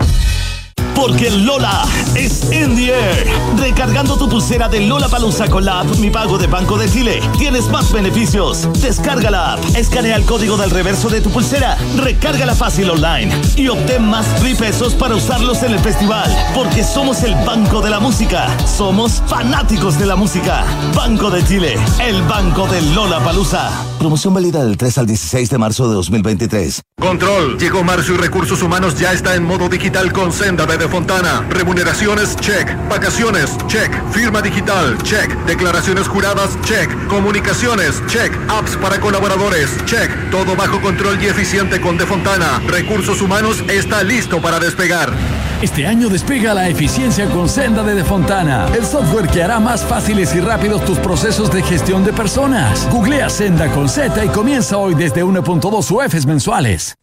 Porque 0.95 1.29
Lola 1.31 1.83
es 2.15 2.43
in 2.51 2.75
the 2.75 2.93
air. 2.93 3.27
Recargando 3.57 4.17
tu 4.17 4.29
pulsera 4.29 4.67
de 4.67 4.81
Lola 4.81 5.07
Palusa 5.07 5.47
con 5.47 5.65
la 5.65 5.81
app 5.81 5.97
Mi 5.97 6.09
Pago 6.09 6.37
de 6.37 6.47
Banco 6.47 6.77
de 6.77 6.89
Chile, 6.89 7.21
tienes 7.37 7.67
más 7.69 7.91
beneficios. 7.91 8.67
Descarga 8.81 9.31
la 9.31 9.53
app, 9.53 9.59
escanea 9.75 10.15
el 10.15 10.25
código 10.25 10.57
del 10.57 10.69
reverso 10.69 11.09
de 11.09 11.21
tu 11.21 11.29
pulsera, 11.29 11.77
recárgala 11.97 12.55
fácil 12.55 12.89
online 12.89 13.33
y 13.55 13.67
obtén 13.67 14.05
más 14.05 14.25
free 14.39 14.55
pesos 14.55 14.93
para 14.93 15.15
usarlos 15.15 15.63
en 15.63 15.73
el 15.73 15.79
festival. 15.79 16.29
Porque 16.53 16.83
somos 16.83 17.23
el 17.23 17.35
Banco 17.45 17.81
de 17.81 17.89
la 17.89 17.99
Música. 17.99 18.47
Somos 18.65 19.21
fanáticos 19.27 19.97
de 19.99 20.05
la 20.05 20.15
música. 20.15 20.65
Banco 20.95 21.29
de 21.29 21.43
Chile, 21.43 21.75
el 21.99 22.21
Banco 22.23 22.67
de 22.67 22.81
Lola 22.81 23.19
Palusa. 23.19 23.90
Promoción 24.01 24.33
válida 24.33 24.65
del 24.65 24.77
3 24.77 24.97
al 24.97 25.05
16 25.05 25.47
de 25.51 25.57
marzo 25.59 25.87
de 25.87 25.93
2023. 25.93 26.81
Control. 26.99 27.59
Llegó 27.59 27.83
marzo 27.83 28.13
y 28.13 28.17
recursos 28.17 28.63
humanos 28.63 28.97
ya 28.97 29.13
está 29.13 29.35
en 29.35 29.43
modo 29.43 29.69
digital 29.69 30.11
con 30.11 30.33
Senda 30.33 30.65
de 30.65 30.87
Fontana. 30.87 31.45
Remuneraciones, 31.51 32.35
check. 32.37 32.67
Vacaciones, 32.89 33.55
check. 33.67 33.91
Firma 34.09 34.41
digital, 34.41 34.97
check. 35.03 35.31
Declaraciones 35.45 36.07
juradas, 36.07 36.59
check. 36.63 36.89
Comunicaciones, 37.09 38.01
check. 38.07 38.35
Apps 38.49 38.75
para 38.77 38.99
colaboradores, 38.99 39.69
check. 39.85 40.09
Todo 40.31 40.55
bajo 40.55 40.81
control 40.81 41.21
y 41.21 41.27
eficiente 41.27 41.79
con 41.79 41.99
De 41.99 42.07
Fontana. 42.07 42.59
Recursos 42.65 43.21
humanos 43.21 43.63
está 43.69 44.01
listo 44.01 44.41
para 44.41 44.59
despegar. 44.59 45.13
Este 45.61 45.85
año 45.85 46.09
despega 46.09 46.55
la 46.55 46.69
eficiencia 46.69 47.29
con 47.29 47.47
Senda 47.47 47.83
de 47.83 47.93
De 47.93 48.03
Fontana, 48.03 48.65
el 48.75 48.83
software 48.83 49.27
que 49.27 49.43
hará 49.43 49.59
más 49.59 49.83
fáciles 49.83 50.33
y 50.33 50.39
rápidos 50.39 50.83
tus 50.85 50.97
procesos 50.97 51.51
de 51.51 51.61
gestión 51.61 52.03
de 52.03 52.11
personas. 52.11 52.89
Googlea 52.89 53.29
Senda 53.29 53.71
con 53.71 53.87
Z 53.91 54.23
y 54.23 54.29
comienza 54.29 54.77
hoy 54.77 54.95
desde 54.95 55.21
1.2 55.21 55.91
UFs 55.91 56.25
mensuales. 56.25 56.95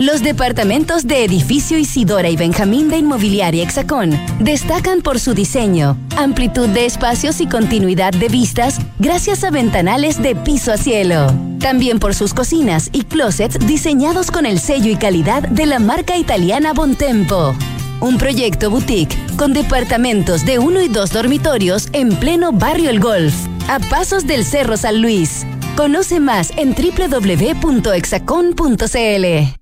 Los 0.00 0.20
departamentos 0.20 1.06
de 1.06 1.24
edificio 1.24 1.78
Isidora 1.78 2.28
y 2.28 2.34
Benjamín 2.34 2.88
de 2.88 2.96
Inmobiliaria 2.96 3.62
Hexacón 3.62 4.18
destacan 4.40 5.00
por 5.02 5.20
su 5.20 5.32
diseño, 5.32 5.96
amplitud 6.16 6.68
de 6.70 6.86
espacios 6.86 7.40
y 7.40 7.46
continuidad 7.46 8.12
de 8.12 8.28
vistas 8.28 8.80
gracias 8.98 9.44
a 9.44 9.50
ventanales 9.50 10.20
de 10.20 10.34
piso 10.34 10.72
a 10.72 10.76
cielo. 10.76 11.32
También 11.60 12.00
por 12.00 12.16
sus 12.16 12.34
cocinas 12.34 12.90
y 12.92 13.04
closets 13.04 13.64
diseñados 13.64 14.32
con 14.32 14.44
el 14.44 14.58
sello 14.58 14.90
y 14.90 14.96
calidad 14.96 15.44
de 15.44 15.66
la 15.66 15.78
marca 15.78 16.16
italiana 16.16 16.72
Bontempo. 16.72 17.54
Un 18.00 18.18
proyecto 18.18 18.70
boutique 18.70 19.16
con 19.36 19.52
departamentos 19.52 20.44
de 20.44 20.58
uno 20.58 20.82
y 20.82 20.88
dos 20.88 21.12
dormitorios 21.12 21.88
en 21.92 22.08
pleno 22.16 22.50
barrio 22.50 22.90
El 22.90 22.98
Golf, 22.98 23.36
a 23.68 23.78
pasos 23.78 24.26
del 24.26 24.44
Cerro 24.44 24.76
San 24.76 25.00
Luis. 25.00 25.46
Conoce 25.76 26.20
más 26.20 26.52
en 26.56 26.74
www.exacon.cl. 26.74 29.61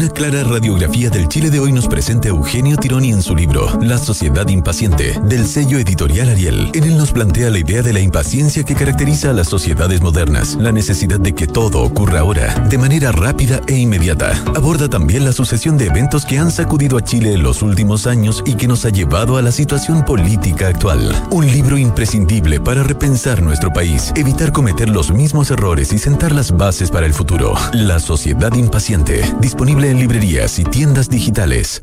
Una 0.00 0.08
clara 0.08 0.42
radiografía 0.44 1.10
del 1.10 1.28
Chile 1.28 1.50
de 1.50 1.60
hoy 1.60 1.72
nos 1.72 1.86
presenta 1.86 2.28
Eugenio 2.28 2.78
Tironi 2.78 3.12
en 3.12 3.20
su 3.20 3.36
libro 3.36 3.78
La 3.82 3.98
Sociedad 3.98 4.48
Impaciente, 4.48 5.20
del 5.24 5.46
sello 5.46 5.76
editorial 5.76 6.30
Ariel. 6.30 6.70
En 6.72 6.84
él 6.84 6.96
nos 6.96 7.12
plantea 7.12 7.50
la 7.50 7.58
idea 7.58 7.82
de 7.82 7.92
la 7.92 8.00
impaciencia 8.00 8.64
que 8.64 8.74
caracteriza 8.74 9.28
a 9.28 9.34
las 9.34 9.48
sociedades 9.48 10.00
modernas, 10.00 10.56
la 10.58 10.72
necesidad 10.72 11.20
de 11.20 11.34
que 11.34 11.46
todo 11.46 11.82
ocurra 11.82 12.20
ahora, 12.20 12.54
de 12.70 12.78
manera 12.78 13.12
rápida 13.12 13.60
e 13.66 13.76
inmediata. 13.76 14.42
Aborda 14.56 14.88
también 14.88 15.26
la 15.26 15.32
sucesión 15.32 15.76
de 15.76 15.88
eventos 15.88 16.24
que 16.24 16.38
han 16.38 16.50
sacudido 16.50 16.96
a 16.96 17.04
Chile 17.04 17.34
en 17.34 17.42
los 17.42 17.60
últimos 17.60 18.06
años 18.06 18.42
y 18.46 18.54
que 18.54 18.68
nos 18.68 18.86
ha 18.86 18.88
llevado 18.88 19.36
a 19.36 19.42
la 19.42 19.52
situación 19.52 20.02
política 20.06 20.68
actual. 20.68 21.14
Un 21.30 21.46
libro 21.46 21.76
imprescindible 21.76 22.58
para 22.58 22.82
repensar 22.82 23.42
nuestro 23.42 23.70
país, 23.70 24.14
evitar 24.16 24.50
cometer 24.50 24.88
los 24.88 25.12
mismos 25.12 25.50
errores 25.50 25.92
y 25.92 25.98
sentar 25.98 26.32
las 26.32 26.56
bases 26.56 26.90
para 26.90 27.04
el 27.04 27.12
futuro. 27.12 27.52
La 27.74 28.00
Sociedad 28.00 28.54
Impaciente, 28.54 29.20
disponible 29.42 29.89
en 29.90 29.98
librerías 29.98 30.58
y 30.58 30.64
tiendas 30.64 31.08
digitales. 31.08 31.82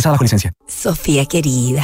Sofía 0.67 1.25
querida, 1.25 1.83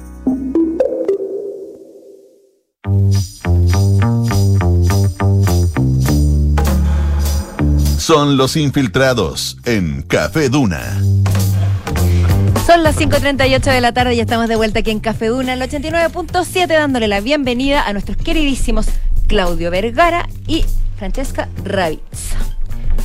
Son 7.97 8.37
los 8.37 8.55
infiltrados 8.55 9.57
en 9.65 10.01
Café 10.01 10.49
Duna. 10.49 10.99
Son 12.65 12.81
las 12.81 12.99
5.38 12.99 13.61
de 13.61 13.81
la 13.81 13.91
tarde 13.93 14.15
y 14.15 14.19
estamos 14.19 14.47
de 14.47 14.55
vuelta 14.55 14.79
aquí 14.79 14.89
en 14.89 14.99
Café 14.99 15.27
Duna, 15.27 15.53
en 15.53 15.61
el 15.61 15.69
89.7, 15.69 16.67
dándole 16.67 17.07
la 17.07 17.21
bienvenida 17.21 17.85
a 17.85 17.93
nuestros 17.93 18.17
queridísimos 18.17 18.87
Claudio 19.27 19.69
Vergara 19.69 20.27
y 20.47 20.65
Francesca 20.97 21.49
Ravizza. 21.63 22.37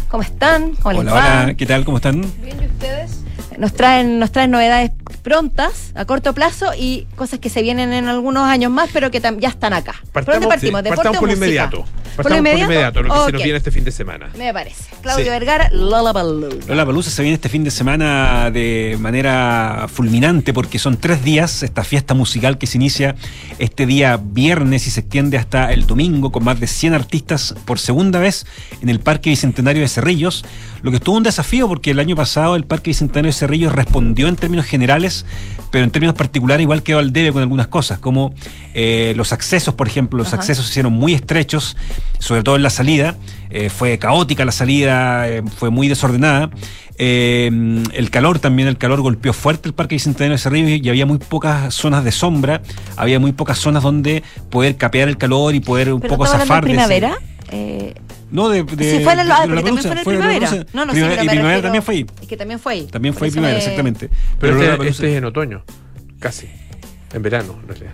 ¿Cómo 0.09 0.23
están? 0.23 0.75
¿Cómo 0.77 0.93
les 0.93 1.01
Hola, 1.03 1.13
va? 1.13 1.43
hola, 1.43 1.55
¿qué 1.55 1.67
tal? 1.67 1.85
¿Cómo 1.85 1.99
están? 1.99 2.23
Bien, 2.43 2.63
¿y 2.63 2.67
ustedes? 2.67 3.21
Nos 3.59 3.75
traen, 3.75 4.19
nos 4.19 4.33
traen 4.33 4.51
novedades 4.51 4.93
prontas, 5.27 5.91
a 5.97 6.05
corto 6.05 6.35
plazo, 6.35 6.71
y 6.79 7.09
cosas 7.17 7.41
que 7.41 7.51
se 7.51 7.61
vienen 7.61 7.93
en 7.93 8.07
algunos 8.07 8.45
años 8.45 8.71
más, 8.71 8.91
pero 8.93 9.11
que 9.11 9.19
ya 9.19 9.49
están 9.49 9.73
acá. 9.73 9.97
¿Por 10.13 10.25
dónde 10.25 10.47
partimos? 10.47 10.85
¿Deporte 10.85 11.03
partamos 11.03 11.19
por 11.19 11.29
lo 11.29 11.35
inmediato. 11.35 11.85
¿Por 12.17 12.25
lo 12.25 12.31
Partamos 12.31 12.31
por 12.31 12.33
lo 12.33 12.39
inmediato? 12.39 12.73
inmediato, 12.73 13.03
lo 13.03 13.09
que 13.15 13.27
se 13.27 13.33
nos 13.33 13.43
viene 13.43 13.57
este 13.59 13.71
fin 13.71 13.85
de 13.85 13.93
semana. 13.93 14.31
Me 14.37 14.53
parece. 14.53 14.85
Claudio 15.03 15.25
Sí. 15.25 15.31
Vergara, 15.31 15.69
Lollapalooza. 15.71 16.67
Lola 16.69 16.87
Palusa 16.87 17.11
se 17.11 17.23
viene 17.23 17.35
este 17.35 17.49
fin 17.49 17.63
de 17.65 17.71
semana 17.71 18.51
de 18.51 18.97
manera 19.01 19.87
fulminante 19.93 20.53
porque 20.53 20.79
son 20.79 20.97
tres 20.97 21.23
días 21.23 21.63
esta 21.63 21.85
fiesta 21.85 22.15
musical 22.15 22.59
que 22.59 22.67
se 22.67 22.79
inicia 22.79 23.15
este 23.59 23.87
día 23.87 24.19
viernes 24.23 24.87
y 24.87 24.91
se 24.91 25.01
extiende 25.01 25.37
hasta 25.39 25.73
el 25.73 25.87
domingo 25.87 26.33
con 26.33 26.45
más 26.45 26.59
de 26.59 26.67
100 26.67 26.95
artistas 26.95 27.55
por 27.65 27.79
segunda 27.79 28.19
vez 28.19 28.47
en 28.81 28.89
el 28.89 29.01
Parque 29.01 29.31
Bicentenario 29.31 29.83
de 29.83 29.89
Cerrillos, 29.89 30.45
lo 30.83 30.91
que 30.91 30.97
estuvo 30.99 31.17
un 31.17 31.23
desafío 31.23 31.69
porque 31.69 31.91
el 31.91 31.99
año 31.99 32.17
pasado 32.17 32.57
el 32.57 32.65
Parque 32.65 32.91
Bicentenario 32.91 33.29
de 33.31 33.33
Cerrillos 33.39 33.73
respondió 33.73 34.29
en 34.29 34.37
términos 34.37 34.67
generales, 34.67 35.25
pero 35.71 35.85
en 35.85 35.91
términos 35.91 36.15
particulares 36.15 36.63
igual 36.63 36.83
quedó 36.83 36.99
al 36.99 37.13
debe 37.13 37.33
con 37.33 37.43
algunas 37.43 37.67
cosas, 37.69 37.99
como 37.99 38.33
eh, 38.75 39.13
los 39.17 39.33
accesos, 39.33 39.75
por 39.75 39.87
ejemplo, 39.87 40.19
los 40.19 40.29
Ajá. 40.29 40.37
accesos 40.37 40.65
se 40.67 40.71
hicieron 40.73 40.93
muy 40.93 41.15
estrechos, 41.15 41.77
sobre 42.19 42.43
todo 42.43 42.57
en 42.57 42.63
la 42.63 42.71
salida, 42.71 43.17
eh, 43.51 43.71
fue 43.71 43.99
caótica 43.99 44.45
la 44.45 44.53
salida, 44.53 45.29
eh, 45.29 45.43
fue 45.59 45.71
muy 45.71 45.89
desordenada. 45.89 46.51
Eh, 46.99 47.51
el 47.93 48.11
calor 48.11 48.39
también, 48.39 48.69
el 48.69 48.79
calor 48.79 49.03
golpeó 49.03 49.33
fuerte 49.33 49.69
el 49.69 49.75
Parque 49.75 49.97
Bicentenario 49.97 50.33
de 50.33 50.39
Cerrillos 50.39 50.81
y 50.85 50.89
había 50.89 51.05
muy 51.07 51.19
pocas 51.19 51.75
zonas 51.75 52.05
de 52.05 52.11
sombra, 52.13 52.63
había 52.97 53.19
muy 53.21 53.33
pocas 53.33 53.59
zonas 53.59 53.83
donde 53.83 54.23
poder 54.51 54.77
capear 54.77 55.09
el 55.09 55.19
calor 55.19 55.55
y 55.55 55.61
poder 55.61 55.93
un 55.93 56.01
¿Pero 56.01 56.15
poco 56.15 56.27
zafar 56.27 56.65
de 56.65 56.71
ese- 56.73 56.77
primavera? 56.77 57.19
Eh, 57.51 57.95
No, 58.31 58.49
de, 58.49 58.65
de- 58.65 58.99
sí, 58.99 59.05
fue 59.05 59.13
el, 59.13 59.19
de 59.19 59.33
ah, 59.33 59.47
Lollapalooza, 59.47 59.47
porque 59.47 59.63
también 59.63 59.83
fue 59.83 59.91
en 59.93 59.99
fue 60.05 60.13
primavera. 60.15 60.41
Lollapalooza. 60.51 60.71
No, 60.77 60.85
no, 60.87 60.93
sí, 60.93 60.97
Primavera- 60.99 61.21
pero 61.21 61.25
y 61.25 61.29
primavera 61.29 61.49
refiero- 61.49 61.63
también 61.63 61.83
fue 61.83 61.95
ahí. 61.95 62.07
Es 62.23 62.29
que 62.29 62.37
también 62.37 62.59
fue 62.61 62.73
ahí. 62.73 62.87
También 62.87 63.15
fue 63.15 63.29
eso 63.29 63.35
primavera, 63.35 63.59
me- 63.59 63.63
exactamente. 63.65 64.11
Pero 64.41 64.53
este, 64.55 64.67
Lollapalooza- 64.67 64.91
este 64.91 65.13
es 65.13 65.19
en 65.19 65.25
otoño. 65.27 65.65
Casi. 66.19 66.49
En 67.13 67.23
verano, 67.23 67.59
en 67.63 67.69
realidad. 67.69 67.93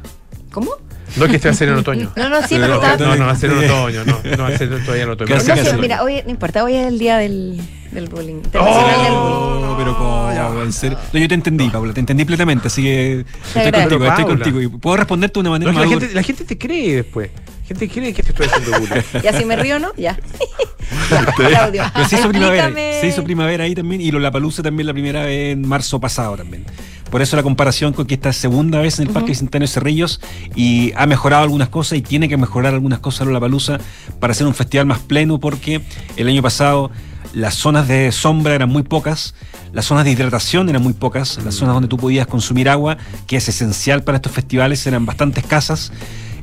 ¿Cómo? 0.53 0.71
No 1.17 1.27
que 1.27 1.39
va 1.39 1.51
a 1.51 1.55
ser 1.55 1.69
en 1.69 1.75
otoño. 1.77 2.13
No, 2.17 2.29
no, 2.29 2.47
sí, 2.47 2.55
no, 2.57 2.61
pero 2.67 2.81
no, 2.81 2.97
no, 2.97 3.17
no, 3.17 3.27
va 3.27 3.33
a 3.33 3.37
ser 3.37 3.51
en 3.51 3.59
otoño. 3.59 4.05
No, 4.05 4.37
no 4.37 4.43
va 4.45 4.49
a 4.49 4.59
ser 4.59 4.69
todavía 4.83 5.03
en 5.05 5.11
otoño. 5.11 5.35
Casi, 5.35 5.49
No, 5.49 5.55
Pero- 5.55 5.65
sí, 5.67 5.71
casi. 5.71 5.81
mira, 5.83 6.03
hoy 6.03 6.23
no 6.25 6.31
importa, 6.31 6.65
hoy 6.65 6.75
es 6.75 6.87
el 6.87 6.99
día 6.99 7.19
del, 7.19 7.61
del 7.91 8.09
bullying. 8.09 8.37
internacional 8.37 9.03
del 9.03 9.13
bullying. 9.13 9.67
Oh, 9.69 9.75
pero 9.79 9.97
¿cómo? 9.97 10.23
¿En 10.63 10.73
serio? 10.73 10.99
No, 11.13 11.19
yo 11.19 11.29
te 11.29 11.35
entendí, 11.35 11.69
Paula, 11.71 11.93
te 11.93 12.01
entendí 12.01 12.25
plenamente, 12.25 12.69
así 12.69 12.83
que 12.83 13.25
estoy 13.47 13.63
contigo, 13.73 14.05
estoy 14.05 14.25
Paula. 14.25 14.25
contigo. 14.27 14.61
Y 14.63 14.69
puedo 14.69 14.97
responderte 14.97 15.35
de 15.35 15.41
una 15.41 15.49
No, 15.49 15.53
manera 15.53 15.73
más 15.73 15.85
la, 15.85 15.89
gente, 15.91 16.15
la 16.15 16.23
gente 16.23 16.45
te 16.45 16.59
cree 16.59 16.97
después. 16.97 17.31
La 17.63 17.67
gente 17.69 17.89
cree 17.89 18.13
que 18.13 18.23
te 18.23 18.29
estoy 18.31 18.47
haciendo 18.47 18.79
bullying. 18.81 19.03
Ya 19.23 19.33
si 19.39 19.45
me 19.45 19.57
río, 19.57 19.79
¿no? 19.79 19.93
Ya. 19.97 20.17
Claudio. 21.37 21.85
Pero 21.95 22.09
se 22.09 22.17
hizo 22.17 22.29
primavera, 22.29 22.71
se 23.01 23.07
hizo 23.07 23.25
primavera 23.25 23.65
ahí 23.65 23.75
también 23.75 24.01
y 24.01 24.11
Lollapalooza 24.11 24.63
también 24.63 24.87
la 24.87 24.93
primera 24.93 25.23
vez 25.25 25.53
en 25.53 25.67
marzo 25.67 26.01
pasado 26.01 26.37
también. 26.37 26.65
Por 27.13 27.21
eso 27.21 27.37
la 27.37 27.43
comparación 27.43 27.93
con 27.93 28.07
que 28.07 28.15
esta 28.15 28.31
es 28.31 28.37
segunda 28.39 28.81
vez 28.81 28.99
en 28.99 29.07
el 29.07 29.13
Parque 29.13 29.29
Bicentenario 29.33 29.69
Cerrillos 29.69 30.19
y 30.57 30.95
ha 30.97 31.07
mejorado 31.07 31.43
algunas 31.43 31.69
cosas 31.69 31.99
y 31.99 32.01
tiene 32.01 32.27
que 32.27 32.39
mejorar 32.39 32.73
algunas 32.73 33.01
cosas 33.01 33.27
Lollapalooza 33.27 33.79
para 34.19 34.31
hacer 34.31 34.47
un 34.47 34.55
festival 34.55 34.87
más 34.87 34.99
pleno 35.01 35.39
porque 35.39 35.83
el 36.17 36.27
año 36.27 36.41
pasado 36.41 36.91
las 37.35 37.55
zonas 37.55 37.87
de 37.87 38.13
sombra 38.13 38.55
eran 38.55 38.71
muy 38.71 38.83
pocas, 38.83 39.35
las 39.75 39.85
zonas 39.85 40.07
de 40.07 40.11
hidratación 40.13 40.71
eran 40.71 40.83
muy 40.83 40.95
pocas, 40.95 41.39
las 41.45 41.55
zonas 41.55 41.75
donde 41.75 41.89
tú 41.89 41.99
podías 41.99 42.27
consumir 42.27 42.71
agua, 42.71 42.97
que 43.27 43.37
es 43.37 43.47
esencial 43.47 44.03
para 44.03 44.17
estos 44.17 44.33
festivales, 44.33 44.87
eran 44.87 45.05
bastante 45.05 45.41
escasas 45.41 45.93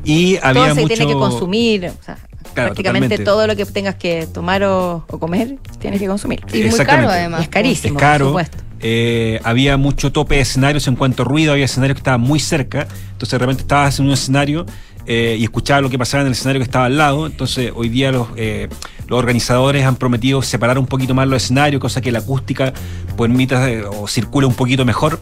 y 0.03 0.38
había 0.43 0.65
todo 0.65 0.76
se 0.76 0.82
mucho... 0.82 0.93
tiene 0.93 1.11
que 1.11 1.17
consumir. 1.17 1.86
O 1.99 2.03
sea, 2.05 2.17
Claro, 2.53 2.70
prácticamente 2.70 3.17
totalmente. 3.17 3.26
todo 3.26 3.47
lo 3.47 3.55
que 3.55 3.65
tengas 3.65 3.95
que 3.95 4.28
tomar 4.32 4.63
o, 4.63 5.03
o 5.07 5.20
comer, 5.20 5.57
tienes 5.80 5.99
que 5.99 6.07
consumir. 6.07 6.41
Y 6.53 6.57
muy 6.57 6.67
Exactamente. 6.67 7.07
caro, 7.07 7.09
además. 7.09 7.41
Es 7.41 7.49
carísimo, 7.49 7.97
es 7.97 8.01
caro. 8.01 8.26
por 8.26 8.43
supuesto. 8.43 8.68
Eh, 8.82 9.39
había 9.43 9.77
mucho 9.77 10.11
tope 10.11 10.36
de 10.36 10.41
escenarios 10.41 10.88
en 10.88 10.95
cuanto 10.95 11.23
a 11.23 11.25
ruido, 11.25 11.51
había 11.51 11.65
escenarios 11.65 11.95
que 11.95 11.99
estaban 11.99 12.21
muy 12.21 12.39
cerca, 12.39 12.88
entonces 13.11 13.32
de 13.32 13.38
repente 13.38 13.61
estabas 13.63 13.99
en 13.99 14.05
un 14.05 14.13
escenario 14.13 14.65
eh, 15.05 15.38
y 15.39 15.43
escuchabas 15.43 15.84
lo 15.84 15.89
que 15.89 15.97
pasaba 15.97 16.21
en 16.21 16.27
el 16.27 16.34
escenario 16.34 16.59
que 16.59 16.65
estaba 16.65 16.86
al 16.86 16.97
lado, 16.97 17.25
entonces 17.25 17.71
hoy 17.75 17.89
día 17.89 18.11
los, 18.11 18.27
eh, 18.36 18.69
los 19.10 19.18
organizadores 19.18 19.86
han 19.86 19.95
prometido 19.95 20.41
separar 20.41 20.78
un 20.78 20.86
poquito 20.86 21.14
más 21.14 21.28
los 21.28 21.43
escenarios, 21.43 21.82
cosa 21.82 21.99
que 21.99 22.12
la 22.12 22.20
acústica 22.20 22.74
permita 23.18 23.70
eh, 23.70 23.84
o 23.84 24.07
circule 24.07 24.45
un 24.45 24.53
poquito 24.53 24.86
mejor. 24.86 25.20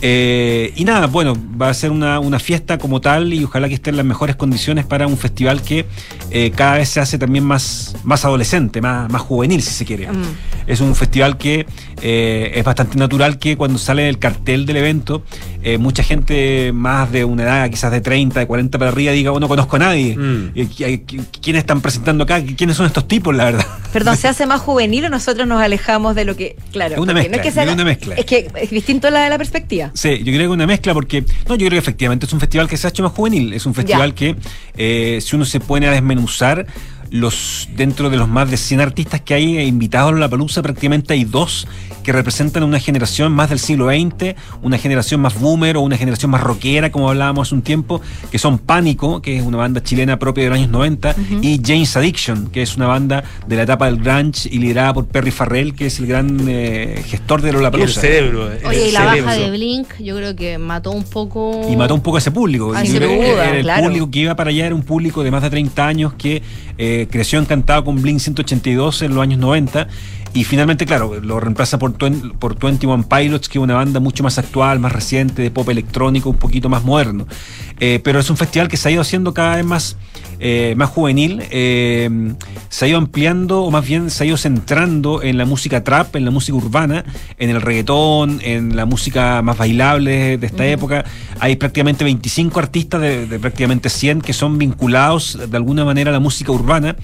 Eh, 0.00 0.72
y 0.74 0.84
nada, 0.84 1.06
bueno, 1.06 1.36
va 1.60 1.68
a 1.68 1.74
ser 1.74 1.90
una, 1.90 2.18
una 2.18 2.38
fiesta 2.38 2.78
como 2.78 3.00
tal 3.00 3.32
y 3.32 3.44
ojalá 3.44 3.68
que 3.68 3.74
esté 3.74 3.90
en 3.90 3.98
las 3.98 4.06
mejores 4.06 4.36
condiciones 4.36 4.86
para 4.86 5.06
un 5.06 5.18
festival 5.18 5.62
que 5.62 5.84
eh, 6.30 6.50
cada 6.54 6.78
vez 6.78 6.88
se 6.88 7.00
hace 7.00 7.18
también 7.18 7.44
más, 7.44 7.96
más 8.04 8.24
adolescente, 8.24 8.80
más, 8.80 9.10
más 9.10 9.20
juvenil 9.20 9.62
si 9.62 9.70
se 9.70 9.84
quiere. 9.84 10.10
Mm. 10.10 10.24
Es 10.66 10.80
un 10.80 10.94
festival 10.94 11.36
que 11.36 11.66
es 12.02 12.64
bastante 12.64 12.98
natural 12.98 13.38
que 13.38 13.56
cuando 13.56 13.78
sale 13.78 14.08
el 14.08 14.18
cartel 14.18 14.66
del 14.66 14.78
evento, 14.78 15.22
eh, 15.68 15.78
mucha 15.78 16.04
gente 16.04 16.70
más 16.72 17.10
de 17.10 17.24
una 17.24 17.42
edad, 17.42 17.68
quizás 17.70 17.90
de 17.90 18.00
30, 18.00 18.38
de 18.38 18.46
40 18.46 18.78
para 18.78 18.92
arriba, 18.92 19.10
diga, 19.10 19.32
oh, 19.32 19.40
no 19.40 19.48
conozco 19.48 19.74
a 19.74 19.78
nadie. 19.80 20.16
Mm. 20.16 20.52
Qui- 20.54 21.04
qui- 21.04 21.24
¿Quiénes 21.42 21.60
están 21.60 21.80
presentando 21.80 22.22
acá? 22.22 22.40
¿Quiénes 22.56 22.76
son 22.76 22.86
estos 22.86 23.08
tipos, 23.08 23.34
la 23.34 23.46
verdad? 23.46 23.66
Perdón, 23.92 24.16
¿se 24.16 24.28
hace 24.28 24.46
más 24.46 24.60
juvenil 24.60 25.04
o 25.06 25.08
nosotros 25.08 25.46
nos 25.48 25.60
alejamos 25.60 26.14
de 26.14 26.24
lo 26.24 26.36
que. 26.36 26.54
Claro, 26.70 26.94
Es 26.94 27.00
una 27.00 27.12
porque 27.14 27.28
mezcla, 27.30 27.42
que 27.42 27.48
es 27.48 27.72
una 27.74 27.84
mezcla. 27.84 28.14
Es 28.14 28.24
que 28.24 28.48
es 28.62 28.70
distinto 28.70 29.10
la 29.10 29.24
de 29.24 29.30
la 29.30 29.38
perspectiva. 29.38 29.90
Sí, 29.94 30.18
yo 30.18 30.32
creo 30.32 30.42
que 30.42 30.54
una 30.54 30.66
mezcla 30.68 30.94
porque, 30.94 31.22
no, 31.48 31.56
yo 31.56 31.66
creo 31.66 31.70
que 31.70 31.78
efectivamente 31.78 32.26
es 32.26 32.32
un 32.32 32.38
festival 32.38 32.68
que 32.68 32.76
se 32.76 32.86
ha 32.86 32.90
hecho 32.90 33.02
más 33.02 33.10
juvenil, 33.12 33.52
es 33.52 33.66
un 33.66 33.74
festival 33.74 34.10
Ya. 34.10 34.14
que 34.14 34.36
eh, 34.76 35.20
si 35.20 35.34
uno 35.34 35.44
se 35.44 35.58
pone 35.58 35.88
a 35.88 35.90
desmenuzar, 35.90 36.64
los 37.10 37.68
dentro 37.76 38.10
de 38.10 38.16
los 38.16 38.28
más 38.28 38.50
de 38.50 38.56
100 38.56 38.80
artistas 38.80 39.20
que 39.20 39.34
hay 39.34 39.58
invitados 39.60 40.12
a 40.12 40.16
la 40.16 40.28
palusa, 40.28 40.62
prácticamente 40.62 41.14
hay 41.14 41.24
dos 41.24 41.66
que 42.02 42.12
representan 42.12 42.62
una 42.62 42.78
generación 42.78 43.32
más 43.32 43.48
del 43.50 43.58
siglo 43.58 43.88
XX, 43.88 44.34
una 44.62 44.78
generación 44.78 45.20
más 45.20 45.38
boomer 45.40 45.76
o 45.76 45.80
una 45.80 45.96
generación 45.96 46.30
más 46.30 46.40
rockera, 46.40 46.92
como 46.92 47.10
hablábamos 47.10 47.48
hace 47.48 47.54
un 47.56 47.62
tiempo, 47.62 48.00
que 48.30 48.38
son 48.38 48.58
Pánico, 48.58 49.20
que 49.20 49.36
es 49.36 49.42
una 49.42 49.58
banda 49.58 49.82
chilena 49.82 50.18
propia 50.18 50.44
de 50.44 50.50
los 50.50 50.58
años 50.58 50.70
90, 50.70 51.14
y 51.42 51.60
James 51.64 51.96
Addiction, 51.96 52.48
que 52.48 52.62
es 52.62 52.76
una 52.76 52.86
banda 52.86 53.24
de 53.46 53.56
la 53.56 53.62
etapa 53.62 53.86
del 53.86 53.96
grunge 53.96 54.48
y 54.50 54.58
liderada 54.58 54.94
por 54.94 55.06
Perry 55.06 55.30
Farrell, 55.30 55.74
que 55.74 55.86
es 55.86 55.98
el 55.98 56.06
gran 56.06 56.38
eh, 56.48 57.02
gestor 57.06 57.42
de 57.42 57.52
Lola 57.52 57.70
El 57.74 57.88
cerebro. 57.88 58.52
el 58.52 58.64
Oye, 58.64 58.88
y 58.88 58.92
la 58.92 59.00
cerebro. 59.00 59.26
baja 59.26 59.38
de 59.38 59.50
Blink, 59.50 59.88
yo 59.98 60.16
creo 60.16 60.36
que 60.36 60.58
mató 60.58 60.92
un 60.92 61.04
poco. 61.04 61.66
Y 61.70 61.76
mató 61.76 61.94
un 61.94 62.00
poco 62.02 62.16
a 62.18 62.20
ese 62.20 62.30
público. 62.30 62.72
Ah, 62.74 62.82
Yo 62.84 62.90
sin 62.92 62.96
creo 62.98 63.10
que 63.10 63.16
duda, 63.32 63.44
era 63.48 63.56
el 63.56 63.62
claro. 63.62 63.82
público 63.84 64.10
que 64.10 64.18
iba 64.20 64.36
para 64.36 64.50
allá 64.50 64.66
era 64.66 64.74
un 64.74 64.82
público 64.82 65.22
de 65.24 65.30
más 65.30 65.42
de 65.42 65.50
30 65.50 65.86
años 65.86 66.12
que 66.14 66.42
eh, 66.78 66.95
creció 67.10 67.38
encantado 67.38 67.84
con 67.84 68.00
Blink 68.00 68.20
182 68.20 69.02
en 69.02 69.14
los 69.14 69.22
años 69.22 69.38
90 69.38 69.88
y 70.36 70.44
finalmente, 70.44 70.84
claro, 70.84 71.18
lo 71.18 71.40
reemplaza 71.40 71.78
por, 71.78 71.94
por 71.94 72.58
21 72.58 73.08
Pilots, 73.08 73.48
que 73.48 73.58
es 73.58 73.62
una 73.62 73.72
banda 73.72 74.00
mucho 74.00 74.22
más 74.22 74.36
actual, 74.36 74.78
más 74.78 74.92
reciente, 74.92 75.40
de 75.40 75.50
pop 75.50 75.66
electrónico, 75.70 76.28
un 76.28 76.36
poquito 76.36 76.68
más 76.68 76.84
moderno. 76.84 77.26
Eh, 77.80 78.00
pero 78.04 78.18
es 78.20 78.28
un 78.28 78.36
festival 78.36 78.68
que 78.68 78.76
se 78.76 78.88
ha 78.88 78.92
ido 78.92 79.00
haciendo 79.00 79.32
cada 79.32 79.56
vez 79.56 79.64
más, 79.64 79.96
eh, 80.38 80.74
más 80.76 80.90
juvenil, 80.90 81.42
eh, 81.50 82.34
se 82.68 82.84
ha 82.84 82.88
ido 82.88 82.98
ampliando, 82.98 83.62
o 83.62 83.70
más 83.70 83.86
bien 83.86 84.10
se 84.10 84.24
ha 84.24 84.26
ido 84.26 84.36
centrando 84.36 85.22
en 85.22 85.38
la 85.38 85.46
música 85.46 85.84
trap, 85.84 86.16
en 86.16 86.26
la 86.26 86.30
música 86.30 86.56
urbana, 86.56 87.06
en 87.38 87.48
el 87.48 87.62
reggaetón, 87.62 88.40
en 88.42 88.76
la 88.76 88.84
música 88.84 89.40
más 89.40 89.56
bailable 89.56 90.36
de 90.36 90.46
esta 90.46 90.66
época. 90.66 91.06
Hay 91.40 91.56
prácticamente 91.56 92.04
25 92.04 92.58
artistas 92.58 93.00
de, 93.00 93.26
de 93.26 93.38
prácticamente 93.38 93.88
100 93.88 94.20
que 94.20 94.34
son 94.34 94.58
vinculados 94.58 95.38
de 95.50 95.56
alguna 95.56 95.86
manera 95.86 96.10
a 96.10 96.12
la 96.12 96.20
música 96.20 96.52
urbana. 96.52 96.96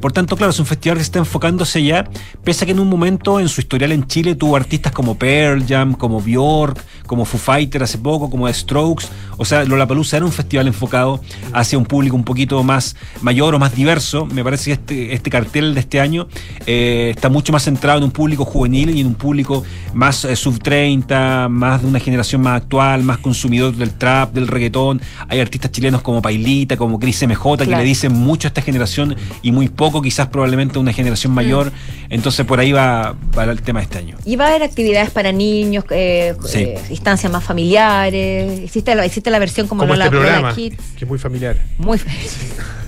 Por 0.00 0.12
tanto, 0.12 0.36
claro, 0.36 0.50
es 0.50 0.58
un 0.58 0.66
festival 0.66 0.98
que 0.98 1.02
está 1.02 1.18
enfocándose 1.18 1.82
ya, 1.82 2.08
pese 2.44 2.64
a 2.64 2.66
que 2.66 2.72
en 2.72 2.80
un 2.80 2.88
momento 2.88 3.40
en 3.40 3.48
su 3.48 3.60
historial 3.60 3.92
en 3.92 4.06
Chile 4.06 4.34
tuvo 4.34 4.56
artistas 4.56 4.92
como 4.92 5.16
Pearl 5.16 5.64
Jam, 5.66 5.94
como 5.94 6.20
Bjork, 6.20 6.78
como 7.06 7.24
Foo 7.24 7.38
Fighter 7.38 7.82
hace 7.82 7.98
poco, 7.98 8.30
como 8.30 8.46
The 8.46 8.54
Strokes. 8.54 9.06
O 9.36 9.44
sea, 9.44 9.64
Lollapalooza 9.64 10.16
era 10.18 10.26
un 10.26 10.32
festival 10.32 10.66
enfocado 10.66 11.20
hacia 11.52 11.76
un 11.78 11.84
público 11.84 12.14
un 12.16 12.24
poquito 12.24 12.62
más 12.62 12.96
mayor 13.22 13.54
o 13.54 13.58
más 13.58 13.74
diverso. 13.74 14.26
Me 14.26 14.44
parece 14.44 14.66
que 14.66 14.72
este, 14.72 15.14
este 15.14 15.30
cartel 15.30 15.74
de 15.74 15.80
este 15.80 16.00
año 16.00 16.28
eh, 16.66 17.12
está 17.14 17.28
mucho 17.28 17.52
más 17.52 17.64
centrado 17.64 17.98
en 17.98 18.04
un 18.04 18.10
público 18.10 18.44
juvenil 18.44 18.90
y 18.96 19.00
en 19.00 19.08
un 19.08 19.14
público 19.14 19.62
más 19.94 20.24
eh, 20.24 20.36
sub 20.36 20.58
30, 20.62 21.48
más 21.48 21.82
de 21.82 21.88
una 21.88 21.98
generación 21.98 22.40
más 22.42 22.62
actual, 22.62 23.02
más 23.02 23.18
consumidor 23.18 23.74
del 23.74 23.90
trap, 23.92 24.32
del 24.32 24.48
reggaetón. 24.48 25.00
Hay 25.28 25.40
artistas 25.40 25.70
chilenos 25.72 26.02
como 26.02 26.22
Pailita, 26.22 26.76
como 26.76 26.98
Cris 26.98 27.22
MJ, 27.26 27.56
que 27.58 27.64
Claro. 27.66 27.82
le 27.82 27.88
dicen 27.88 28.12
mucho 28.12 28.46
a 28.46 28.50
esta 28.50 28.62
generación 28.62 29.16
y 29.42 29.50
muy 29.52 29.68
poco 29.68 30.02
quizás 30.02 30.28
probablemente 30.28 30.78
a 30.78 30.80
una 30.80 30.92
generación 30.92 31.32
mayor. 31.32 31.72
Entonces 32.12 32.44
por 32.46 32.60
ahí 32.60 32.70
va, 32.72 33.16
va 33.36 33.44
el 33.44 33.62
tema 33.62 33.80
de 33.80 33.84
este 33.84 33.98
año. 33.98 34.16
Y 34.26 34.36
va 34.36 34.44
a 34.44 34.48
haber 34.48 34.62
actividades 34.62 35.10
para 35.10 35.32
niños, 35.32 35.84
eh, 35.90 36.34
Sí. 36.46 36.58
eh, 36.60 36.78
instancias 36.90 37.32
más 37.32 37.42
familiares. 37.42 38.60
Existe 38.60 38.94
la, 38.94 39.04
existe 39.06 39.30
la 39.30 39.38
versión 39.38 39.66
como, 39.66 39.80
Como 39.80 39.94
Lola, 39.94 40.04
este 40.04 40.16
Lola 40.16 40.28
programa, 40.28 40.54
Kids. 40.54 40.76
que 40.98 41.04
es 41.06 41.08
muy 41.08 41.18
familiar. 41.18 41.56
Muy 41.78 41.98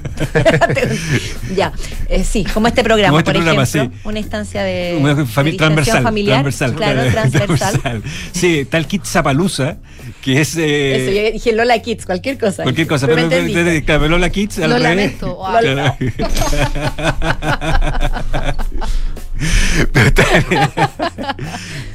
ya, 1.56 1.72
eh, 2.10 2.24
sí, 2.24 2.44
como 2.52 2.68
este 2.68 2.84
programa, 2.84 3.08
Como 3.08 3.20
este 3.20 3.32
por 3.32 3.40
programa, 3.42 3.62
ejemplo, 3.62 3.96
sí. 3.98 4.02
una 4.08 4.18
instancia 4.18 4.62
de, 4.62 4.98
Una 5.00 5.16
fami- 5.16 5.56
transversal, 5.56 6.02
familiar, 6.02 6.42
transversal, 6.42 6.74
claro, 6.74 7.10
transversal. 7.30 8.02
Sí, 8.32 8.58
está 8.60 8.76
el 8.76 8.86
kit 8.86 9.02
Zapalusa, 9.06 9.78
que 10.20 10.42
es 10.42 10.56
eh, 10.58 10.96
Eso, 10.96 11.10
yo 11.10 11.32
dije 11.32 11.52
Lola 11.54 11.78
Kids, 11.80 12.04
cualquier 12.04 12.36
cosa. 12.38 12.64
cualquier 12.64 12.86
cosa, 12.86 13.06
Pero 13.06 13.28
pero, 13.30 13.84
claro, 13.86 14.08
Lola 14.08 14.28
Kids 14.28 14.58
al 14.58 14.70
Lo 14.70 14.76
revés. 14.78 14.90
lamento. 14.90 15.34
Wow. 15.36 15.58
Claro. 15.60 15.96
Pero 19.92 20.10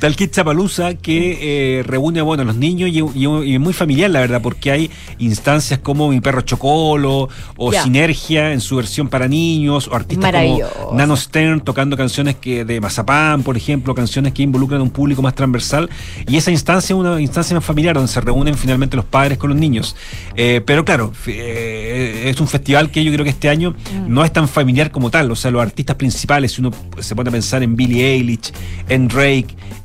el 0.01 0.15
Kit 0.15 0.31
Chapalusa 0.31 0.93
que 0.95 1.79
eh, 1.79 1.83
reúne 1.83 2.21
bueno, 2.21 2.43
a 2.43 2.45
los 2.45 2.55
niños 2.55 2.89
y, 2.89 2.99
y- 2.99 3.49
y 3.51 3.53
es 3.55 3.59
muy 3.59 3.73
familiar, 3.73 4.09
la 4.09 4.19
verdad, 4.21 4.41
porque 4.41 4.71
hay 4.71 4.91
instancias 5.19 5.79
como 5.79 6.09
Mi 6.09 6.21
Perro 6.21 6.41
Chocolo 6.41 7.29
o. 7.57 7.71
Sinergia 7.83 8.51
en 8.53 8.61
su 8.61 8.75
versión 8.75 9.07
para 9.07 9.27
niños 9.27 9.87
o 9.87 9.95
artistas 9.95 10.23
como. 10.41 10.97
Nano 10.97 11.15
Stern 11.17 11.61
tocando 11.61 11.95
canciones 11.97 12.35
que 12.35 12.65
de 12.65 12.79
Mazapán, 12.81 13.43
por 13.43 13.55
ejemplo, 13.57 13.93
canciones 13.95 14.33
que 14.33 14.43
involucran 14.43 14.79
a 14.79 14.83
un 14.83 14.89
público 14.89 15.21
más 15.21 15.35
transversal. 15.35 15.89
Y 16.27 16.37
esa 16.37 16.51
instancia 16.51 16.93
es 16.93 16.99
una 16.99 17.19
instancia 17.21 17.55
más 17.55 17.63
familiar 17.65 17.95
donde 17.95 18.11
se 18.11 18.19
reúnen 18.21 18.55
finalmente 18.55 18.95
los 18.95 19.05
padres 19.05 19.37
con 19.37 19.49
los 19.49 19.57
niños. 19.59 19.95
Eh, 20.35 20.61
pero 20.65 20.83
claro, 20.85 21.11
eh, 21.27 22.25
es 22.29 22.39
un 22.39 22.47
festival 22.47 22.91
que 22.91 23.03
yo 23.03 23.11
creo 23.11 23.23
que 23.23 23.31
este 23.31 23.49
año 23.49 23.75
no 24.07 24.23
es 24.25 24.31
tan 24.33 24.47
familiar 24.47 24.91
como 24.91 25.09
tal. 25.09 25.31
O 25.31 25.35
sea, 25.35 25.51
los 25.51 25.61
artistas 25.61 25.95
principales, 25.95 26.51
si 26.53 26.61
uno 26.61 26.71
se 26.99 27.15
pone 27.15 27.29
a 27.29 27.31
pensar 27.31 27.63
en 27.63 27.75
Billie 27.75 28.05
Eilish, 28.13 28.51
en 28.87 29.09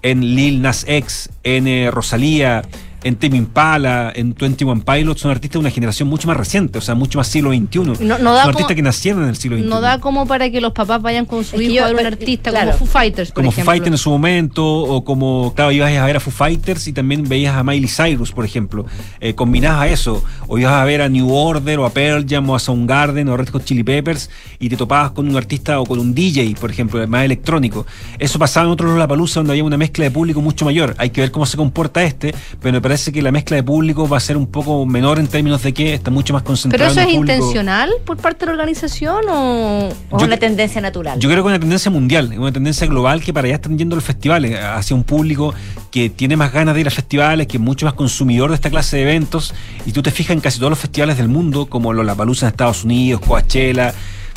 En 0.02 0.34
Lil 0.34 0.62
Nas 0.62 0.84
X, 0.88 1.30
en 1.42 1.66
eh, 1.66 1.90
Rosalía. 1.90 2.62
En 3.04 3.16
Tame 3.16 3.36
Impala, 3.36 4.12
en 4.16 4.34
21 4.34 4.82
Pilots, 4.84 5.20
son 5.20 5.30
artistas 5.30 5.52
de 5.54 5.58
una 5.60 5.70
generación 5.70 6.08
mucho 6.08 6.26
más 6.26 6.36
reciente, 6.36 6.78
o 6.78 6.80
sea, 6.80 6.94
mucho 6.94 7.18
más 7.18 7.28
siglo 7.28 7.52
XXI. 7.52 7.78
No- 7.78 7.84
no 7.84 7.94
son 7.94 8.08
da 8.08 8.16
como- 8.18 8.40
artistas 8.48 8.74
que 8.74 8.82
nacieron 8.82 9.22
en 9.24 9.28
el 9.28 9.36
siglo 9.36 9.56
XXI. 9.58 9.68
No 9.68 9.80
da 9.80 10.00
como 10.00 10.26
para 10.26 10.50
que 10.50 10.60
los 10.60 10.72
papás 10.72 11.00
vayan 11.02 11.26
con 11.26 11.44
su 11.44 11.56
Es 11.56 11.60
que 11.60 11.64
hijo 11.66 11.74
yo- 11.76 11.84
a 11.84 11.88
ver 11.92 12.00
un 12.00 12.06
artista 12.06 12.50
claro. 12.50 12.72
como 12.72 12.78
Foo 12.78 12.86
Fighters, 12.88 13.30
por 13.30 13.34
como 13.42 13.50
Foo 13.50 13.54
ejemplo. 13.56 13.72
Fighters 13.72 13.92
en 13.92 13.98
su 13.98 14.10
momento, 14.10 14.64
o 14.66 15.04
como, 15.04 15.52
claro, 15.54 15.70
ibas 15.70 15.92
a 15.94 16.06
ver 16.06 16.16
a 16.16 16.20
Foo 16.20 16.32
Fighters 16.32 16.88
y 16.88 16.92
también 16.94 17.28
veías 17.28 17.54
a 17.54 17.62
Miley 17.62 17.88
Cyrus, 17.88 18.32
por 18.32 18.44
ejemplo. 18.46 18.86
Eh, 19.20 19.34
combinabas 19.34 19.82
a 19.82 19.88
eso, 19.88 20.24
o 20.48 20.58
ibas 20.58 20.72
a 20.72 20.84
ver 20.86 21.02
a 21.02 21.08
New 21.10 21.30
Order, 21.30 21.78
o 21.80 21.84
a 21.84 21.90
Pearl 21.90 22.24
Jam, 22.26 22.48
o 22.48 22.54
a 22.54 22.58
Soundgarden, 22.58 23.28
o 23.28 23.34
a 23.34 23.36
Red 23.36 23.50
Hot 23.50 23.64
Chili 23.66 23.82
Peppers, 23.84 24.30
y 24.58 24.70
te 24.70 24.76
topabas 24.78 25.10
con 25.10 25.28
un 25.28 25.36
artista 25.36 25.78
o 25.78 25.84
con 25.84 25.98
un 25.98 26.14
DJ, 26.14 26.54
por 26.58 26.70
ejemplo, 26.70 27.06
más 27.06 27.24
electrónico. 27.26 27.86
Eso 28.18 28.38
pasaba 28.38 28.64
en 28.64 28.72
otros 28.72 28.90
Lollapalooza 28.92 29.40
donde 29.40 29.52
había 29.52 29.64
una 29.64 29.76
mezcla 29.76 30.04
de 30.04 30.10
público 30.10 30.40
mucho 30.40 30.64
mayor. 30.64 30.94
Hay 30.96 31.10
que 31.10 31.20
ver 31.20 31.30
cómo 31.30 31.44
se 31.44 31.58
comporta 31.58 32.02
este, 32.02 32.34
pero 32.62 32.72
me 32.72 32.80
parece 32.80 32.93
que 33.12 33.22
la 33.22 33.32
mezcla 33.32 33.56
de 33.56 33.62
público 33.62 34.08
va 34.08 34.16
a 34.16 34.20
ser 34.20 34.36
un 34.36 34.46
poco 34.46 34.84
menor 34.86 35.18
en 35.18 35.26
términos 35.26 35.62
de 35.62 35.72
que 35.74 35.94
está 35.94 36.10
mucho 36.10 36.32
más 36.32 36.42
¿Pero 36.42 36.48
concentrado 36.48 36.90
eso 36.92 37.00
en 37.00 37.08
es 37.08 37.14
público- 37.16 37.34
intencional 37.34 37.90
por 38.04 38.16
parte 38.16 38.40
de 38.40 38.46
la 38.46 38.52
organización 38.52 39.24
o...? 39.28 39.88
O 40.10 40.18
Yo- 40.18 40.26
una 40.26 40.36
tendencia 40.36 40.80
natural. 40.80 41.18
Yo 41.18 41.28
creo 41.28 41.42
que 41.42 41.48
es 41.48 41.52
una 41.54 41.60
tendencia 41.60 41.90
mundial, 41.90 42.32
es 42.32 42.38
una 42.38 42.52
tendencia 42.52 42.86
global 42.86 43.22
que 43.22 43.32
para 43.32 43.46
allá 43.46 43.56
están 43.56 43.76
yendo 43.78 43.96
los 43.96 44.04
festivales, 44.04 44.58
hacia 44.58 44.94
un 44.96 45.04
público 45.04 45.54
que 45.90 46.10
tiene 46.10 46.36
más 46.36 46.52
ganas 46.52 46.74
de 46.74 46.80
ir 46.82 46.88
a 46.88 46.90
festivales, 46.90 47.46
que 47.46 47.56
es 47.56 47.62
mucho 47.62 47.86
más 47.86 47.94
consumidor 47.94 48.50
de 48.50 48.56
esta 48.56 48.70
clase 48.70 48.96
de 48.96 49.02
eventos. 49.02 49.54
Y 49.86 49.92
tú 49.92 50.02
te 50.02 50.10
fijas 50.10 50.32
en 50.34 50.40
casi 50.40 50.58
todos 50.58 50.70
los 50.70 50.78
festivales 50.78 51.16
del 51.16 51.28
mundo, 51.28 51.66
como 51.66 51.92
Lollapalooza 51.92 52.46
en 52.46 52.50
Estados 52.50 52.84
Unidos, 52.84 53.20
Coachella, 53.20 53.94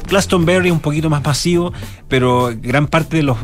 Glastonbury 0.07 0.71
un 0.71 0.79
poquito 0.79 1.09
más 1.09 1.23
masivo, 1.23 1.73
pero 2.07 2.51
gran 2.61 2.87
parte 2.87 3.17
de 3.17 3.23
los, 3.23 3.37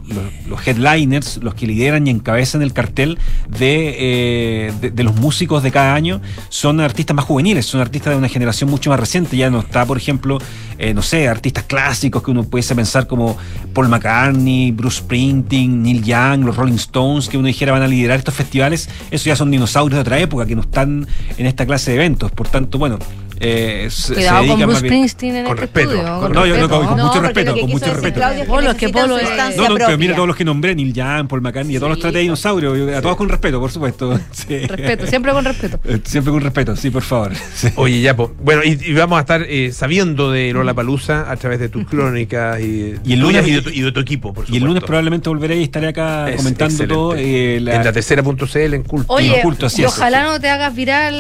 headliners, 0.66 1.38
los 1.44 1.54
que 1.54 1.68
lideran 1.68 2.08
y 2.08 2.10
encabezan 2.10 2.62
el 2.62 2.74
cartel 2.74 3.20
de, 3.48 3.96
eh, 4.00 4.74
de 4.94 5.04
los 5.04 5.16
músicos 5.16 5.64
de 5.64 5.72
cada 5.72 5.94
año, 5.94 6.22
son 6.50 6.80
artistas 6.80 7.16
más 7.16 7.26
juveniles, 7.26 7.66
son 7.66 7.82
artistas 7.82 8.14
de 8.14 8.18
una 8.18 8.30
generación 8.30 8.70
mucho 8.70 8.90
más 8.90 9.00
reciente. 9.00 9.38
Ya 9.38 9.50
no 9.50 9.60
está, 9.60 9.86
por 9.86 9.98
ejemplo, 9.98 10.40
eh, 10.78 10.94
no 10.94 11.02
sé, 11.02 11.28
artistas 11.28 11.66
clásicos 11.66 12.24
que 12.24 12.32
uno 12.32 12.44
pudiese 12.44 12.76
pensar 12.76 13.08
como 13.08 13.38
Paul 13.74 13.90
McCartney, 13.90 14.72
Bruce 14.72 15.00
Springsteen, 15.00 15.84
Neil 15.84 16.04
Young, 16.04 16.46
los 16.46 16.56
Rolling 16.56 16.76
Stones, 16.76 17.30
que 17.30 17.38
uno 17.38 17.48
dijera 17.48 17.72
van 17.72 17.84
a 17.84 17.88
liderar 17.88 18.18
estos 18.18 18.34
festivales. 18.34 18.90
Eso 19.12 19.26
ya 19.26 19.36
son 19.36 19.52
dinosaurios 19.52 19.98
de 19.98 20.02
otra 20.02 20.20
época 20.20 20.46
que 20.46 20.56
no 20.56 20.62
están 20.62 21.08
en 21.38 21.46
esta 21.46 21.66
clase 21.66 21.92
de 21.92 21.98
eventos. 21.98 22.32
Por 22.32 22.48
tanto, 22.48 22.78
bueno. 22.78 22.98
Eh, 23.40 23.90
Cuidado 24.14 24.48
con 24.48 24.60
Bruce 24.62 24.80
Springsteen 24.80 25.36
en 25.38 25.44
Con 25.46 25.54
este 25.54 25.62
respeto, 25.62 25.92
estudio. 25.96 26.20
con 26.20 26.32
No, 26.34 26.46
yo 26.46 26.58
no, 26.58 26.70
con, 26.70 26.98
No, 26.98 27.06
mucho 27.08 27.22
respeto, 27.22 27.54
con 27.58 27.70
mucho 27.70 27.94
respeto. 27.94 28.22
Es 28.24 28.38
que 28.40 28.44
Polo, 28.46 28.72
es 28.72 28.78
que 28.78 28.90
Polo 28.90 29.18
No, 29.58 29.70
no, 29.70 29.76
pero 29.76 29.98
mira 29.98 30.16
todos 30.16 30.28
los 30.28 30.38
que 30.38 30.46
nombré, 30.46 30.76
Neil 30.76 30.94
Young, 30.94 31.28
Paul 31.28 31.42
McCartney, 31.42 31.76
a 31.76 31.80
todos 31.80 31.90
los 31.92 32.00
traté 32.00 32.18
de 32.18 32.24
dinosaurio, 32.24 32.76
yo- 32.76 32.98
a 32.98 33.02
todos 33.02 33.16
con 33.18 33.30
respeto, 33.30 33.60
por 33.60 33.72
supuesto. 33.72 34.20
Sí. 34.32 34.60
Respeto, 34.68 35.08
siempre 35.08 35.32
con 35.32 35.46
respeto. 35.46 35.80
Eh, 35.86 36.00
Siempre 36.04 36.32
con 36.32 36.42
respeto, 36.42 36.76
sí, 36.76 36.90
por 36.90 37.04
favor. 37.04 37.32
Sí. 37.56 37.70
Oye, 37.76 38.02
ya, 38.02 38.16
po. 38.16 38.32
bueno, 38.42 38.62
y, 38.64 38.78
y 38.84 38.94
vamos 38.94 39.18
a 39.18 39.22
estar 39.22 39.44
eh, 39.48 39.72
sabiendo 39.72 40.32
de 40.32 40.52
Lola 40.54 40.74
Palusa 40.74 41.30
a 41.32 41.36
través 41.38 41.60
de 41.60 41.70
tus 41.70 41.86
crónicas 41.88 42.60
y, 42.60 42.96
Y 43.06 43.14
el 43.14 43.20
lunes- 43.20 43.48
y, 43.48 43.52
de 43.52 43.62
tu, 43.62 43.70
y 43.70 43.82
de 43.82 43.92
tu 43.92 44.00
equipo, 44.00 44.34
por 44.34 44.46
Y 44.46 44.58
el 44.58 44.64
lunes 44.64 44.68
supuesto. 44.82 44.88
probablemente 44.88 45.30
volveré 45.30 45.58
y 45.58 45.64
estaré 45.64 45.88
acá 45.90 46.30
Es 46.30 46.38
comentando 46.38 46.72
excelente. 46.74 46.94
todo. 46.94 47.16
eh, 47.16 47.60
la- 47.62 47.76
En 47.76 47.84
la 47.86 47.92
tercera.cl 47.94 48.74
en 48.74 48.84
culto. 48.84 49.14
Oye, 49.14 49.40
culto, 49.42 49.68
así 49.68 49.82
y 49.82 49.86
es. 49.86 49.92
ojalá 49.92 50.24
no 50.24 50.40
te 50.40 50.50
hagas 50.50 50.74
viral 50.76 51.14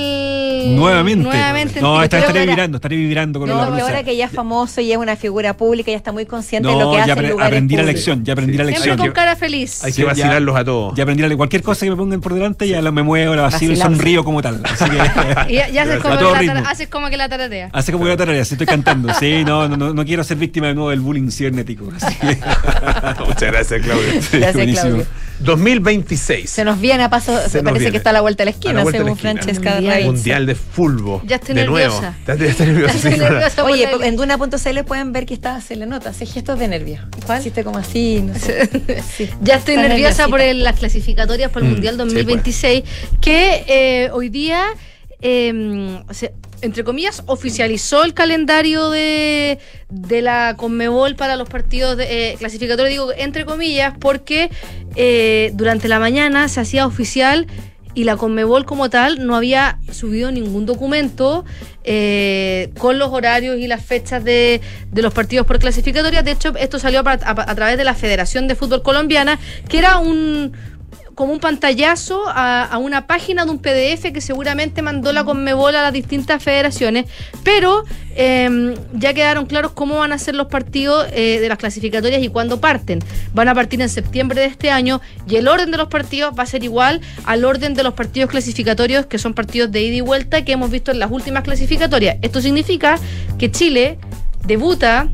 nuevamente. 0.76 1.24
nuevamente 1.24 1.80
en 1.80 1.86
no, 2.12 2.16
vez 2.18 2.22
estaré 2.24 2.40
ahora- 2.40 2.52
vibrando, 2.52 2.78
estaré 2.78 2.96
vibrando 2.96 3.40
con 3.40 3.50
No, 3.50 3.58
la 3.58 3.70
blusa. 3.70 3.84
ahora 3.86 4.04
que 4.04 4.16
ya 4.16 4.26
es 4.26 4.32
famoso 4.32 4.82
y 4.82 4.92
es 4.92 4.98
una 4.98 5.16
figura 5.16 5.56
pública, 5.56 5.92
ya 5.92 5.98
está 5.98 6.12
muy 6.12 6.26
consciente 6.26 6.68
de 6.68 6.74
lo 6.76 6.80
No, 6.86 6.92
que 6.92 6.98
hace 7.00 7.08
ya 7.08 7.14
en 7.14 7.20
apre- 7.20 7.30
lugares 7.30 7.48
aprendí 7.48 7.76
la 7.78 7.84
lección, 7.84 8.24
ya 8.26 8.34
aprendí 8.34 8.54
la 8.58 8.64
Siempre 8.66 8.76
lección. 8.80 8.98
con 8.98 9.08
que- 9.08 9.14
cara 9.14 9.36
feliz. 9.36 9.84
Hay 9.84 9.92
Sí, 9.92 9.98
que 9.98 10.02
ya- 10.04 10.08
vacilarlos 10.10 10.56
a 10.56 10.64
todos. 10.64 10.96
Ya 10.96 11.04
aprendí 11.04 11.24
la 11.28 11.36
cualquier 11.36 11.62
cosa 11.64 11.86
que 11.86 11.90
me 11.92 11.96
pongan 11.98 12.22
por 12.22 12.34
delante, 12.34 12.68
ya 12.68 12.82
la 12.82 12.92
me 12.92 13.04
muevo, 13.04 13.36
la 13.36 13.44
vacilo 13.44 13.74
y 13.74 13.78
sonrío 13.78 14.24
como 14.24 14.42
tal. 14.42 14.62
Así 14.64 14.86
que. 14.90 14.98
Y 15.54 15.56
ya, 15.56 15.70
ya 15.70 15.84
haces, 15.84 16.00
como 16.02 16.18
que 16.18 16.46
la 16.46 16.60
haces 16.70 16.88
como 16.88 17.10
que 17.10 17.18
la 17.18 17.30
taratea. 17.30 17.70
Hace 17.74 17.92
como 17.92 18.04
que 18.06 18.10
la 18.12 18.18
tarea, 18.18 18.44
sí 18.46 18.54
estoy 18.56 18.68
cantando. 18.68 19.14
Sí, 19.16 19.44
no, 19.46 19.68
no, 19.68 19.78
no, 19.78 19.94
no 19.94 20.06
quiero 20.06 20.24
ser 20.24 20.38
víctima 20.38 20.68
de 20.68 20.76
nuevo 20.76 20.90
del 20.90 21.00
bullying 21.02 21.30
cibernético. 21.30 21.90
Así 22.00 22.16
que- 22.16 22.38
Muchas 23.28 23.52
gracias, 23.52 23.82
Claudio. 23.82 24.22
Sí, 24.22 24.38
Gracias, 24.38 24.54
buenísimo. 24.56 24.90
Claudio. 24.90 25.06
2026. 25.44 26.50
Se 26.50 26.64
nos 26.66 26.80
viene 26.80 27.04
a 27.04 27.10
paso, 27.10 27.38
Se 27.50 27.62
parece 27.64 27.80
viene. 27.80 27.92
que 27.92 27.98
está 27.98 28.10
a 28.12 28.14
la 28.14 28.22
vuelta 28.22 28.42
de 28.42 28.46
la 28.46 28.52
esquina, 28.52 28.74
la 28.74 28.84
la 28.86 28.92
según 28.92 29.10
esquina. 29.10 29.34
Francesca 29.34 29.72
Mundial. 29.76 30.04
Mundial 30.06 30.46
de 30.46 30.56
fútbol. 30.56 31.22
Ya 31.26 31.36
estoy 31.38 31.56
de 31.56 31.62
nerviosa. 31.62 32.16
nuevo. 32.26 32.40
Ya, 32.40 32.46
estoy 32.50 32.68
nerviosa. 32.68 33.48
Estoy 33.48 33.72
Oye, 33.74 33.90
la- 33.98 34.06
en 34.08 34.16
duna.cl 34.16 34.84
pueden 34.86 35.12
ver 35.14 35.26
que 35.26 35.34
está, 35.34 35.60
se 35.62 35.76
le 35.76 35.86
nota, 35.86 36.10
hace 36.10 36.26
gestos 36.26 36.60
de 36.60 36.68
nervio. 36.68 37.00
¿Cuál? 37.26 37.40
Hiciste 37.42 37.64
como 37.64 37.78
así, 37.78 38.22
no 38.22 38.36
sé. 38.38 38.70
Sí. 39.16 39.30
Ya 39.42 39.56
estoy 39.56 39.76
Está 39.76 39.88
nerviosa 39.88 40.28
nerviosita. 40.28 40.28
por 40.30 40.42
el- 40.42 40.64
las 40.64 40.80
clasificatorias 40.80 41.52
para 41.52 41.66
el 41.66 41.72
Mm, 41.72 41.74
Mundial 41.76 41.94
sí, 41.96 41.98
2026, 42.00 42.84
que 43.22 43.64
eh, 43.68 44.10
hoy 44.12 44.30
día, 44.30 44.64
eh, 45.22 46.00
o 46.08 46.14
sea, 46.14 46.32
entre 46.64 46.84
comillas, 46.84 47.24
oficializó 47.28 48.04
el 48.04 48.14
calendario 48.14 48.90
de, 48.90 49.60
de 49.90 50.22
la 50.22 50.56
Conmebol 50.58 51.16
para 51.16 51.36
los 51.36 51.48
partidos 51.50 51.98
de, 51.98 52.32
eh, 52.32 52.36
clasificatorios, 52.40 52.90
digo 52.90 53.12
entre 53.16 53.46
comillas, 53.46 53.94
porque 54.00 54.50
eh, 54.96 55.52
durante 55.54 55.88
la 55.88 56.00
mañana 56.00 56.48
se 56.48 56.60
hacía 56.62 56.88
oficial 56.88 57.46
y 57.96 58.06
la 58.06 58.18
Conmebol 58.18 58.66
como 58.66 58.90
tal 58.90 59.24
no 59.28 59.36
había 59.36 59.78
subido 59.92 60.32
ningún 60.32 60.66
documento 60.66 61.46
eh, 61.84 62.72
con 62.80 62.98
los 62.98 63.10
horarios 63.12 63.58
y 63.60 63.68
las 63.68 63.86
fechas 63.86 64.24
de, 64.24 64.62
de 64.92 65.02
los 65.04 65.14
partidos 65.14 65.46
por 65.46 65.60
clasificatorias. 65.60 66.26
De 66.26 66.32
hecho, 66.32 66.54
esto 66.58 66.80
salió 66.80 67.02
a, 67.06 67.12
a- 67.12 67.52
a 67.52 67.56
través 67.56 67.78
de 67.78 67.84
la 67.84 67.94
Federación 67.94 68.48
de 68.48 68.56
Fútbol 68.56 68.82
Colombiana, 68.82 69.38
que 69.70 69.78
era 69.78 70.00
un 70.00 70.54
como 71.16 71.32
un 71.34 71.40
pantallazo 71.40 72.24
a, 72.28 72.78
una 72.80 73.08
página 73.08 73.46
de 73.46 73.52
un 73.52 73.60
PDF 73.60 74.12
que 74.14 74.22
seguramente 74.22 74.82
mandó 74.82 75.12
la 75.14 75.24
Conmebol 75.24 75.76
a 75.76 75.82
las 75.84 75.94
distintas 75.94 76.42
federaciones, 76.44 77.06
pero 77.44 77.84
eh, 78.16 78.76
ya 78.94 79.14
quedaron 79.14 79.46
claros 79.46 79.72
cómo 79.74 79.96
van 79.98 80.12
a 80.12 80.18
ser 80.18 80.36
los 80.36 80.48
partidos 80.48 81.06
eh, 81.14 81.40
de 81.40 81.50
las 81.50 81.58
clasificatorias 81.58 82.22
y 82.24 82.30
cuándo 82.30 82.60
parten. 82.60 83.00
Van 83.34 83.48
a 83.48 83.56
partir 83.56 83.82
en 83.82 83.90
septiembre 83.90 84.42
de 84.42 84.48
este 84.48 84.72
año 84.72 85.02
y 85.28 85.36
el 85.36 85.48
orden 85.48 85.72
de 85.72 85.78
los 85.78 85.88
partidos 85.88 86.34
va 86.38 86.44
a 86.44 86.48
ser 86.48 86.64
igual 86.64 87.02
al 87.26 87.46
orden 87.46 87.74
de 87.74 87.84
los 87.84 87.94
partidos 87.94 88.30
clasificatorios, 88.30 89.06
que 89.06 89.18
son 89.20 89.34
partidos 89.34 89.72
de 89.72 89.82
ida 89.84 89.96
y 89.96 90.02
vuelta 90.02 90.44
que 90.44 90.52
hemos 90.54 90.72
visto 90.72 90.92
en 90.92 91.00
las 91.00 91.12
últimas 91.12 91.44
clasificatorias. 91.44 92.18
Esto 92.22 92.42
significa 92.42 92.98
que 93.38 93.52
Chile 93.52 93.98
debuta 94.46 95.10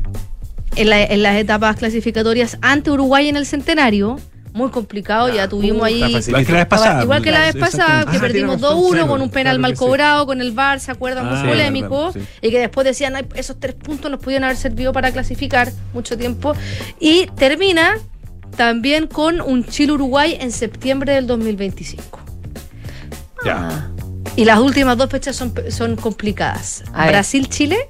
en, 0.76 0.88
la- 0.90 1.02
en 1.02 1.22
las 1.22 1.36
etapas 1.36 1.76
clasificatorias 1.76 2.56
ante 2.62 2.90
Uruguay 2.90 3.28
en 3.28 3.36
el 3.36 3.46
centenario. 3.46 4.18
Muy 4.52 4.70
complicado, 4.70 5.32
ya 5.32 5.48
tuvimos 5.48 5.82
ahí. 5.84 6.02
está 6.02 6.18
facilito. 6.18 6.30
Igual 6.40 6.46
que 6.46 6.52
la 6.52 6.58
vez 6.58 6.66
pasada. 6.66 7.02
Igual 7.02 7.22
que 7.22 7.30
la 7.30 7.40
vez 7.40 7.56
pasada, 7.56 8.04
que 8.10 8.16
Ah, 8.16 8.20
perdimos 8.20 8.56
tiene 8.56 8.62
razón, 8.68 8.78
2-1 8.82 8.90
claro, 8.92 9.06
con 9.08 9.22
un 9.22 9.30
penal 9.30 9.44
claro 9.56 9.60
mal 9.60 9.70
que 9.72 9.76
sí. 9.76 9.84
cobrado, 9.84 10.26
con 10.26 10.40
el 10.40 10.52
VAR, 10.52 10.80
¿se 10.80 10.90
acuerdan? 10.90 11.26
Ah, 11.26 11.30
Muy 11.30 11.40
sí, 11.40 11.46
polémico. 11.46 12.12
sí. 12.12 12.20
Y 12.42 12.50
que 12.50 12.58
después 12.58 12.84
decían, 12.84 13.14
"Ay, 13.16 13.26
esos 13.34 13.60
tres 13.60 13.74
puntos 13.76 14.10
nos 14.10 14.18
podían 14.20 14.42
haber 14.44 14.56
servido 14.56 14.92
para 14.92 15.12
clasificar 15.12 15.70
mucho 15.94 16.18
tiempo. 16.18 16.54
Y 16.98 17.26
termina 17.36 17.96
también 18.56 19.06
con 19.06 19.40
un 19.40 19.64
Chile-Uruguay 19.64 20.36
en 20.40 20.50
septiembre 20.50 21.14
del 21.14 21.26
2025. 21.28 22.18
Ya. 23.44 23.88
Y 24.36 24.44
las 24.44 24.58
últimas 24.58 24.96
dos 24.98 25.08
fechas 25.10 25.36
son, 25.36 25.54
son 25.70 25.96
complicadas. 25.96 26.82
Brasil-Chile 26.92 27.88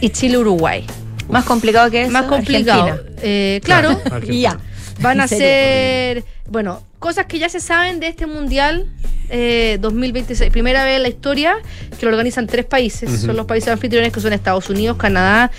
y 0.00 0.10
Chile-Uruguay. 0.10 0.84
Más 1.28 1.44
complicado 1.44 1.90
que 1.90 2.02
eso. 2.02 2.10
Más 2.10 2.24
complicado. 2.24 2.98
Eh, 3.22 3.60
claro. 3.62 3.90
Argentina. 4.10 4.34
Y 4.34 4.40
ya. 4.40 4.58
Van 4.98 5.20
a 5.20 5.28
ser, 5.28 6.24
bueno, 6.50 6.82
cosas 6.98 7.26
que 7.26 7.38
ya 7.38 7.48
se 7.48 7.60
saben 7.60 8.00
de 8.00 8.08
este 8.08 8.26
Mundial 8.26 8.86
eh, 9.30 9.76
2026. 9.82 10.50
Primera 10.50 10.84
vez 10.84 10.96
en 10.96 11.02
la 11.02 11.08
historia 11.08 11.56
que 11.98 12.06
lo 12.06 12.12
organizan 12.12 12.46
tres 12.46 12.64
países. 12.64 13.20
Son 13.20 13.36
los 13.36 13.44
países 13.46 13.68
anfitriones 13.68 14.12
que 14.12 14.20
son 14.20 14.32
Estados 14.32 14.70
Unidos, 14.70 14.96
Canadá 14.96 15.50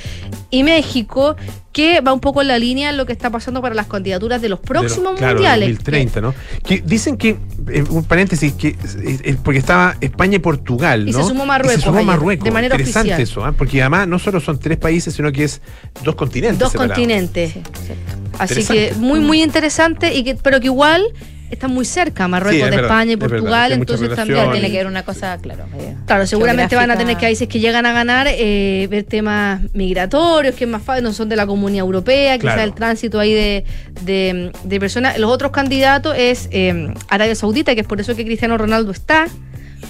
y 0.50 0.64
México, 0.64 1.36
que 1.72 2.02
va 2.02 2.12
un 2.12 2.20
poco 2.20 2.42
en 2.42 2.48
la 2.48 2.58
línea 2.58 2.92
de 2.92 2.98
lo 2.98 3.06
que 3.06 3.14
está 3.14 3.30
pasando 3.30 3.62
para 3.62 3.76
las 3.76 3.86
candidaturas 3.86 4.42
de 4.42 4.50
los 4.50 4.60
próximos 4.60 5.04
De 5.04 5.12
los- 5.12 5.20
claro, 5.20 5.34
mundiales. 5.36 5.70
2030, 5.70 6.22
¿no? 6.22 6.34
Que 6.66 6.82
dicen 6.84 7.16
que, 7.16 7.38
eh, 7.72 7.84
un 7.92 8.04
paréntesis, 8.06 8.54
que 8.54 8.70
eh, 8.70 8.76
eh, 9.24 9.38
porque 9.44 9.60
estaba 9.60 9.96
España 10.02 10.38
y 10.38 10.40
Portugal, 10.40 11.08
Y 11.08 11.12
¿no? 11.12 11.22
se 11.22 11.30
sumó 11.30 11.46
Marruecos 11.46 11.78
Y 11.78 11.80
se 11.82 11.86
sumó 11.86 12.04
Marruecos. 12.04 12.44
de 12.44 12.52
manera 12.52 12.74
Interesante 12.76 13.10
oficial. 13.14 13.22
eso, 13.22 13.46
¿ah? 13.46 13.52
porque 13.56 13.82
además 13.82 14.08
no 14.08 14.18
solo 14.18 14.40
son 14.40 14.58
tres 14.60 14.80
países, 14.80 15.14
sino 15.14 15.32
que 15.32 15.44
es 15.44 15.62
dos 16.04 16.16
continentes. 16.16 16.58
Dos 16.58 16.72
separados. 16.72 16.96
continentes. 16.98 17.52
Sí. 17.54 17.62
Así 18.40 18.64
que 18.66 18.94
muy, 18.98 19.20
muy 19.20 19.44
interesante, 19.44 20.16
y 20.16 20.24
que, 20.24 20.36
pero 20.36 20.60
que 20.60 20.68
igual 20.68 20.79
están 21.52 21.72
muy 21.74 21.84
cerca, 21.84 22.28
Marruecos 22.28 22.58
Sí, 22.58 22.62
es 22.62 22.70
de 22.70 22.76
verdad, 22.76 22.92
España 22.92 23.10
y 23.10 23.14
es 23.14 23.20
verdad, 23.20 23.38
Portugal, 23.38 23.72
entonces 23.72 24.16
también 24.16 24.52
Tiene 24.52 24.70
que 24.70 24.78
ver 24.78 24.86
una 24.88 25.04
cosa, 25.04 25.38
claro. 25.42 25.66
Claro, 26.06 26.28
seguramente 26.28 26.76
van 26.76 26.92
a 26.92 26.94
tener 26.94 27.16
que 27.18 27.22
geográfica. 27.22 27.26
países 27.26 27.48
que 27.48 27.60
llegan 27.60 27.86
a 27.88 27.92
ganar 27.92 28.28
eh, 28.30 28.88
ver 28.90 29.04
temas 29.04 29.62
migratorios, 29.74 30.54
que 30.56 30.66
es 30.66 30.70
más 30.70 30.84
fácil, 30.84 31.04
no 31.04 31.12
son 31.12 31.28
de 31.28 31.36
la 31.36 31.48
comunidad 31.48 31.86
europea, 31.86 32.38
quizás 32.38 32.54
Claro. 32.54 32.62
el 32.70 32.74
tránsito 32.76 33.20
ahí 33.20 33.34
de, 33.34 33.66
de, 34.02 34.52
de 34.64 34.80
personas. 34.80 35.18
Los 35.18 35.32
otros 35.32 35.52
candidatos 35.52 36.16
es 36.18 36.50
eh, 36.52 36.94
Arabia 37.08 37.34
Saudita, 37.36 37.74
que 37.74 37.82
es 37.82 37.88
por 37.88 38.00
eso 38.00 38.16
que 38.16 38.26
Cristiano 38.26 38.56
Ronaldo 38.58 38.92
está 38.92 39.26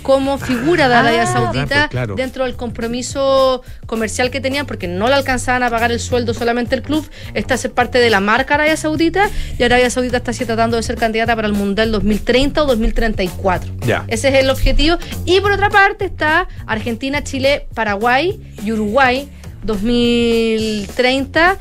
como 0.03 0.37
figura 0.37 0.87
de 0.87 0.95
Arabia 0.95 1.23
Ah, 1.23 1.27
Saudita 1.27 1.65
pues, 1.67 1.87
claro. 1.89 2.15
dentro 2.15 2.45
del 2.45 2.55
compromiso 2.55 3.61
comercial 3.85 4.29
que 4.31 4.39
tenían, 4.39 4.65
porque 4.65 4.87
no 4.87 5.07
le 5.07 5.15
alcanzaban 5.15 5.63
a 5.63 5.69
pagar 5.69 5.91
el 5.91 5.99
sueldo 5.99 6.33
solamente 6.33 6.75
el 6.75 6.81
club, 6.81 7.07
está 7.33 7.55
a 7.55 7.57
ser 7.57 7.71
parte 7.71 7.99
de 7.99 8.09
la 8.09 8.19
marca 8.19 8.53
Arabia 8.55 8.77
Saudita 8.77 9.29
y 9.57 9.63
Arabia 9.63 9.89
Saudita 9.89 10.17
está 10.17 10.31
así 10.31 10.45
tratando 10.45 10.77
de 10.77 10.83
ser 10.83 10.95
candidata 10.95 11.35
para 11.35 11.47
el 11.47 11.53
Mundial 11.53 11.91
2030 11.91 12.63
o 12.63 12.65
2034. 12.65 13.71
Ya. 13.85 14.05
Ese 14.07 14.29
es 14.29 14.35
el 14.35 14.49
objetivo. 14.49 14.97
Y 15.25 15.41
por 15.41 15.51
otra 15.51 15.69
parte 15.69 16.05
está 16.05 16.47
Argentina, 16.65 17.23
Chile, 17.23 17.67
Paraguay 17.73 18.39
y 18.63 18.71
Uruguay 18.71 19.29
2030. 19.63 21.57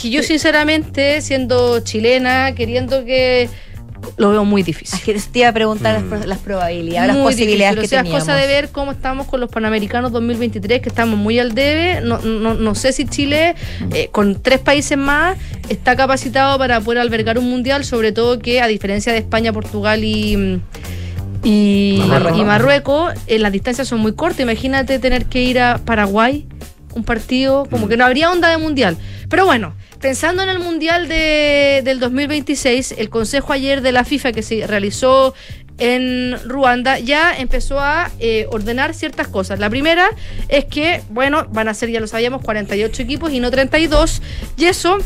Que 0.00 0.08
yo 0.10 0.22
sinceramente, 0.22 1.20
siendo 1.20 1.80
chilena, 1.80 2.54
queriendo 2.54 3.04
que... 3.04 3.48
Lo 4.16 4.30
veo 4.30 4.44
muy 4.44 4.62
difícil. 4.62 4.98
Es 4.98 5.04
que 5.04 5.14
te 5.32 5.38
iba 5.40 5.48
a 5.48 5.52
preguntar 5.52 5.94
las 5.94 6.02
pro- 6.04 6.26
las 6.26 6.38
probabilidades, 6.38 7.08
las 7.08 7.16
Muy 7.16 7.32
posibilidades 7.32 7.76
difícil. 7.76 7.90
que 7.98 8.00
O 8.00 8.02
sea, 8.10 8.18
es 8.18 8.24
cosa 8.24 8.34
de 8.36 8.46
ver 8.46 8.68
cómo 8.70 8.92
estamos 8.92 9.26
con 9.26 9.40
los 9.40 9.50
Panamericanos 9.50 10.12
2023, 10.12 10.80
que 10.82 10.88
estamos 10.88 11.18
muy 11.18 11.38
al 11.38 11.54
debe. 11.54 12.00
No, 12.02 12.18
no, 12.18 12.54
no 12.54 12.74
sé 12.74 12.92
si 12.92 13.04
Chile, 13.06 13.54
eh, 13.92 14.08
con 14.12 14.42
tres 14.42 14.58
países 14.60 14.98
más, 14.98 15.36
está 15.68 15.96
capacitado 15.96 16.58
para 16.58 16.80
poder 16.80 17.00
albergar 17.00 17.38
un 17.38 17.48
mundial, 17.48 17.84
sobre 17.84 18.12
todo 18.12 18.38
que, 18.38 18.60
a 18.60 18.66
diferencia 18.66 19.12
de 19.12 19.18
España, 19.18 19.52
Portugal 19.52 20.02
y. 20.04 20.60
Y 21.44 22.00
Marruecos. 22.06 22.38
y 22.40 22.44
Marruecos, 22.44 23.14
eh, 23.26 23.38
las 23.40 23.50
distancias 23.50 23.88
son 23.88 23.98
muy 24.00 24.12
cortas. 24.14 24.40
Imagínate 24.40 24.98
tener 25.00 25.24
que 25.26 25.42
ir 25.42 25.58
a 25.58 25.78
Paraguay, 25.78 26.46
un 26.94 27.02
partido, 27.04 27.66
como 27.68 27.88
que 27.88 27.96
no 27.96 28.04
habría 28.04 28.30
onda 28.30 28.48
de 28.48 28.58
mundial. 28.58 28.96
Pero 29.28 29.44
bueno, 29.46 29.74
pensando 30.02 30.42
en 30.42 30.50
el 30.50 30.58
mundial 30.58 31.08
de, 31.08 31.80
del 31.84 32.00
2026, 32.00 32.96
el 32.98 33.08
consejo 33.08 33.52
ayer 33.52 33.80
de 33.80 33.92
la 33.92 34.04
FIFA 34.04 34.32
que 34.32 34.42
se 34.42 34.66
realizó 34.66 35.32
en 35.78 36.36
Ruanda 36.44 36.98
ya 36.98 37.34
empezó 37.38 37.80
a 37.80 38.10
eh, 38.18 38.46
ordenar 38.50 38.94
ciertas 38.94 39.28
cosas. 39.28 39.60
La 39.60 39.70
primera 39.70 40.10
es 40.48 40.66
que, 40.66 41.02
bueno, 41.08 41.46
van 41.50 41.68
a 41.68 41.74
ser, 41.74 41.88
ya 41.88 42.00
lo 42.00 42.08
sabíamos, 42.08 42.42
48 42.42 43.02
equipos 43.02 43.32
y 43.32 43.40
no 43.40 43.50
32. 43.50 44.20
Y 44.56 44.66
eso 44.66 44.98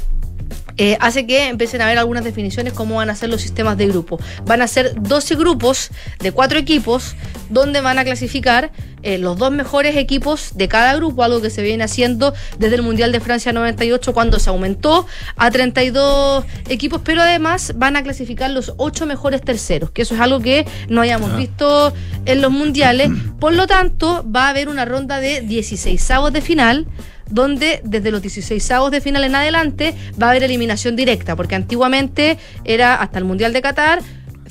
eh, 0.78 0.96
hace 1.00 1.26
que 1.26 1.48
empiecen 1.48 1.80
a 1.82 1.84
haber 1.84 1.98
algunas 1.98 2.24
definiciones 2.24 2.72
cómo 2.72 2.96
van 2.96 3.10
a 3.10 3.14
ser 3.14 3.28
los 3.28 3.42
sistemas 3.42 3.76
de 3.76 3.86
grupo. 3.86 4.18
Van 4.44 4.62
a 4.62 4.66
ser 4.66 4.94
12 5.00 5.36
grupos 5.36 5.90
de 6.20 6.32
4 6.32 6.58
equipos 6.58 7.16
donde 7.50 7.80
van 7.80 7.98
a 7.98 8.04
clasificar 8.04 8.72
eh, 9.06 9.18
los 9.18 9.38
dos 9.38 9.52
mejores 9.52 9.94
equipos 9.94 10.50
de 10.56 10.66
cada 10.66 10.92
grupo, 10.96 11.22
algo 11.22 11.40
que 11.40 11.48
se 11.48 11.62
viene 11.62 11.84
haciendo 11.84 12.34
desde 12.58 12.74
el 12.74 12.82
Mundial 12.82 13.12
de 13.12 13.20
Francia 13.20 13.52
98 13.52 14.12
cuando 14.12 14.40
se 14.40 14.50
aumentó 14.50 15.06
a 15.36 15.48
32 15.48 16.44
equipos, 16.68 17.02
pero 17.04 17.22
además 17.22 17.74
van 17.76 17.94
a 17.94 18.02
clasificar 18.02 18.50
los 18.50 18.74
8 18.78 19.06
mejores 19.06 19.42
terceros, 19.42 19.92
que 19.92 20.02
eso 20.02 20.16
es 20.16 20.20
algo 20.20 20.40
que 20.40 20.66
no 20.88 21.02
hayamos 21.02 21.36
visto 21.36 21.92
en 22.24 22.42
los 22.42 22.50
mundiales. 22.50 23.12
Por 23.38 23.52
lo 23.52 23.68
tanto, 23.68 24.26
va 24.28 24.46
a 24.46 24.48
haber 24.48 24.68
una 24.68 24.84
ronda 24.84 25.20
de 25.20 25.40
16 25.40 26.10
avos 26.10 26.32
de 26.32 26.40
final 26.40 26.88
donde 27.30 27.82
desde 27.84 28.10
los 28.10 28.22
16 28.22 28.68
avos 28.72 28.90
de 28.90 29.00
final 29.00 29.22
en 29.22 29.36
adelante 29.36 29.94
va 30.20 30.26
a 30.26 30.30
haber 30.30 30.42
eliminación 30.42 30.96
directa, 30.96 31.36
porque 31.36 31.54
antiguamente 31.54 32.38
era 32.64 32.96
hasta 32.96 33.20
el 33.20 33.24
Mundial 33.24 33.52
de 33.52 33.62
Qatar, 33.62 34.00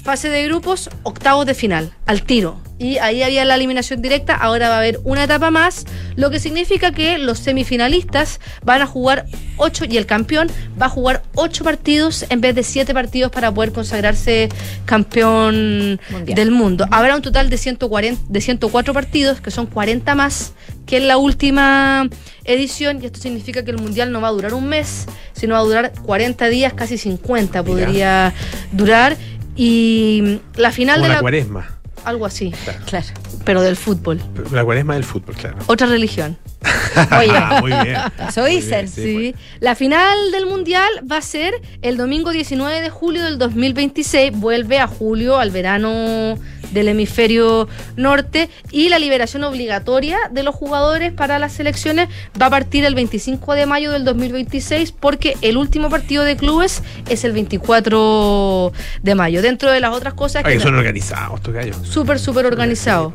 fase 0.06 0.30
de 0.30 0.44
grupos, 0.44 0.92
octavos 1.02 1.48
de 1.48 1.56
final, 1.56 1.92
al 2.06 2.22
tiro. 2.22 2.62
Y 2.78 3.00
ahí 3.00 3.24
había 3.24 3.44
la 3.44 3.56
eliminación 3.56 4.04
directa, 4.04 4.36
ahora 4.36 4.70
va 4.70 4.76
a 4.76 4.78
haber 4.78 5.00
una 5.04 5.24
etapa 5.24 5.50
más, 5.50 5.86
lo 6.16 6.30
que 6.30 6.40
significa 6.40 6.92
que 6.92 7.18
los 7.18 7.40
semifinalistas 7.40 8.40
van 8.64 8.84
a 8.84 8.86
jugar 8.86 9.26
8 9.58 9.86
y 9.90 9.98
el 9.98 10.06
campeón 10.06 10.52
va 10.80 10.86
a 10.86 10.90
jugar 10.90 11.24
8 11.34 11.64
partidos 11.64 12.26
en 12.30 12.40
vez 12.40 12.54
de 12.54 12.62
7 12.62 12.94
partidos 12.94 13.32
para 13.32 13.52
poder 13.52 13.72
consagrarse 13.72 14.50
campeón 14.86 16.00
Mundial. 16.12 16.36
del 16.36 16.52
mundo. 16.52 16.86
Habrá 16.92 17.16
un 17.16 17.24
total 17.24 17.50
de, 17.50 17.58
140, 17.58 18.22
de 18.30 18.42
104 18.42 18.94
partidos, 18.94 19.42
que 19.42 19.50
son 19.50 19.66
40 19.66 20.14
más 20.14 20.54
que 20.86 20.98
en 20.98 21.08
la 21.08 21.18
última 21.18 22.08
edición, 22.44 23.02
y 23.02 23.08
esto 23.08 23.20
significa 23.20 23.66
que 23.66 23.72
el 23.72 23.80
Mundial 23.80 24.12
no 24.12 24.22
va 24.22 24.28
a 24.28 24.32
durar 24.32 24.54
un 24.54 24.68
mes, 24.68 25.08
sino 25.34 25.56
va 25.56 25.62
a 25.62 25.64
durar 25.64 25.94
40 26.04 26.48
días, 26.50 26.74
casi 26.74 27.00
50 27.00 27.64
podría 27.64 28.34
durar. 28.72 29.18
Y 29.56 30.40
la 30.56 30.72
final 30.72 30.96
Como 30.98 31.04
de 31.06 31.10
la 31.10 31.16
la... 31.16 31.22
cuaresma. 31.22 31.68
Algo 32.04 32.26
así, 32.26 32.54
Claro. 32.86 33.08
pero 33.46 33.62
del 33.62 33.76
fútbol. 33.76 34.22
La 34.52 34.64
cuaresma 34.64 34.94
del 34.94 35.04
fútbol, 35.04 35.34
claro. 35.36 35.58
Otra 35.68 35.88
religión. 35.88 36.38
Oye, 37.20 37.32
Ah, 37.36 37.58
muy 37.62 37.72
bien. 37.72 37.98
Eso 38.28 38.46
dicen. 38.46 38.86
bien, 38.86 38.88
sí, 38.88 39.02
Sí. 39.04 39.32
pues. 39.34 39.46
La 39.62 39.76
final 39.76 40.18
del 40.32 40.46
Mundial 40.46 40.90
va 41.10 41.18
a 41.18 41.22
ser 41.22 41.54
el 41.82 41.98
domingo 41.98 42.32
19 42.32 42.82
de 42.82 42.90
julio 42.90 43.24
del 43.24 43.38
2026. 43.38 44.32
Vuelve 44.34 44.80
a 44.80 44.88
julio, 44.88 45.38
al 45.38 45.52
verano 45.52 46.38
del 46.72 46.88
hemisferio 46.90 47.68
norte. 47.96 48.50
Y 48.72 48.90
la 48.90 49.00
liberación 49.00 49.44
obligatoria 49.44 50.18
de 50.32 50.44
los 50.44 50.56
jugadores 50.56 51.12
para 51.14 51.40
las 51.40 51.54
selecciones 51.54 52.10
va 52.42 52.48
a 52.48 52.50
partir 52.50 52.84
el 52.86 52.96
25 52.96 53.54
de 53.54 53.66
mayo 53.66 53.92
del 53.92 54.04
2026 54.04 54.92
porque 54.92 55.38
el 55.42 55.58
último 55.58 55.90
partido 55.90 56.24
de 56.24 56.36
clubes 56.36 56.82
es 57.10 57.24
el 57.24 57.32
24 57.34 58.72
de 59.04 59.16
mayo. 59.16 59.42
Dentro 59.42 59.72
de 59.72 59.80
las 59.80 59.94
otras 59.94 60.14
cosas 60.16 60.44
Ay, 60.46 60.58
que 60.58 60.64
son 60.64 60.76
organizados 60.76 61.36
estos 61.40 61.54
gallos. 61.54 61.78
súper, 61.84 62.20
súper 62.20 62.46
organizado. 62.46 63.14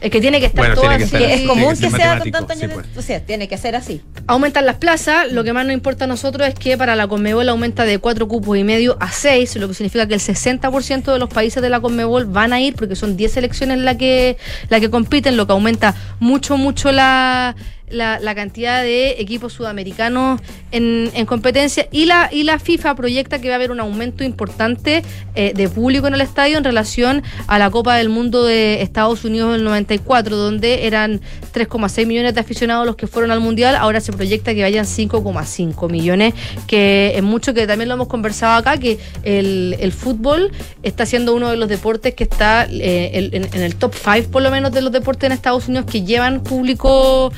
Es 0.00 0.10
que 0.10 0.20
tiene 0.20 0.40
que 0.40 0.46
estar 0.46 0.58
Bueno, 0.60 0.74
todo 0.74 0.88
que 0.88 0.94
así. 0.96 1.04
estar 1.04 1.22
es 1.22 1.40
común 1.46 1.76
que 1.78 1.90
sea 1.90 2.18
con 2.18 2.30
tantos 2.30 2.58
sí, 2.58 2.66
pues. 2.68 2.86
O 2.96 3.02
sea, 3.02 3.20
tiene 3.20 3.48
que 3.48 3.56
ser 3.56 3.74
así. 3.74 4.02
Aumentan 4.26 4.66
las 4.66 4.76
plazas, 4.76 5.32
lo 5.32 5.44
que 5.44 5.52
más 5.52 5.64
nos 5.64 5.74
importa 5.74 6.04
a 6.04 6.06
nosotros 6.06 6.46
es 6.46 6.54
que 6.54 6.76
para 6.76 6.94
la 6.94 7.08
Conmebol 7.08 7.48
aumenta 7.48 7.84
de 7.84 7.98
4 7.98 8.28
cupos 8.28 8.58
y 8.58 8.64
medio 8.64 8.96
a 9.00 9.10
6, 9.10 9.56
lo 9.56 9.68
que 9.68 9.74
significa 9.74 10.06
que 10.06 10.14
el 10.14 10.20
60% 10.20 11.12
de 11.12 11.18
los 11.18 11.28
países 11.28 11.62
de 11.62 11.70
la 11.70 11.80
Conmebol 11.80 12.26
van 12.26 12.52
a 12.52 12.60
ir 12.60 12.74
porque 12.74 12.94
son 12.94 13.16
10 13.16 13.32
selecciones 13.32 13.78
la 13.78 13.96
que, 13.96 14.36
la 14.68 14.80
que 14.80 14.90
compiten, 14.90 15.36
lo 15.36 15.46
que 15.46 15.52
aumenta 15.52 15.94
mucho, 16.20 16.56
mucho 16.56 16.92
la, 16.92 17.56
la, 17.92 18.18
la 18.18 18.34
cantidad 18.34 18.82
de 18.82 19.20
equipos 19.20 19.52
sudamericanos 19.52 20.40
en, 20.70 21.10
en 21.14 21.26
competencia. 21.26 21.88
Y 21.92 22.06
la, 22.06 22.28
y 22.32 22.44
la 22.44 22.58
FIFA 22.58 22.94
proyecta 22.94 23.40
que 23.40 23.48
va 23.48 23.54
a 23.54 23.56
haber 23.56 23.70
un 23.70 23.80
aumento 23.80 24.24
importante 24.24 25.02
eh, 25.34 25.52
de 25.54 25.68
público 25.68 26.06
en 26.06 26.14
el 26.14 26.20
estadio 26.20 26.58
en 26.58 26.64
relación 26.64 27.22
a 27.46 27.58
la 27.58 27.70
Copa 27.70 27.96
del 27.96 28.08
Mundo 28.08 28.44
de 28.44 28.82
Estados 28.82 29.24
Unidos 29.24 29.52
del 29.52 29.64
94, 29.64 30.36
donde 30.36 30.86
eran 30.86 31.20
3,6 31.52 32.06
millones 32.06 32.34
de 32.34 32.40
aficionados 32.40 32.86
los 32.86 32.96
que 32.96 33.06
fueron 33.06 33.30
al 33.30 33.40
Mundial, 33.40 33.76
ahora 33.76 34.00
se 34.00 34.12
proyecta 34.12 34.54
que 34.54 34.62
vayan 34.62 34.84
5,5 34.84 35.90
millones, 35.90 36.34
que 36.66 37.12
es 37.16 37.22
mucho 37.22 37.54
que 37.54 37.66
también 37.66 37.88
lo 37.88 37.94
hemos 37.94 38.08
conversado 38.08 38.56
acá, 38.56 38.78
que 38.78 38.98
el, 39.22 39.76
el 39.78 39.92
fútbol 39.92 40.52
está 40.82 41.06
siendo 41.06 41.34
uno 41.34 41.50
de 41.50 41.56
los 41.56 41.68
deportes 41.68 42.14
que 42.14 42.24
está 42.24 42.66
eh, 42.70 43.30
en, 43.32 43.44
en 43.44 43.62
el 43.62 43.76
top 43.76 43.94
5 43.94 44.30
por 44.30 44.42
lo 44.42 44.50
menos 44.50 44.72
de 44.72 44.82
los 44.82 44.92
deportes 44.92 45.24
en 45.24 45.32
Estados 45.32 45.68
Unidos 45.68 45.86
que 45.90 46.02
llevan 46.02 46.42
público 46.42 47.32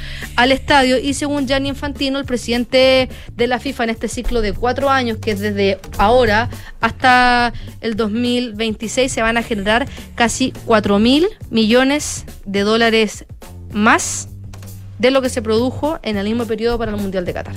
al 0.44 0.52
estadio 0.52 0.98
y 0.98 1.14
según 1.14 1.46
Gianni 1.46 1.70
Infantino, 1.70 2.18
el 2.18 2.26
presidente 2.26 3.08
de 3.34 3.46
la 3.46 3.58
FIFA 3.58 3.84
en 3.84 3.90
este 3.90 4.08
ciclo 4.08 4.42
de 4.42 4.52
cuatro 4.52 4.90
años, 4.90 5.16
que 5.18 5.30
es 5.30 5.40
desde 5.40 5.78
ahora 5.96 6.50
hasta 6.80 7.54
el 7.80 7.96
2026, 7.96 9.10
se 9.10 9.22
van 9.22 9.38
a 9.38 9.42
generar 9.42 9.88
casi 10.14 10.52
4 10.66 10.98
mil 10.98 11.26
millones 11.50 12.26
de 12.44 12.60
dólares 12.60 13.24
más 13.72 14.28
de 14.98 15.10
lo 15.10 15.22
que 15.22 15.30
se 15.30 15.40
produjo 15.40 15.98
en 16.02 16.18
el 16.18 16.26
mismo 16.26 16.44
periodo 16.44 16.78
para 16.78 16.92
el 16.92 17.00
Mundial 17.00 17.24
de 17.24 17.32
Qatar. 17.32 17.54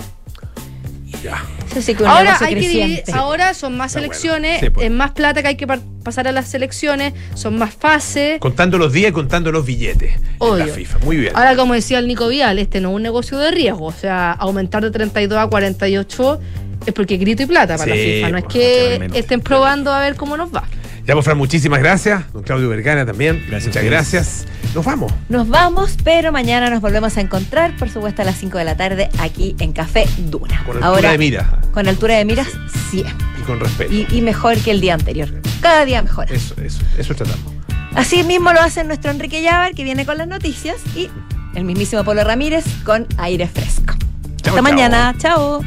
Ya. 1.28 1.44
Eso 1.70 1.82
sí 1.82 1.94
que 1.96 2.04
un 2.04 2.10
Ahora 2.10 2.38
hay 2.40 2.56
que 2.56 2.62
dividir- 2.62 3.04
ahora 3.14 3.54
son 3.54 3.76
más 3.76 3.88
Está 3.96 4.00
bueno. 4.00 4.14
Sí, 4.62 4.70
pues. 4.70 4.86
es 4.86 4.92
más 4.92 5.12
plata 5.12 5.42
que 5.42 5.50
hay 5.50 5.56
que 5.58 5.68
pasar 5.68 6.28
a 6.28 6.32
las 6.32 6.48
selecciones, 6.48 7.14
son 7.36 7.58
más 7.58 7.74
fases. 7.74 8.40
Contando 8.40 8.78
los 8.78 8.94
días 8.94 9.10
y 9.10 9.14
contando 9.14 9.52
los 9.52 9.66
billetes. 9.66 10.16
en 10.16 10.22
Obvio. 10.40 10.66
la 10.66 10.74
FIFA. 10.74 11.00
Muy 11.00 11.18
bien. 11.18 11.34
Ahora, 11.36 11.56
como 11.58 11.74
decía 11.74 12.00
el 12.00 12.08
Nico 12.08 12.28
Vial, 12.30 12.60
este 12.60 12.80
no 12.80 12.90
es 12.92 12.96
un 12.96 13.02
negocio 13.04 13.38
de 13.38 13.52
riesgo. 13.52 13.86
O 13.88 13.92
sea, 13.92 14.32
aumentar 14.32 14.84
de 14.84 14.92
32 14.92 15.38
a 15.38 15.48
48 15.48 16.40
es 16.86 16.94
porque 16.94 17.18
grito 17.18 17.44
y 17.44 17.46
plata 17.48 17.76
para 17.78 17.94
Sí, 17.94 18.00
la 18.00 18.06
FIFA. 18.28 18.30
No 18.32 18.38
es 18.38 18.44
pues, 18.46 18.54
que 18.54 19.20
estén 19.20 19.42
probando 19.42 19.92
a 19.92 20.00
ver 20.00 20.16
cómo 20.16 20.38
nos 20.38 20.54
va. 20.56 20.64
Ya, 21.08 21.14
pues, 21.14 21.24
Fran, 21.24 21.38
muchísimas 21.38 21.80
gracias. 21.80 22.32
Don 22.34 22.44
Claudio 22.44 22.68
Vergara 22.68 23.06
también. 23.06 23.42
Gracias 23.48 23.68
Muchas 23.68 23.84
gracias. 23.86 24.46
Nos 24.76 24.84
vamos. 24.86 25.14
Nos 25.30 25.48
vamos, 25.48 25.96
pero 26.04 26.34
mañana 26.34 26.70
nos 26.70 26.82
volvemos 26.82 27.16
a 27.18 27.22
encontrar, 27.22 27.76
por 27.78 27.90
supuesto, 27.90 28.22
a 28.22 28.26
las 28.26 28.36
5 28.38 28.58
de 28.58 28.66
la 28.66 28.76
tarde 28.76 29.10
aquí 29.20 29.56
en 29.60 29.72
Café 29.72 30.06
Duna. 30.18 30.64
Con 30.66 30.84
altura 30.84 31.12
de 31.12 31.18
mira 31.18 31.60
Con 31.72 31.88
altura 31.88 32.16
de 32.18 32.26
miras, 32.26 32.50
siempre. 32.92 33.14
y 33.40 33.44
con 33.44 33.60
respeto. 33.60 33.94
Y, 33.94 34.06
y 34.12 34.22
mejor 34.22 34.58
que 34.58 34.72
el 34.72 34.82
día 34.82 34.94
anterior. 34.96 35.30
Cada 35.62 35.86
día 35.86 36.02
mejor. 36.02 36.30
Eso, 36.32 36.54
eso, 36.62 36.82
eso 36.98 37.16
tratamos. 37.16 37.54
Así 37.96 38.24
mismo 38.24 38.52
lo 38.52 38.60
hace 38.60 38.84
nuestro 38.84 39.10
Enrique 39.10 39.42
Llavar, 39.42 39.74
que 39.76 39.86
viene 39.86 40.06
con 40.06 40.18
las 40.18 40.28
noticias, 40.28 40.76
y 40.94 41.10
el 41.56 41.64
mismísimo 41.64 42.04
Polo 42.04 42.24
Ramírez 42.26 42.66
con 42.84 43.08
aire 43.18 43.48
fresco. 43.48 43.94
Chao, 43.96 44.36
Hasta 44.36 44.52
chao. 44.52 44.62
mañana. 44.62 45.16
Chao. 45.18 45.62